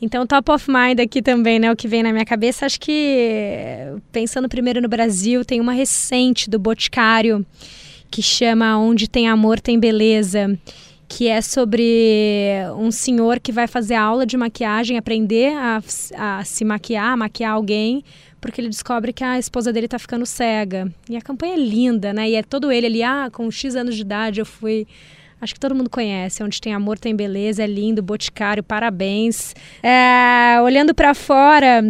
Então, 0.00 0.24
top 0.24 0.52
of 0.52 0.70
mind 0.70 1.00
aqui 1.00 1.20
também, 1.20 1.58
né? 1.58 1.72
O 1.72 1.76
que 1.76 1.88
vem 1.88 2.04
na 2.04 2.12
minha 2.12 2.24
cabeça, 2.24 2.66
acho 2.66 2.78
que 2.78 3.96
pensando 4.12 4.48
primeiro 4.48 4.80
no 4.80 4.88
Brasil, 4.88 5.44
tem 5.44 5.60
uma 5.60 5.72
recente 5.72 6.48
do 6.48 6.56
Boticário 6.56 7.44
que 8.08 8.22
chama 8.22 8.78
Onde 8.78 9.08
Tem 9.08 9.26
Amor 9.26 9.58
Tem 9.58 9.76
Beleza, 9.78 10.56
que 11.08 11.26
é 11.26 11.40
sobre 11.40 12.52
um 12.78 12.92
senhor 12.92 13.40
que 13.40 13.50
vai 13.50 13.66
fazer 13.66 13.96
aula 13.96 14.24
de 14.24 14.36
maquiagem, 14.36 14.96
aprender 14.96 15.52
a, 15.56 15.82
a 16.16 16.44
se 16.44 16.64
maquiar, 16.64 17.14
a 17.14 17.16
maquiar 17.16 17.54
alguém, 17.54 18.04
porque 18.40 18.60
ele 18.60 18.68
descobre 18.68 19.12
que 19.12 19.24
a 19.24 19.38
esposa 19.38 19.72
dele 19.72 19.86
está 19.86 19.98
ficando 19.98 20.24
cega. 20.24 20.92
E 21.08 21.16
a 21.16 21.20
campanha 21.20 21.54
é 21.54 21.58
linda, 21.58 22.12
né? 22.12 22.28
E 22.30 22.34
é 22.34 22.42
todo 22.42 22.70
ele 22.70 22.86
ali, 22.86 23.02
ah, 23.02 23.28
com 23.32 23.50
X 23.50 23.74
anos 23.74 23.94
de 23.96 24.02
idade 24.02 24.40
eu 24.40 24.46
fui. 24.46 24.86
Acho 25.40 25.54
que 25.54 25.60
todo 25.60 25.74
mundo 25.74 25.90
conhece. 25.90 26.42
Onde 26.42 26.60
tem 26.60 26.74
amor, 26.74 26.98
tem 26.98 27.14
beleza. 27.14 27.62
É 27.62 27.66
lindo, 27.66 28.02
Boticário, 28.02 28.62
parabéns. 28.62 29.54
É, 29.82 30.60
olhando 30.60 30.94
para 30.94 31.14
fora, 31.14 31.82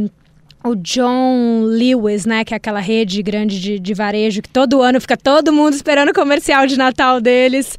o 0.65 0.75
John 0.75 1.63
Lewis, 1.65 2.27
né, 2.27 2.45
que 2.45 2.53
é 2.53 2.57
aquela 2.57 2.81
rede 2.81 3.23
grande 3.23 3.61
de, 3.61 3.79
de 3.79 3.95
varejo 3.95 4.43
que 4.43 4.49
todo 4.49 4.83
ano 4.83 5.01
fica 5.01 5.17
todo 5.17 5.53
mundo 5.53 5.75
esperando 5.75 6.11
o 6.11 6.15
comercial 6.15 6.67
de 6.67 6.77
Natal 6.77 7.21
deles. 7.21 7.79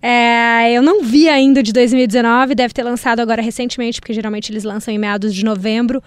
É, 0.00 0.72
eu 0.72 0.82
não 0.82 1.02
vi 1.02 1.28
ainda 1.28 1.62
de 1.62 1.72
2019, 1.72 2.54
deve 2.54 2.72
ter 2.72 2.84
lançado 2.84 3.20
agora 3.20 3.42
recentemente, 3.42 4.00
porque 4.00 4.12
geralmente 4.12 4.52
eles 4.52 4.62
lançam 4.62 4.94
em 4.94 4.98
meados 4.98 5.34
de 5.34 5.44
novembro. 5.44 6.02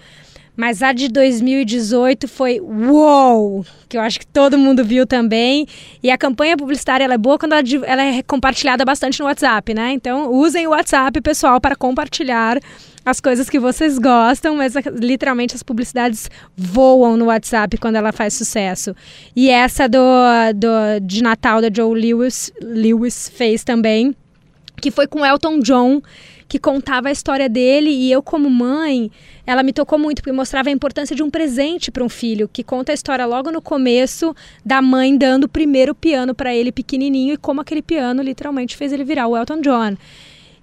Mas 0.54 0.82
a 0.82 0.92
de 0.92 1.08
2018 1.08 2.28
foi 2.28 2.60
uou, 2.60 3.64
que 3.88 3.96
eu 3.96 4.02
acho 4.02 4.20
que 4.20 4.26
todo 4.26 4.58
mundo 4.58 4.84
viu 4.84 5.06
também. 5.06 5.66
E 6.02 6.10
a 6.10 6.18
campanha 6.18 6.56
publicitária 6.56 7.04
é 7.04 7.18
boa 7.18 7.38
quando 7.38 7.54
ela, 7.54 7.62
ela 7.86 8.02
é 8.02 8.22
compartilhada 8.22 8.84
bastante 8.84 9.18
no 9.20 9.26
WhatsApp, 9.26 9.72
né? 9.72 9.92
Então 9.92 10.30
usem 10.30 10.66
o 10.66 10.70
WhatsApp, 10.70 11.20
pessoal, 11.22 11.58
para 11.58 11.74
compartilhar 11.74 12.58
as 13.04 13.20
coisas 13.20 13.50
que 13.50 13.58
vocês 13.58 13.98
gostam, 13.98 14.56
mas 14.56 14.74
literalmente 14.94 15.54
as 15.54 15.62
publicidades 15.62 16.30
voam 16.56 17.16
no 17.16 17.26
WhatsApp 17.26 17.76
quando 17.78 17.96
ela 17.96 18.12
faz 18.12 18.34
sucesso. 18.34 18.94
E 19.34 19.48
essa 19.48 19.88
do, 19.88 19.98
do 20.54 21.00
de 21.02 21.22
Natal 21.22 21.60
da 21.60 21.68
Joe 21.74 21.98
Lewis, 21.98 22.52
Lewis 22.62 23.30
fez 23.34 23.64
também, 23.64 24.14
que 24.80 24.90
foi 24.90 25.06
com 25.06 25.24
Elton 25.24 25.60
John 25.60 26.00
que 26.52 26.58
contava 26.58 27.08
a 27.08 27.10
história 27.10 27.48
dele 27.48 27.88
e 27.88 28.12
eu 28.12 28.22
como 28.22 28.50
mãe, 28.50 29.10
ela 29.46 29.62
me 29.62 29.72
tocou 29.72 29.98
muito 29.98 30.20
porque 30.20 30.32
mostrava 30.32 30.68
a 30.68 30.72
importância 30.72 31.16
de 31.16 31.22
um 31.22 31.30
presente 31.30 31.90
para 31.90 32.04
um 32.04 32.10
filho, 32.10 32.46
que 32.46 32.62
conta 32.62 32.92
a 32.92 32.94
história 32.94 33.24
logo 33.24 33.50
no 33.50 33.62
começo 33.62 34.36
da 34.62 34.82
mãe 34.82 35.16
dando 35.16 35.44
o 35.44 35.48
primeiro 35.48 35.94
piano 35.94 36.34
para 36.34 36.54
ele 36.54 36.70
pequenininho 36.70 37.32
e 37.32 37.36
como 37.38 37.62
aquele 37.62 37.80
piano 37.80 38.22
literalmente 38.22 38.76
fez 38.76 38.92
ele 38.92 39.02
virar 39.02 39.28
o 39.28 39.34
Elton 39.34 39.62
John. 39.62 39.96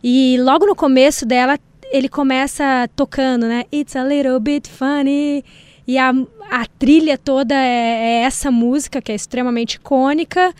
E 0.03 0.37
logo 0.39 0.67
no 0.67 0.75
começo 0.75 1.25
dela, 1.25 1.57
ele 1.91 2.07
começa 2.07 2.87
tocando, 2.95 3.47
né? 3.47 3.65
It's 3.73 3.95
a 3.95 4.03
little 4.03 4.39
bit 4.39 4.69
funny. 4.69 5.43
E 5.87 5.97
a, 5.97 6.13
a 6.51 6.67
trilha 6.77 7.17
toda 7.17 7.55
é, 7.55 8.19
é 8.19 8.21
essa 8.21 8.51
música 8.51 9.01
que 9.01 9.11
é 9.11 9.15
extremamente 9.15 9.77
icônica 9.77 10.53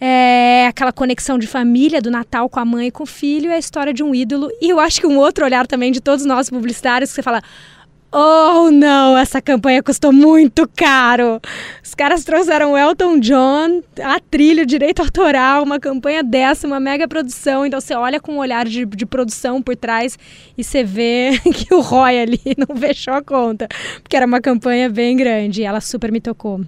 é 0.00 0.66
aquela 0.66 0.92
conexão 0.92 1.38
de 1.38 1.46
família, 1.46 2.02
do 2.02 2.10
Natal 2.10 2.48
com 2.48 2.60
a 2.60 2.64
mãe 2.64 2.88
e 2.88 2.90
com 2.90 3.04
o 3.04 3.06
filho, 3.06 3.50
é 3.50 3.54
a 3.54 3.58
história 3.58 3.92
de 3.92 4.02
um 4.02 4.14
ídolo. 4.14 4.50
E 4.60 4.70
eu 4.70 4.80
acho 4.80 5.00
que 5.00 5.06
um 5.06 5.18
outro 5.18 5.44
olhar 5.44 5.66
também 5.66 5.92
de 5.92 6.00
todos 6.00 6.24
nós 6.24 6.50
publicitários, 6.50 7.10
que 7.10 7.16
você 7.16 7.22
fala, 7.22 7.42
oh 8.14 8.70
não, 8.70 9.18
essa 9.18 9.42
campanha 9.42 9.82
custou 9.82 10.12
muito 10.12 10.70
caro. 10.76 11.40
Os 11.82 11.94
caras 11.94 12.22
trouxeram 12.22 12.78
Elton 12.78 13.18
John, 13.18 13.82
a 14.00 14.20
trilha, 14.20 14.64
direito 14.64 15.02
autoral, 15.02 15.64
uma 15.64 15.80
campanha 15.80 16.22
dessa, 16.22 16.66
uma 16.66 16.78
mega 16.78 17.08
produção. 17.08 17.66
Então 17.66 17.80
você 17.80 17.94
olha 17.94 18.20
com 18.20 18.34
um 18.34 18.38
olhar 18.38 18.66
de, 18.66 18.86
de 18.86 19.04
produção 19.04 19.60
por 19.60 19.74
trás 19.74 20.16
e 20.56 20.62
você 20.62 20.84
vê 20.84 21.32
que 21.52 21.74
o 21.74 21.80
Roy 21.80 22.20
ali 22.20 22.40
não 22.56 22.76
fechou 22.76 23.14
a 23.14 23.22
conta, 23.22 23.66
porque 24.00 24.16
era 24.16 24.26
uma 24.26 24.40
campanha 24.40 24.88
bem 24.88 25.16
grande 25.16 25.62
e 25.62 25.64
ela 25.64 25.80
super 25.80 26.12
me 26.12 26.20
tocou. 26.20 26.60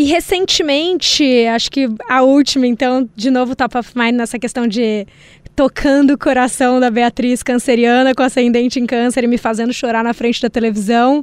E 0.00 0.04
recentemente, 0.04 1.46
acho 1.54 1.70
que 1.70 1.86
a 2.08 2.22
última, 2.22 2.66
então, 2.66 3.06
de 3.14 3.30
novo, 3.30 3.54
top 3.54 3.76
of 3.76 3.92
mind 3.94 4.14
nessa 4.14 4.38
questão 4.38 4.66
de 4.66 5.06
tocando 5.54 6.14
o 6.14 6.18
coração 6.18 6.80
da 6.80 6.90
Beatriz 6.90 7.42
canceriana 7.42 8.14
com 8.14 8.22
ascendente 8.22 8.80
em 8.80 8.86
câncer 8.86 9.24
e 9.24 9.26
me 9.26 9.36
fazendo 9.36 9.74
chorar 9.74 10.02
na 10.02 10.14
frente 10.14 10.40
da 10.40 10.48
televisão. 10.48 11.22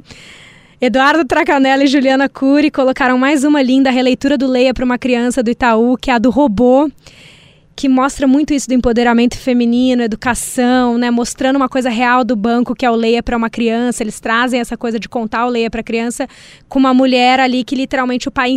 Eduardo 0.80 1.24
Tracanella 1.24 1.82
e 1.82 1.88
Juliana 1.88 2.28
Cury 2.28 2.70
colocaram 2.70 3.18
mais 3.18 3.42
uma 3.42 3.60
linda 3.62 3.90
releitura 3.90 4.38
do 4.38 4.46
Leia 4.46 4.72
para 4.72 4.84
uma 4.84 4.96
criança 4.96 5.42
do 5.42 5.50
Itaú, 5.50 5.96
que 6.00 6.08
é 6.08 6.14
a 6.14 6.18
do 6.18 6.30
robô, 6.30 6.88
que 7.78 7.88
mostra 7.88 8.26
muito 8.26 8.52
isso 8.52 8.66
do 8.66 8.74
empoderamento 8.74 9.38
feminino, 9.38 10.02
educação, 10.02 10.98
né? 10.98 11.12
Mostrando 11.12 11.54
uma 11.54 11.68
coisa 11.68 11.88
real 11.88 12.24
do 12.24 12.34
banco, 12.34 12.74
que 12.74 12.84
é 12.84 12.90
o 12.90 12.94
Leia 12.96 13.22
para 13.22 13.36
uma 13.36 13.48
criança. 13.48 14.02
Eles 14.02 14.18
trazem 14.18 14.58
essa 14.58 14.76
coisa 14.76 14.98
de 14.98 15.08
contar 15.08 15.46
o 15.46 15.48
Leia 15.48 15.70
para 15.70 15.80
a 15.80 15.84
criança 15.84 16.26
com 16.68 16.80
uma 16.80 16.92
mulher 16.92 17.38
ali 17.38 17.62
que 17.62 17.76
literalmente 17.76 18.26
o 18.26 18.32
pai 18.32 18.56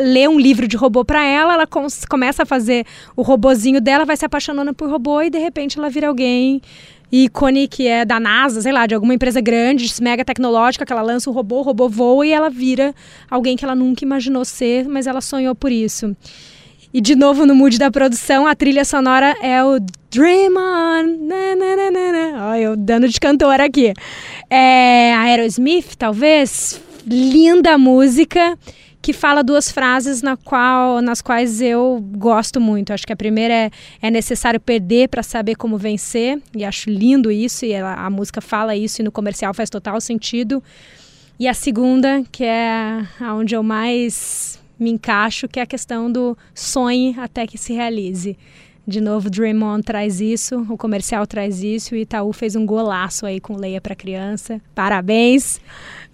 lê 0.00 0.28
um 0.28 0.38
livro 0.38 0.68
de 0.68 0.76
robô 0.76 1.06
para 1.06 1.24
ela, 1.24 1.54
ela 1.54 1.66
começa 1.66 2.42
a 2.42 2.46
fazer 2.46 2.84
o 3.16 3.22
robozinho 3.22 3.80
dela, 3.80 4.04
vai 4.04 4.18
se 4.18 4.26
apaixonando 4.26 4.74
por 4.74 4.90
robô 4.90 5.22
e 5.22 5.30
de 5.30 5.38
repente 5.38 5.78
ela 5.78 5.88
vira 5.88 6.08
alguém 6.08 6.60
ícone 7.10 7.66
que 7.66 7.86
é 7.86 8.04
da 8.04 8.20
NASA, 8.20 8.60
sei 8.60 8.72
lá, 8.72 8.86
de 8.86 8.94
alguma 8.94 9.14
empresa 9.14 9.40
grande, 9.40 9.90
mega 10.02 10.22
tecnológica, 10.22 10.84
que 10.84 10.92
ela 10.92 11.00
lança 11.00 11.30
o 11.30 11.32
robô, 11.32 11.60
o 11.60 11.62
robô 11.62 11.88
voa 11.88 12.26
e 12.26 12.30
ela 12.30 12.50
vira 12.50 12.94
alguém 13.30 13.56
que 13.56 13.64
ela 13.64 13.74
nunca 13.74 14.04
imaginou 14.04 14.44
ser, 14.44 14.86
mas 14.86 15.06
ela 15.06 15.22
sonhou 15.22 15.54
por 15.54 15.72
isso. 15.72 16.14
E 16.92 17.00
de 17.00 17.14
novo 17.14 17.46
no 17.46 17.54
mood 17.54 17.78
da 17.78 17.88
produção, 17.88 18.48
a 18.48 18.54
trilha 18.54 18.84
sonora 18.84 19.36
é 19.40 19.62
o 19.62 19.78
Dream 20.10 20.54
On. 20.56 21.26
Na, 21.26 21.54
na, 21.54 21.90
na, 21.90 22.50
Olha, 22.50 22.60
eu 22.60 22.76
dando 22.76 23.08
de 23.08 23.20
cantora 23.20 23.64
aqui. 23.64 23.94
É 24.50 25.14
Aerosmith, 25.14 25.94
talvez. 25.96 26.80
Linda 27.06 27.78
música 27.78 28.58
que 29.00 29.12
fala 29.12 29.42
duas 29.42 29.70
frases 29.70 30.20
na 30.20 30.36
qual, 30.36 31.00
nas 31.00 31.22
quais 31.22 31.62
eu 31.62 32.04
gosto 32.16 32.60
muito. 32.60 32.92
Acho 32.92 33.06
que 33.06 33.12
a 33.12 33.16
primeira 33.16 33.54
é, 33.54 33.70
é 34.02 34.10
necessário 34.10 34.60
perder 34.60 35.08
para 35.08 35.22
saber 35.22 35.54
como 35.54 35.78
vencer, 35.78 36.38
e 36.54 36.64
acho 36.64 36.90
lindo 36.90 37.30
isso, 37.30 37.64
e 37.64 37.72
ela, 37.72 37.94
a 37.94 38.10
música 38.10 38.40
fala 38.40 38.76
isso, 38.76 39.00
e 39.00 39.04
no 39.04 39.10
comercial 39.10 39.54
faz 39.54 39.70
total 39.70 40.00
sentido. 40.00 40.62
E 41.38 41.48
a 41.48 41.54
segunda, 41.54 42.22
que 42.30 42.44
é 42.44 43.06
onde 43.22 43.54
eu 43.54 43.62
mais 43.62 44.59
me 44.80 44.90
encaixo, 44.90 45.46
que 45.46 45.60
é 45.60 45.62
a 45.62 45.66
questão 45.66 46.10
do 46.10 46.36
sonhe 46.54 47.14
até 47.18 47.46
que 47.46 47.58
se 47.58 47.72
realize. 47.72 48.36
De 48.86 49.00
novo, 49.00 49.30
Dream 49.30 49.62
On 49.62 49.80
traz 49.80 50.20
isso, 50.20 50.66
o 50.68 50.76
comercial 50.76 51.26
traz 51.26 51.62
isso, 51.62 51.94
e 51.94 52.00
Itaú 52.00 52.32
fez 52.32 52.56
um 52.56 52.66
golaço 52.66 53.26
aí 53.26 53.38
com 53.38 53.56
Leia 53.56 53.80
para 53.80 53.94
criança. 53.94 54.60
Parabéns! 54.74 55.60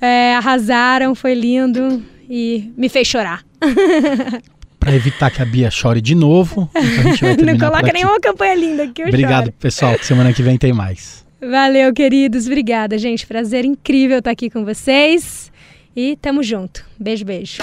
É, 0.00 0.34
arrasaram, 0.34 1.14
foi 1.14 1.34
lindo 1.34 2.02
e 2.28 2.70
me 2.76 2.88
fez 2.88 3.06
chorar. 3.06 3.44
Para 4.78 4.94
evitar 4.94 5.30
que 5.30 5.42
a 5.42 5.44
Bia 5.44 5.70
chore 5.70 6.00
de 6.00 6.14
novo, 6.14 6.70
então 6.76 7.34
Não 7.44 7.58
coloca 7.58 7.92
nenhuma 7.92 8.20
campanha 8.20 8.54
linda 8.54 8.86
que 8.88 9.02
eu 9.02 9.08
Obrigado, 9.08 9.46
choro. 9.46 9.56
pessoal. 9.58 9.96
Semana 10.02 10.32
que 10.32 10.42
vem 10.42 10.56
tem 10.56 10.72
mais. 10.72 11.26
Valeu, 11.40 11.92
queridos. 11.92 12.46
Obrigada, 12.46 12.96
gente. 12.98 13.26
Prazer 13.26 13.64
incrível 13.64 14.18
estar 14.18 14.30
aqui 14.30 14.48
com 14.48 14.64
vocês. 14.64 15.50
E 15.96 16.16
tamo 16.16 16.42
junto. 16.42 16.84
Beijo, 17.00 17.24
beijo. 17.24 17.62